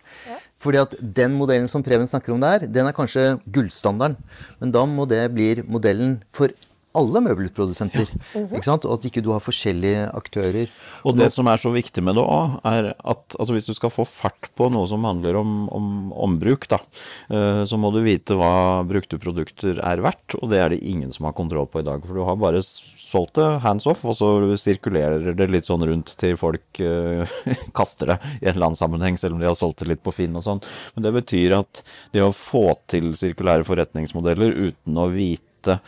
Fordi 0.63 0.79
at 0.79 0.93
den 1.01 1.35
modellen 1.35 1.67
som 1.71 1.83
Preben 1.83 2.07
snakker 2.09 2.35
om 2.35 2.43
der, 2.43 2.69
den 2.71 2.87
er 2.87 2.95
kanskje 2.95 3.33
gullstandarden. 3.55 4.19
Men 4.63 4.75
da 4.75 4.85
må 4.87 5.09
det 5.11 5.25
bli 5.35 5.57
modellen 5.67 6.21
for 6.35 6.55
alle 6.99 7.23
møbelprodusenter. 7.25 8.09
Ja. 8.09 8.41
-hmm. 8.43 8.57
ikke 8.57 8.69
sant? 8.69 8.85
Og 8.85 8.99
at 8.99 9.05
ikke 9.09 9.23
du 9.25 9.31
har 9.33 9.41
forskjellige 9.41 10.11
aktører. 10.15 10.69
Og 11.05 11.17
det 11.17 11.31
som 11.33 11.47
er 11.47 11.57
så 11.57 11.73
viktig 11.73 12.03
med 12.03 12.17
det 12.17 12.25
òg, 12.25 12.61
er 12.65 12.93
at 12.95 13.37
altså 13.39 13.53
hvis 13.53 13.67
du 13.67 13.75
skal 13.75 13.91
få 13.91 14.05
fart 14.05 14.51
på 14.57 14.69
noe 14.73 14.87
som 14.87 15.05
handler 15.05 15.37
om, 15.37 15.69
om 15.73 16.13
ombruk, 16.13 16.69
da, 16.69 16.79
eh, 17.31 17.65
så 17.65 17.77
må 17.77 17.93
du 17.93 18.03
vite 18.03 18.37
hva 18.39 18.85
brukte 18.89 19.19
produkter 19.19 19.81
er 19.83 20.03
verdt, 20.05 20.37
og 20.41 20.51
det 20.51 20.59
er 20.59 20.69
det 20.71 20.83
ingen 20.83 21.13
som 21.13 21.27
har 21.29 21.37
kontroll 21.37 21.67
på 21.67 21.81
i 21.81 21.87
dag. 21.87 22.05
For 22.07 22.15
du 22.15 22.25
har 22.25 22.37
bare 22.37 22.63
solgt 22.63 23.35
det 23.35 23.61
hands 23.65 23.87
off, 23.87 24.05
og 24.05 24.17
så 24.17 24.57
sirkulerer 24.57 25.35
det 25.37 25.51
litt 25.51 25.69
sånn 25.69 25.85
rundt 25.87 26.17
til 26.21 26.37
folk 26.37 26.81
uh, 26.81 27.25
kaster 27.79 28.15
det 28.15 28.19
i 28.41 28.47
en 28.47 28.55
eller 28.55 28.67
annen 28.71 28.81
sammenheng, 28.81 29.19
selv 29.19 29.37
om 29.37 29.41
de 29.41 29.49
har 29.51 29.59
solgt 29.59 29.83
det 29.83 29.93
litt 29.93 30.03
på 30.05 30.15
Finn 30.15 30.37
og 30.37 30.45
sånn. 30.45 30.63
Men 30.95 31.07
det 31.07 31.15
betyr 31.21 31.57
at 31.61 31.83
det 32.13 32.25
å 32.25 32.33
få 32.35 32.73
til 32.91 33.13
sirkulære 33.19 33.67
forretningsmodeller 33.69 34.53
uten 34.69 35.01
å 35.01 35.09
vite 35.13 35.52
vite 35.63 35.79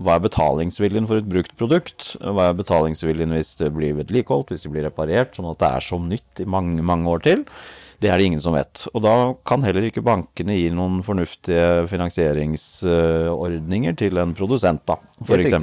hva 0.00 0.16
er 0.16 0.24
betalingsviljen 0.24 1.08
for 1.08 1.20
et 1.20 1.28
brukt 1.28 1.54
produkt. 1.58 2.14
Hva 2.20 2.50
er 2.50 2.58
betalingsviljen 2.58 3.34
hvis 3.36 3.56
det 3.60 3.72
blir 3.76 3.96
vedlikeholdt, 3.98 4.52
hvis 4.52 4.66
det 4.66 4.72
blir 4.72 4.88
reparert, 4.88 5.36
sånn 5.36 5.50
at 5.52 5.60
det 5.60 5.68
er 5.68 5.84
som 5.84 6.08
nytt 6.08 6.40
i 6.40 6.48
mange, 6.48 6.82
mange 6.82 7.08
år 7.08 7.24
til. 7.26 7.44
Det 7.98 8.12
er 8.12 8.20
det 8.20 8.26
ingen 8.28 8.42
som 8.42 8.54
vet. 8.54 8.84
Og 8.92 9.02
da 9.02 9.12
kan 9.48 9.64
heller 9.66 9.82
ikke 9.88 10.02
bankene 10.06 10.54
gi 10.54 10.68
noen 10.74 11.00
fornuftige 11.02 11.86
finansieringsordninger 11.90 13.96
til 13.98 14.18
en 14.22 14.34
produsent, 14.38 14.82
da, 14.86 14.94
f.eks. 15.26 15.54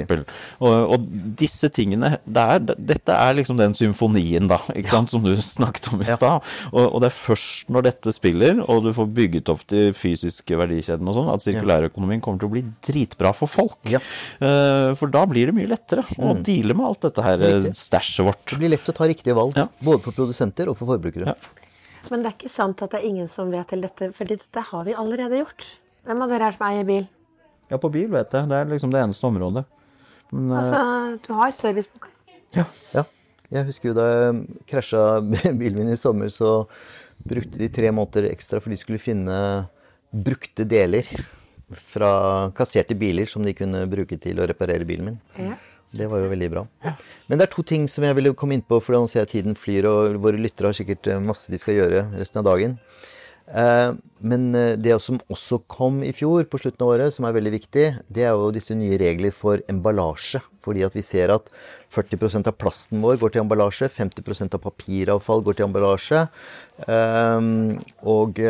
Og, 0.60 0.72
og 0.92 1.00
disse 1.40 1.68
tingene 1.72 2.20
det 2.28 2.42
er, 2.42 2.60
Dette 2.76 3.12
er 3.16 3.32
liksom 3.38 3.56
den 3.56 3.72
symfonien, 3.78 4.48
da, 4.50 4.58
ikke 4.76 4.92
sant, 4.92 5.10
som 5.12 5.22
du 5.24 5.36
snakket 5.40 5.88
om 5.94 6.00
i 6.04 6.06
stad. 6.10 6.40
Og, 6.74 6.84
og, 6.84 7.00
det 7.00 7.08
er 7.08 7.16
først 7.16 7.68
når 7.72 7.82
dette 7.88 8.12
spiller, 8.12 8.60
og 8.68 8.84
du 8.84 8.92
får 8.96 9.06
bygget 9.16 9.48
opp 9.52 9.62
de 9.72 9.92
fysiske 9.96 10.56
verdikjedene 10.60 11.10
og 11.12 11.16
sånn, 11.16 11.32
at 11.32 11.44
sirkulærøkonomien 11.46 12.20
kommer 12.24 12.38
til 12.42 12.48
å 12.50 12.54
bli 12.58 12.64
dritbra 12.84 13.30
for 13.36 13.48
folk. 13.48 13.80
Ja. 13.88 14.00
Uh, 14.42 14.90
for 14.98 15.06
da 15.12 15.22
blir 15.30 15.46
det 15.48 15.54
mye 15.56 15.72
lettere 15.72 16.02
å 16.20 16.34
mm. 16.36 16.42
deale 16.44 16.74
med 16.76 16.86
alt 16.90 17.02
dette 17.08 17.20
her 17.24 17.38
stæsjet 17.72 18.26
vårt. 18.28 18.44
Det 18.52 18.60
blir 18.60 18.72
lett 18.76 18.92
å 18.92 18.96
ta 18.96 19.04
riktige 19.08 19.36
valg, 19.36 19.52
ja. 19.56 19.66
både 19.80 20.00
for 20.04 20.12
produsenter 20.20 20.68
og 20.68 20.76
for 20.76 20.84
forbrukere. 20.92 21.32
Ja. 21.32 21.64
Men 22.12 22.22
det 22.22 22.30
er 22.30 22.36
ikke 22.36 22.52
sant 22.52 22.82
at 22.84 22.92
det 22.94 23.00
er 23.00 23.08
ingen 23.08 23.28
som 23.32 23.50
vet 23.52 23.68
til 23.72 23.82
dette, 23.84 24.10
for 24.16 24.28
dette 24.28 24.64
har 24.70 24.86
vi 24.86 24.96
allerede 24.96 25.40
gjort. 25.42 25.66
Hvem 26.06 26.22
av 26.22 26.32
dere 26.32 26.48
er 26.48 26.56
som 26.56 26.66
eier 26.68 26.86
bil? 26.86 27.06
Ja, 27.70 27.78
på 27.82 27.90
bil 27.90 28.10
vet 28.12 28.34
jeg. 28.34 28.48
Det 28.50 28.60
er 28.60 28.70
liksom 28.70 28.92
det 28.94 29.02
eneste 29.02 29.26
området. 29.26 29.64
Men, 30.30 30.50
eh, 30.50 30.58
altså, 30.60 30.80
du 31.26 31.32
har 31.40 31.54
serviceboka? 31.56 32.12
Ja. 32.54 32.66
ja. 32.94 33.06
Jeg 33.50 33.68
husker 33.68 33.90
jo 33.90 33.96
da 33.96 34.06
jeg 34.10 34.60
krasja 34.70 35.02
bilen 35.60 35.80
min 35.80 35.94
i 35.94 35.98
sommer, 36.00 36.30
så 36.34 36.66
brukte 37.26 37.58
de 37.58 37.70
tre 37.72 37.90
måneder 37.94 38.30
ekstra 38.30 38.60
for 38.62 38.74
de 38.74 38.78
skulle 38.78 39.02
finne 39.02 39.36
brukte 40.10 40.66
deler 40.68 41.06
fra 41.74 42.50
kasserte 42.54 42.94
biler 42.98 43.26
som 43.26 43.42
de 43.42 43.54
kunne 43.56 43.82
bruke 43.90 44.18
til 44.22 44.38
å 44.38 44.46
reparere 44.46 44.86
bilen 44.86 45.10
min. 45.10 45.18
Ja. 45.38 45.56
Det 45.94 46.08
var 46.10 46.22
jo 46.22 46.30
veldig 46.32 46.48
bra. 46.52 46.64
Men 47.26 47.38
det 47.38 47.46
er 47.46 47.52
to 47.52 47.62
ting 47.66 47.86
som 47.90 48.04
jeg 48.06 48.16
ville 48.18 48.34
komme 48.38 48.56
inn 48.56 48.64
på, 48.66 48.80
for 48.82 48.96
nå 48.96 49.06
ser 49.10 49.24
jeg 49.24 49.32
tiden 49.36 49.58
flyr, 49.58 49.86
og 49.90 50.18
våre 50.24 50.40
lyttere 50.40 50.72
har 50.72 50.78
sikkert 50.78 51.06
eh, 51.10 51.22
masse 51.22 51.52
de 51.52 51.60
skal 51.62 51.78
gjøre 51.78 52.08
resten 52.16 52.42
av 52.42 52.48
dagen. 52.50 52.78
Eh, 53.46 53.92
men 54.26 54.48
eh, 54.58 54.74
det 54.74 54.96
som 55.04 55.20
også 55.30 55.60
kom 55.70 56.02
i 56.02 56.12
fjor, 56.16 56.42
på 56.50 56.58
slutten 56.60 56.82
av 56.82 56.92
året, 56.96 57.14
som 57.14 57.28
er 57.28 57.36
veldig 57.36 57.54
viktig, 57.54 57.86
det 58.10 58.26
er 58.26 58.34
jo 58.34 58.50
disse 58.54 58.74
nye 58.76 58.98
regler 59.00 59.32
for 59.34 59.62
emballasje. 59.70 60.42
Fordi 60.66 60.82
at 60.82 60.96
vi 60.98 61.04
ser 61.06 61.30
at 61.30 61.46
40 61.94 62.42
av 62.42 62.56
plasten 62.58 63.04
vår 63.04 63.20
går 63.22 63.30
til 63.36 63.44
emballasje, 63.44 63.86
50% 63.94 64.58
av 64.58 64.64
papiravfall 64.64 65.44
går 65.46 65.54
til 65.60 65.68
emballasje. 65.68 66.24
Og 68.10 68.40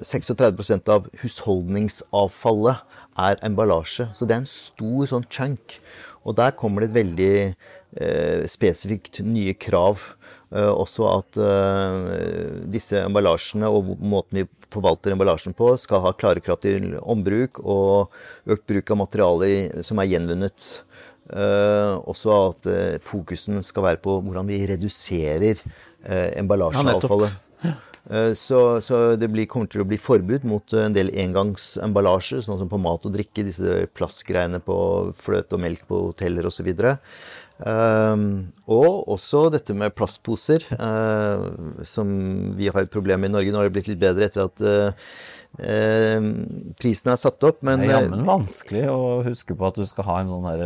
36% 0.00 0.88
av 0.96 1.12
husholdningsavfallet 1.20 3.01
er 3.18 3.38
emballasje. 3.44 4.08
Så 4.16 4.26
det 4.28 4.36
er 4.36 4.42
en 4.44 4.50
stor 4.50 5.10
sånn 5.10 5.28
chunk. 5.32 5.78
Og 6.22 6.36
der 6.38 6.54
kommer 6.54 6.82
det 6.82 6.92
et 6.92 6.98
veldig 7.00 7.34
eh, 7.50 8.44
spesifikt 8.50 9.20
nye 9.26 9.54
krav. 9.58 10.04
Eh, 10.52 10.70
også 10.70 11.08
at 11.10 11.40
disse 12.72 13.00
emballasjene 13.02 13.70
og 13.72 13.94
måten 13.98 14.42
vi 14.42 14.46
forvalter 14.72 15.12
emballasjen 15.12 15.56
på, 15.56 15.74
skal 15.80 16.04
ha 16.06 16.14
klare 16.16 16.40
krav 16.44 16.62
til 16.62 16.94
ombruk 17.02 17.60
og 17.60 18.14
økt 18.48 18.66
bruk 18.70 18.94
av 18.94 19.02
materialer 19.02 19.84
som 19.84 20.00
er 20.00 20.12
gjenvunnet. 20.14 20.68
også 21.32 22.32
at 22.50 22.66
fokusen 23.00 23.62
skal 23.62 23.84
være 23.84 24.00
på 24.04 24.18
hvordan 24.20 24.48
vi 24.48 24.66
reduserer 24.68 25.60
emballasjeavfallet. 26.02 27.32
Ja, 27.32 27.51
Eh, 27.51 27.51
så, 28.34 28.80
så, 28.82 28.96
det 29.16 29.28
blir, 29.30 29.46
kommer 29.46 29.70
til 29.70 29.84
å 29.84 29.86
bli 29.86 29.98
forbud 30.00 30.42
mot 30.48 30.74
en 30.74 30.94
del 30.96 31.12
engangsemballasjer, 31.22 32.42
sånn 32.42 32.58
som 32.58 32.70
på 32.70 32.80
mat 32.82 33.06
og 33.06 33.14
drikke, 33.14 33.44
disse 33.46 33.84
plastgreiene 33.94 34.58
på 34.64 34.76
fløte 35.14 35.54
og 35.54 35.62
melk 35.62 35.84
på 35.86 36.00
hoteller 36.08 36.48
osv. 36.50 36.72
Um, 36.72 36.90
ehm, 37.70 38.26
og 38.66 39.06
også 39.14 39.44
dette 39.54 39.76
med 39.78 39.94
plastposer, 39.94 40.66
uh, 40.74 41.46
som 41.86 42.10
vi 42.58 42.72
har 42.74 42.82
et 42.82 42.92
problem 42.92 43.22
med 43.22 43.30
i 43.30 43.36
Norge. 43.36 43.54
Nå 43.54 43.62
har 43.62 43.70
det 43.70 43.76
blitt 43.78 43.92
litt 43.92 44.02
bedre 44.02 44.26
etter 44.26 44.50
at 44.50 44.66
uh, 44.66 45.14
Eh, 45.41 45.41
prisen 45.52 47.10
er 47.12 47.18
satt 47.20 47.44
opp, 47.44 47.58
men 47.66 47.82
Det 47.82 47.90
er 47.90 48.06
jammen 48.06 48.22
vanskelig 48.24 48.86
å 48.88 49.20
huske 49.26 49.56
på 49.58 49.66
at 49.68 49.76
du 49.76 49.84
skal 49.84 50.06
ha 50.06 50.14
en 50.22 50.30
sånn 50.32 50.46
her 50.48 50.62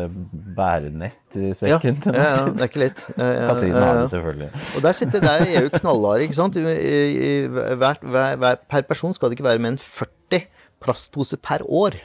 bærenett 0.56 1.38
i 1.40 1.50
sekken. 1.58 1.98
Ja, 2.06 2.14
ja, 2.14 2.28
ja 2.36 2.44
det 2.52 2.62
er 2.62 2.70
ikke 2.70 2.82
lett. 2.84 3.02
Katrine 3.50 3.82
har 3.82 3.98
det 3.98 4.10
selvfølgelig. 4.14 4.50
Og 4.78 4.86
der 4.86 4.98
sitter 5.00 5.26
der 5.26 5.46
EU 5.48 5.72
knallharde, 5.74 6.28
ikke 6.28 6.38
sant. 6.38 6.60
Hver, 6.60 7.98
hver, 7.98 8.38
hver, 8.44 8.60
per 8.70 8.86
person 8.86 9.16
skal 9.16 9.32
det 9.32 9.40
ikke 9.40 9.48
være 9.48 9.64
mer 9.64 9.74
enn 9.74 9.82
40 9.82 10.46
plastposer 10.84 11.42
per 11.42 11.66
år. 11.66 11.98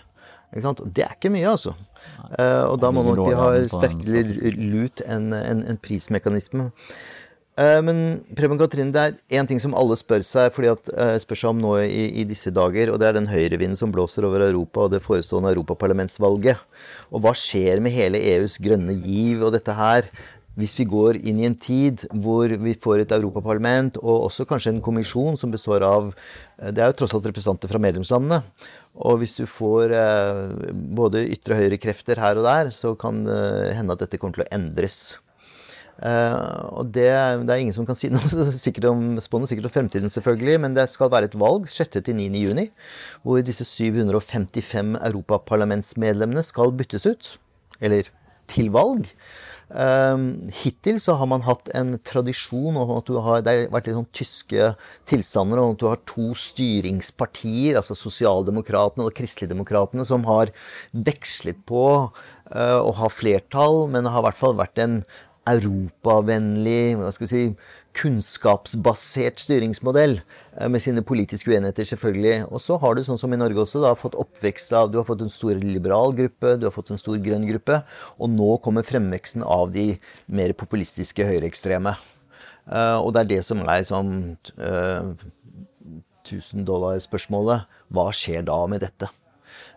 Ikke 0.52 0.66
sant? 0.66 0.82
Det 0.96 1.06
er 1.06 1.16
ikke 1.16 1.32
mye, 1.32 1.54
altså. 1.54 1.78
Uh, 2.34 2.66
og 2.72 2.80
da 2.82 2.90
må 2.96 3.06
nok 3.06 3.22
vi 3.28 3.38
ha 3.38 3.48
sterkere 3.70 4.56
lut 4.58 5.04
enn 5.06 5.30
en, 5.38 5.66
en 5.70 5.80
prismekanisme. 5.80 6.72
Eh, 7.62 7.80
men 7.84 7.98
Preben 8.38 8.58
Katrine, 8.58 8.94
det 8.96 9.02
er 9.02 9.40
én 9.42 9.48
ting 9.50 9.60
som 9.62 9.76
alle 9.78 9.98
spør 10.00 10.24
seg 10.26 10.54
fordi 10.56 10.72
at, 10.72 10.90
uh, 10.96 11.16
spør 11.22 11.40
seg 11.42 11.52
om 11.52 11.62
nå 11.62 11.76
i, 11.84 12.04
i, 12.22 12.26
disse 12.28 12.54
dager, 12.54 12.94
og 12.94 13.02
det 13.02 13.10
er 13.10 13.18
den 13.20 13.30
høyrevinden 13.30 13.78
som 13.78 13.92
blåser 13.94 14.26
over 14.26 14.46
Europa 14.48 14.86
og 14.86 14.94
det 14.94 15.04
forestående 15.04 15.52
europaparlamentsvalget. 15.52 16.62
Og 17.12 17.26
hva 17.26 17.36
skjer 17.38 17.84
med 17.84 17.94
hele 17.94 18.22
EUs 18.34 18.56
grønne 18.64 18.96
giv 19.04 19.44
og 19.46 19.54
dette 19.58 19.76
her? 19.78 20.08
Hvis 20.60 20.74
vi 20.80 20.86
går 20.90 21.20
inn 21.22 21.40
i 21.40 21.48
en 21.48 21.56
tid 21.56 22.02
hvor 22.24 22.52
vi 22.64 22.74
får 22.76 23.04
et 23.04 23.14
europaparlament 23.16 24.00
og 24.02 24.28
også 24.28 24.44
kanskje 24.50 24.74
en 24.74 24.84
kommisjon 24.84 25.38
som 25.40 25.54
består 25.54 25.86
av 25.88 26.10
eh, 26.12 26.74
Det 26.76 26.84
er 26.84 26.92
jo 26.92 26.98
tross 27.00 27.16
alt 27.16 27.30
representanter 27.30 27.72
fra 27.72 27.80
medlemslandene. 27.80 28.42
Og 29.00 29.22
hvis 29.22 29.38
du 29.40 29.46
får 29.48 29.96
eh, 29.96 30.42
både 31.00 31.24
ytre 31.32 31.56
og 31.56 31.64
høyre 31.64 31.80
krefter 31.80 32.20
her 32.20 32.40
og 32.42 32.48
der, 32.48 32.72
så 32.76 32.96
kan 33.00 33.24
det 33.28 33.76
hende 33.80 33.96
at 33.96 34.04
dette 34.04 34.20
kommer 34.20 34.42
til 34.42 34.48
å 34.48 34.52
endres. 34.60 35.02
Uh, 36.02 36.82
og 36.82 36.88
det, 36.96 37.12
det, 37.46 37.54
er 37.54 37.60
ingen 37.62 37.76
som 37.76 37.86
kan 37.86 37.98
si 37.98 38.10
noe 38.14 38.48
sikkert 38.58 38.88
om 38.90 39.20
spåne, 39.22 39.50
sikkert 39.50 39.70
om 39.70 39.76
fremtiden, 39.76 40.10
selvfølgelig, 40.10 40.58
men 40.64 40.78
det 40.78 40.88
skal 40.90 41.12
være 41.14 41.30
et 41.30 41.38
valg 41.38 41.70
6.-9.6, 41.70 42.72
hvor 43.22 43.46
disse 43.46 43.68
755 43.70 44.98
europaparlamentsmedlemmene 44.98 46.46
skal 46.48 46.74
byttes 46.74 47.06
ut. 47.06 47.36
Eller 47.82 48.10
til 48.52 48.74
valg. 48.74 49.08
Uh, 49.72 50.50
hittil 50.52 50.98
så 51.00 51.14
har 51.16 51.30
man 51.32 51.46
hatt 51.46 51.70
en 51.78 51.94
tradisjon 52.04 52.76
om 52.76 52.90
at 52.98 53.08
har, 53.24 53.46
Det 53.46 53.54
har 53.54 53.70
vært 53.72 53.88
litt 53.88 53.96
sånn 53.96 54.10
tyske 54.12 54.74
tilstander 55.08 55.62
om 55.62 55.78
at 55.78 55.80
du 55.80 55.88
har 55.88 56.02
to 56.10 56.34
styringspartier, 56.36 57.78
altså 57.80 57.96
Sosialdemokratene 57.96 59.06
og 59.06 59.16
Kristeligdemokratene, 59.16 60.04
som 60.10 60.26
har 60.28 60.52
vekslet 60.92 61.62
på 61.70 61.86
uh, 62.10 62.80
å 62.82 62.92
ha 63.00 63.14
flertall, 63.14 63.86
men 63.94 64.04
det 64.04 64.12
har 64.12 64.26
i 64.26 64.32
hvert 64.32 64.42
fall 64.42 64.58
vært 64.60 64.82
en 64.84 65.04
europavennlig, 65.50 66.98
hva 67.00 67.10
skal 67.14 67.26
vi 67.26 67.30
si, 67.32 67.44
kunnskapsbasert 67.98 69.42
styringsmodell, 69.42 70.22
eh, 70.58 70.68
med 70.68 70.82
sine 70.82 71.02
politiske 71.02 71.52
uenigheter, 71.52 71.84
selvfølgelig. 71.84 72.46
Og 72.52 72.62
så 72.62 72.78
har 72.80 72.96
du, 72.96 73.04
sånn 73.04 73.20
som 73.20 73.34
i 73.34 73.40
Norge 73.40 73.64
også, 73.64 73.82
da, 73.82 73.94
fått 73.96 74.16
oppvekst 74.16 74.72
av 74.74 74.92
Du 74.92 74.98
har 74.98 75.06
fått 75.06 75.22
en 75.22 75.34
stor 75.34 75.56
liberal 75.56 76.14
gruppe, 76.14 76.58
du 76.58 76.68
har 76.68 76.72
fått 76.72 76.92
en 76.92 77.02
stor 77.02 77.18
grønn 77.18 77.48
gruppe, 77.48 77.84
og 78.20 78.30
nå 78.30 78.58
kommer 78.64 78.84
fremveksten 78.84 79.44
av 79.44 79.72
de 79.72 79.98
mer 80.28 80.54
populistiske 80.54 81.26
høyreekstreme. 81.26 81.98
Uh, 82.72 83.02
og 83.02 83.14
det 83.14 83.22
er 83.22 83.30
det 83.32 83.42
som 83.44 83.60
er 83.66 83.82
liksom 83.82 84.38
uh, 84.62 85.16
1000 86.22 86.64
dollar-spørsmålet. 86.68 87.66
Hva 87.90 88.12
skjer 88.14 88.46
da 88.48 88.60
med 88.70 88.86
dette? 88.86 89.10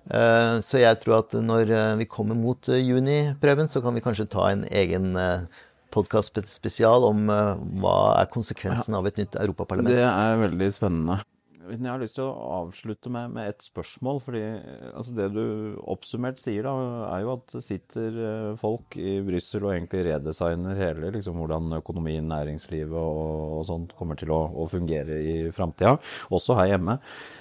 Eh, 0.04 0.56
så 0.60 0.82
jeg 0.82 1.00
tror 1.00 1.22
at 1.22 1.36
når 1.40 1.70
eh, 1.72 1.92
vi 2.02 2.08
kommer 2.10 2.36
mot 2.36 2.68
eh, 2.68 2.82
juni, 2.84 3.18
Preben, 3.40 3.70
så 3.70 3.80
kan 3.84 3.96
vi 3.96 4.02
kanskje 4.04 4.28
ta 4.28 4.50
en 4.50 4.66
egen 4.68 5.14
podkast 5.94 6.34
spesial 6.50 7.06
om 7.06 7.28
hva 7.28 7.98
er 8.18 8.30
konsekvensen 8.32 8.96
av 8.98 9.06
et 9.06 9.20
nytt 9.20 9.38
europaparlament. 9.38 9.94
Det 9.94 10.02
er 10.02 10.40
veldig 10.40 10.70
spennende. 10.74 11.20
Jeg 11.64 11.88
har 11.88 12.00
lyst 12.02 12.18
til 12.18 12.26
å 12.26 12.48
avslutte 12.58 13.10
med, 13.12 13.32
med 13.32 13.48
et 13.48 13.64
spørsmål. 13.64 14.20
fordi 14.24 14.42
altså 14.92 15.14
Det 15.16 15.28
du 15.32 15.44
oppsummert 15.90 16.40
sier, 16.42 16.66
da, 16.66 16.74
er 17.14 17.24
jo 17.24 17.32
at 17.38 17.54
det 17.54 17.62
sitter 17.64 18.18
eh, 18.28 18.50
folk 18.60 18.98
i 19.00 19.16
Brussel 19.24 19.64
og 19.64 19.72
egentlig 19.72 20.04
redesigner 20.10 20.78
hele 20.78 21.12
liksom, 21.16 21.38
hvordan 21.40 21.78
økonomien, 21.78 22.28
næringslivet 22.28 22.96
og, 22.98 23.58
og 23.60 23.66
sånt 23.70 23.96
kommer 23.96 24.20
til 24.20 24.34
å, 24.34 24.42
å 24.52 24.68
fungere 24.70 25.20
i 25.24 25.36
framtida. 25.56 25.96
Også 26.34 26.58
her 26.60 26.74
hjemme. 26.74 26.98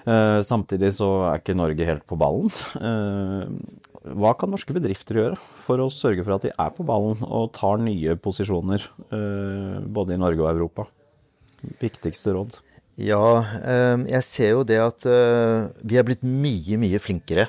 Eh, 0.07 0.39
samtidig 0.47 0.93
så 0.95 1.11
er 1.29 1.43
ikke 1.43 1.57
Norge 1.59 1.89
helt 1.89 2.07
på 2.07 2.19
ballen. 2.19 2.51
Eh, 2.79 3.83
hva 4.03 4.33
kan 4.35 4.51
norske 4.51 4.75
bedrifter 4.75 5.19
gjøre 5.19 5.39
for 5.63 5.79
å 5.79 5.91
sørge 5.91 6.25
for 6.25 6.35
at 6.35 6.47
de 6.47 6.51
er 6.51 6.75
på 6.75 6.83
ballen 6.87 7.23
og 7.23 7.53
tar 7.55 7.79
nye 7.83 8.17
posisjoner, 8.19 8.83
eh, 9.15 9.79
både 9.83 10.15
i 10.15 10.21
Norge 10.21 10.43
og 10.43 10.51
Europa? 10.51 10.87
Viktigste 11.79 12.35
råd? 12.35 12.59
Ja, 12.93 13.41
ehm, 13.65 14.03
jeg 14.05 14.21
ser 14.21 14.51
jo 14.53 14.65
det 14.69 14.77
at 14.77 15.05
eh, 15.09 15.65
vi 15.81 15.97
er 15.97 16.05
blitt 16.05 16.21
mye, 16.21 16.77
mye 16.77 16.99
flinkere. 17.01 17.47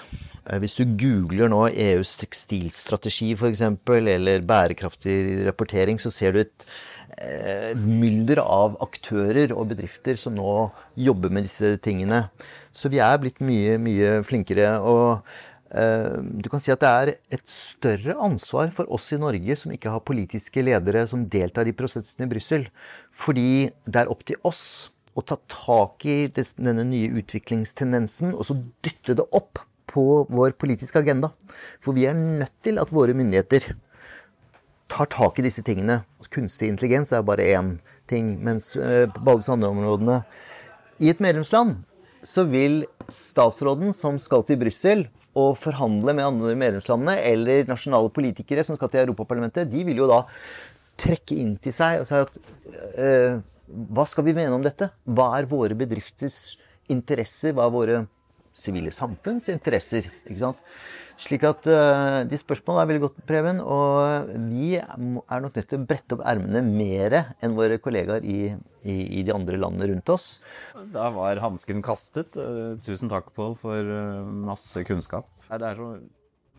Eh, 0.49 0.57
hvis 0.63 0.79
du 0.79 0.87
googler 0.97 1.51
nå 1.53 1.67
EUs 1.69 2.15
tekstilstrategi 2.23 3.35
f.eks., 3.37 3.61
eller 3.61 4.47
bærekraftig 4.49 5.45
rapportering, 5.45 6.01
så 6.01 6.09
ser 6.09 6.33
du 6.33 6.41
et 6.41 6.65
eh, 7.21 7.77
mylder 7.77 8.41
av 8.41 8.79
aktører 8.87 9.53
og 9.53 9.69
bedrifter 9.75 10.17
som 10.17 10.33
nå 10.39 10.71
jobber 10.97 11.29
med 11.29 11.45
disse 11.45 11.75
tingene. 11.85 12.31
Så 12.73 12.89
vi 12.89 13.05
er 13.05 13.21
blitt 13.21 13.45
mye, 13.45 13.77
mye 13.77 14.23
flinkere. 14.25 14.79
Og 14.81 15.21
du 15.75 16.47
kan 16.53 16.61
si 16.63 16.71
at 16.71 16.79
det 16.79 16.89
er 16.89 17.11
et 17.35 17.49
større 17.51 18.15
ansvar 18.23 18.69
for 18.71 18.87
oss 18.95 19.09
i 19.11 19.19
Norge 19.19 19.57
som 19.59 19.73
ikke 19.75 19.91
har 19.91 20.05
politiske 20.07 20.63
ledere 20.63 21.03
som 21.11 21.25
deltar 21.27 21.67
i 21.67 21.75
prosessen 21.75 22.23
i 22.25 22.31
Brussel. 22.31 22.69
Fordi 23.11 23.73
det 23.83 24.05
er 24.05 24.13
opp 24.13 24.23
til 24.29 24.39
oss 24.47 24.94
å 25.15 25.23
ta 25.23 25.39
tak 25.51 26.05
i 26.11 26.27
denne 26.35 26.85
nye 26.89 27.13
utviklingstendensen 27.21 28.35
og 28.35 28.47
så 28.49 28.57
dytte 28.85 29.17
det 29.19 29.27
opp 29.37 29.63
på 29.95 30.25
vår 30.27 30.57
politiske 30.59 30.99
agenda. 30.99 31.31
For 31.83 31.95
vi 31.95 32.09
er 32.11 32.19
nødt 32.19 32.55
til 32.67 32.81
at 32.83 32.91
våre 32.95 33.15
myndigheter 33.15 33.75
tar 34.91 35.11
tak 35.13 35.39
i 35.39 35.47
disse 35.47 35.63
tingene. 35.67 36.03
Kunstig 36.35 36.71
intelligens 36.73 37.13
er 37.15 37.23
bare 37.27 37.47
én 37.55 37.77
ting, 38.11 38.35
mens 38.45 38.75
eh, 38.77 39.07
på 39.07 39.23
alle 39.23 39.41
disse 39.41 39.53
andre 39.55 39.71
områdene 39.73 40.17
I 41.01 41.11
et 41.13 41.21
medlemsland 41.25 41.79
så 42.25 42.45
vil 42.49 42.83
statsråden 43.13 43.93
som 43.97 44.19
skal 44.21 44.45
til 44.49 44.59
Brussel 44.61 45.07
og 45.37 45.57
forhandle 45.59 46.15
med 46.15 46.25
andre 46.25 46.55
medlemslandene, 46.57 47.19
eller 47.21 47.67
nasjonale 47.69 48.11
politikere 48.15 48.65
som 48.65 48.79
skal 48.79 48.91
til 48.91 49.03
Europaparlamentet, 49.03 49.69
de 49.71 49.83
vil 49.85 49.99
jo 49.99 50.07
da 50.09 50.23
trekke 51.01 51.37
inn 51.43 51.57
til 51.63 51.75
seg 51.75 52.01
og 52.01 52.07
si 52.09 52.21
at 52.23 52.39
øh, 53.03 53.43
hva 53.69 54.05
skal 54.09 54.27
vi 54.27 54.35
mene 54.37 54.53
om 54.57 54.65
dette? 54.65 54.91
Hva 55.09 55.31
er 55.39 55.49
våre 55.49 55.77
bedrifters 55.79 56.57
interesser? 56.93 57.55
Hva 57.57 57.69
er 57.69 57.75
våre 57.75 58.03
sivile 58.55 58.93
samfunns 58.95 59.49
interesser? 59.53 60.11
Ikke 60.29 60.43
sant? 60.43 60.61
Slik 61.21 61.45
at 61.47 61.67
uh, 61.71 62.23
De 62.27 62.39
spørsmålene 62.39 62.83
er 62.83 62.91
veldig 62.91 63.03
godt, 63.07 63.21
Preben. 63.29 63.61
Og 63.63 64.33
vi 64.51 64.75
er 64.81 64.99
nok 64.99 65.57
nødt 65.59 65.71
til 65.71 65.81
å 65.81 65.87
brette 65.89 66.17
opp 66.17 66.25
ermene 66.27 66.65
mer 66.67 67.21
enn 67.45 67.57
våre 67.57 67.79
kollegaer 67.83 68.27
i, 68.27 68.51
i, 68.83 68.97
i, 69.21 69.23
de 69.27 69.35
andre 69.35 69.61
landene 69.61 69.93
rundt 69.93 70.13
oss. 70.13 70.29
Da 70.95 71.09
var 71.15 71.43
hansken 71.45 71.85
kastet. 71.87 72.37
Uh, 72.37 72.77
tusen 72.85 73.13
takk, 73.13 73.33
Pål, 73.37 73.57
for 73.63 73.95
uh, 73.95 74.27
masse 74.51 74.85
kunnskap. 74.89 75.31
Det 75.49 75.71
er 75.71 75.79
så 75.79 75.95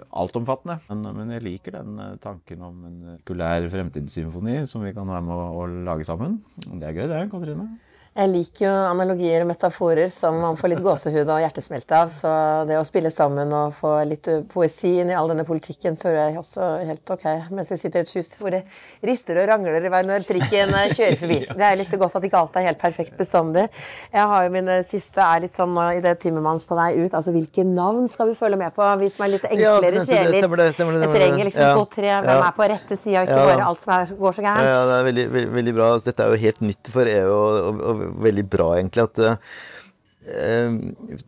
altomfattende. 0.10 0.78
Men, 0.90 1.08
men, 1.18 1.34
jeg 1.36 1.46
liker 1.46 1.78
den 1.80 2.00
eh, 2.02 2.16
tanken 2.24 2.64
om 2.66 2.86
en 2.90 3.18
kulær 3.28 3.68
fremtidssymfoni 3.72 4.62
som 4.70 4.86
vi 4.86 4.94
kan 4.96 5.08
være 5.10 5.26
med 5.26 5.36
å, 5.36 5.50
å 5.62 5.68
lage 5.88 6.08
sammen. 6.08 6.40
Det 6.66 6.90
er 6.90 6.98
gøy, 7.00 7.08
det, 7.12 7.22
Katrine? 7.34 7.70
Jeg 8.16 8.30
liker 8.32 8.64
jo 8.64 8.72
analogier 8.94 9.44
og 9.44 9.50
metaforer 9.50 10.08
som 10.08 10.38
man 10.40 10.56
får 10.56 10.72
litt 10.72 10.84
gåsehud 10.86 11.28
og 11.28 11.40
hjertesmelte 11.44 11.98
av. 12.00 12.12
Så 12.16 12.30
det 12.64 12.78
å 12.80 12.84
spille 12.88 13.10
sammen 13.12 13.50
og 13.52 13.74
få 13.76 13.90
litt 14.08 14.30
poesi 14.54 14.94
inn 15.02 15.10
i 15.12 15.18
all 15.20 15.28
denne 15.34 15.44
politikken, 15.44 15.98
tror 16.00 16.16
jeg 16.16 16.38
også 16.40 16.70
helt 16.88 17.12
ok. 17.12 17.26
Mens 17.52 17.74
vi 17.74 17.78
sitter 17.82 18.06
i 18.06 18.08
et 18.08 18.14
hus 18.16 18.30
hvor 18.40 18.56
det 18.56 18.62
rister 19.04 19.42
og 19.42 19.50
rangler 19.50 19.84
når 19.84 20.24
trikken 20.30 20.72
kjører 20.94 21.20
forbi. 21.20 21.42
Det 21.60 21.66
er 21.68 21.76
litt 21.82 21.92
godt 22.00 22.16
at 22.16 22.28
ikke 22.28 22.40
alt 22.40 22.56
er 22.56 22.66
helt 22.70 22.80
perfekt 22.80 23.18
bestandig. 23.20 23.66
Jeg 24.14 24.32
har 24.32 24.48
jo 24.48 24.54
mine 24.54 24.80
siste 24.88 25.20
er 25.20 25.44
litt 25.44 25.60
sånn 25.60 25.76
i 25.84 26.00
det 26.04 26.16
Timmermans 26.24 26.64
på 26.70 26.80
vei 26.80 26.94
ut. 26.96 27.12
Altså 27.12 27.36
hvilke 27.36 27.68
navn 27.68 28.08
skal 28.12 28.32
vi 28.32 28.38
følge 28.40 28.62
med 28.64 28.76
på? 28.76 28.88
Vi 29.04 29.12
som 29.12 29.28
er 29.28 29.34
litt 29.36 29.50
enklere 29.50 29.92
ja, 29.92 30.06
sjeler. 30.08 30.40
Jeg 30.40 31.12
trenger 31.18 31.50
liksom 31.50 31.68
ja, 31.68 31.76
to-tre. 31.76 32.16
Hvem 32.16 32.32
ja. 32.32 32.48
er 32.48 32.56
på 32.56 32.72
rette 32.72 33.00
sida, 33.00 33.28
ikke 33.28 33.44
ja. 33.44 33.52
bare 33.52 33.68
alt 33.74 33.84
som 33.84 33.96
er, 34.00 34.16
går 34.24 34.40
så 34.40 34.48
gærent. 34.48 34.72
Ja, 34.72 34.82
det 34.88 34.98
er 35.02 35.08
veldig, 35.12 35.30
veldig, 35.36 35.54
veldig 35.60 35.78
bra. 35.82 35.92
Dette 36.08 36.30
er 36.30 36.32
jo 36.32 36.44
helt 36.48 36.66
nytt 36.72 36.94
for 36.96 37.16
EU. 37.16 37.36
og, 37.36 37.86
og 37.92 38.05
veldig 38.26 38.46
bra, 38.52 38.70
egentlig. 38.80 39.06
at 39.06 39.22
uh, 39.26 40.78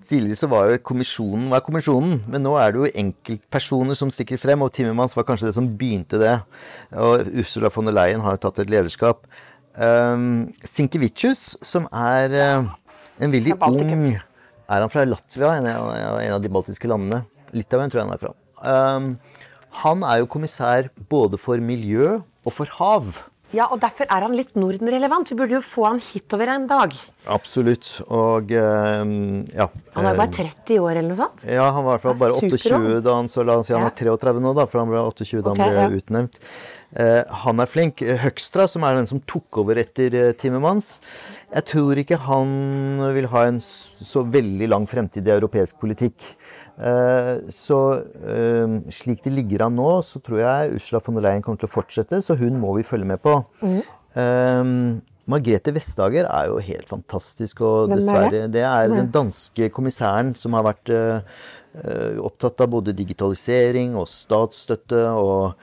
Tidligere 0.09 0.39
så 0.39 0.49
var 0.49 0.71
jo 0.71 0.79
kommisjonen 0.81 1.51
var 1.51 1.61
kommisjonen, 1.65 2.23
men 2.31 2.41
nå 2.41 2.55
er 2.57 2.73
det 2.73 2.81
jo 2.81 2.93
enkeltpersoner 3.03 3.97
som 3.99 4.09
stikker 4.13 4.41
frem. 4.41 4.63
Og 4.65 4.73
Timmermans 4.73 5.13
var 5.17 5.27
kanskje 5.27 5.51
det 5.51 5.57
som 5.57 5.69
begynte 5.77 6.21
det. 6.21 6.33
Og 6.97 7.29
Ursula 7.43 7.71
von 7.73 7.89
der 7.89 7.97
Leyen 7.97 8.25
har 8.25 8.37
jo 8.37 8.43
tatt 8.47 8.63
et 8.63 8.73
lederskap. 8.73 9.27
Um, 9.77 10.49
Sinkevicius, 10.65 11.51
som 11.61 11.85
er 11.93 12.33
en 13.21 13.33
veldig 13.33 13.59
ung 13.61 13.91
Er 14.17 14.81
han 14.81 14.89
fra 14.89 15.05
Latvia, 15.05 15.53
en 15.59 15.69
av, 15.69 15.91
en 15.93 16.33
av 16.39 16.41
de 16.41 16.49
baltiske 16.51 16.89
landene? 16.89 17.21
Litauen 17.55 17.91
tror 17.91 18.01
jeg 18.01 18.07
han 18.09 18.15
er 18.17 18.23
fra. 18.23 18.33
Um, 18.65 19.11
han 19.83 20.03
er 20.07 20.21
jo 20.23 20.31
kommissær 20.31 20.89
både 21.09 21.37
for 21.39 21.61
miljø 21.61 22.17
og 22.17 22.53
for 22.55 22.71
hav. 22.79 23.21
Ja, 23.55 23.69
og 23.71 23.79
derfor 23.79 24.09
er 24.11 24.25
han 24.25 24.33
litt 24.35 24.57
Norden-relevant. 24.59 25.29
Vi 25.31 25.37
burde 25.39 25.55
jo 25.55 25.61
få 25.63 25.85
han 25.87 26.01
hitover 26.03 26.49
en 26.51 26.65
dag. 26.67 26.95
Absolutt. 27.31 27.89
Og 28.11 28.51
uh, 28.51 29.03
ja. 29.55 29.67
Han 29.95 30.09
er 30.09 30.19
bare 30.19 30.33
30 30.35 30.73
eh, 30.75 30.81
år 30.83 30.97
eller 30.97 31.07
noe 31.13 31.19
sånt? 31.19 31.45
Ja, 31.47 31.69
han 31.71 31.85
var 31.85 31.95
i 31.95 31.95
hvert 31.95 32.05
fall 32.09 32.19
bare 32.19 32.41
28 32.41 32.99
da 33.05 33.15
han 33.15 33.31
så 33.31 33.45
la 33.47 33.59
oss 33.61 33.69
si 33.69 33.75
han 33.75 33.87
er 33.87 33.95
33 33.95 34.43
nå, 34.43 34.51
da, 34.57 34.67
for 34.67 34.83
han 34.83 34.91
ble 34.91 34.99
28 34.99 35.39
da 35.45 35.53
han 35.53 35.63
okay, 35.63 35.77
ble 35.77 35.85
ja. 35.85 36.01
utnevnt. 36.01 36.39
Uh, 36.97 37.23
han 37.45 37.63
er 37.63 37.71
flink. 37.71 38.03
Høgstra, 38.25 38.67
som 38.71 38.83
er 38.87 38.99
den 38.99 39.07
som 39.07 39.23
tok 39.23 39.61
over 39.63 39.79
etter 39.79 40.19
uh, 40.19 40.29
Timmermans, 40.35 40.97
jeg 41.53 41.69
tror 41.71 42.03
ikke 42.03 42.19
han 42.27 42.51
vil 43.15 43.31
ha 43.31 43.47
en 43.47 43.61
så 43.63 44.27
veldig 44.27 44.71
lang 44.73 44.87
fremtid 44.91 45.27
i 45.27 45.35
europeisk 45.37 45.79
politikk. 45.79 46.25
Eh, 46.77 47.49
så 47.49 47.77
eh, 48.21 48.77
slik 48.93 49.23
det 49.25 49.33
ligger 49.33 49.65
an 49.65 49.77
nå, 49.79 49.89
så 50.05 50.21
tror 50.21 50.43
jeg 50.43 50.77
Ursula 50.77 51.01
von 51.03 51.17
der 51.17 51.25
Leyen 51.25 51.45
kommer 51.45 51.61
til 51.61 51.69
å 51.69 51.73
fortsette, 51.73 52.21
så 52.21 52.37
hun 52.37 52.59
må 52.61 52.75
vi 52.77 52.85
følge 52.85 53.09
med 53.09 53.21
på. 53.23 53.39
Mm. 53.63 53.79
Um, 54.17 54.73
Margrethe 55.29 55.73
Vestager 55.75 56.25
er 56.29 56.47
jo 56.49 56.61
helt 56.63 56.87
fantastisk, 56.89 57.59
og 57.65 57.91
dessverre 57.91 58.45
Det 58.49 58.63
er 58.63 58.87
den 58.93 59.09
danske 59.13 59.67
kommissæren 59.75 60.31
som 60.39 60.55
har 60.55 60.63
vært 60.69 60.89
uh, 60.93 61.19
opptatt 62.23 62.63
av 62.63 62.71
både 62.71 62.95
digitalisering 62.97 63.97
og 63.99 64.07
statsstøtte 64.09 65.03
og 65.19 65.57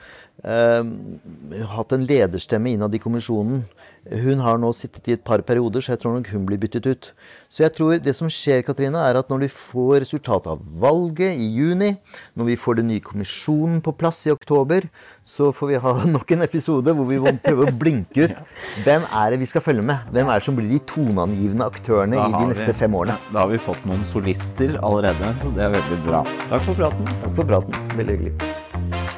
hatt 0.45 1.93
en 1.95 2.05
lederstemme 2.05 2.75
innad 2.75 2.95
i 2.95 3.01
kommisjonen. 3.01 3.63
Hun 4.05 4.41
har 4.45 4.59
nå 4.61 4.69
sittet 4.77 5.07
i 5.09 5.15
et 5.15 5.23
par 5.25 5.41
perioder, 5.41 5.81
så 5.81 5.95
jeg 5.95 6.03
tror 6.03 6.19
nok 6.19 6.27
hun 6.29 6.43
blir 6.45 6.59
byttet 6.61 6.85
ut. 6.85 7.07
Så 7.49 7.63
jeg 7.63 7.73
tror 7.73 7.95
det 7.97 8.13
som 8.13 8.29
skjer, 8.29 8.61
Katrine, 8.65 9.01
er 9.01 9.17
at 9.17 9.31
når 9.31 9.47
vi 9.47 9.49
får 9.49 10.03
resultatet 10.03 10.51
av 10.53 10.61
valget 10.61 11.33
i 11.41 11.47
juni, 11.55 11.95
når 12.37 12.51
vi 12.51 12.59
får 12.61 12.77
den 12.79 12.91
nye 12.91 13.01
kommisjonen 13.01 13.81
på 13.81 13.95
plass 13.97 14.21
i 14.29 14.33
oktober, 14.35 14.85
så 15.25 15.49
får 15.55 15.71
vi 15.71 15.81
ha 15.81 15.95
nok 16.15 16.35
en 16.35 16.45
episode 16.45 16.93
hvor 16.93 17.09
vi 17.09 17.17
må 17.23 17.33
prøve 17.41 17.65
å 17.65 17.73
blinke 17.73 18.29
ut 18.29 18.45
hvem 18.85 19.09
er 19.09 19.33
det 19.33 19.41
vi 19.41 19.49
skal 19.49 19.65
følge 19.65 19.87
med. 19.89 20.05
Hvem 20.13 20.29
er 20.29 20.37
det 20.37 20.49
som 20.51 20.61
blir 20.61 20.69
de 20.69 20.81
toneangivende 20.93 21.71
aktørene 21.73 22.21
i 22.21 22.29
de 22.37 22.45
neste 22.53 22.69
vi, 22.69 22.79
fem 22.85 23.01
årene. 23.01 23.17
Da 23.31 23.41
har 23.41 23.49
vi 23.49 23.61
fått 23.71 23.89
noen 23.89 24.05
solister 24.05 24.77
allerede, 24.85 25.33
så 25.41 25.49
det 25.57 25.65
er 25.65 25.73
veldig 25.79 26.01
bra. 26.05 26.21
Takk 26.45 26.69
for 26.69 26.85
praten. 26.85 27.13
Takk 27.25 27.37
for 27.41 27.53
praten. 27.55 27.93
Veldig 27.97 28.19
hyggelig. 28.19 29.14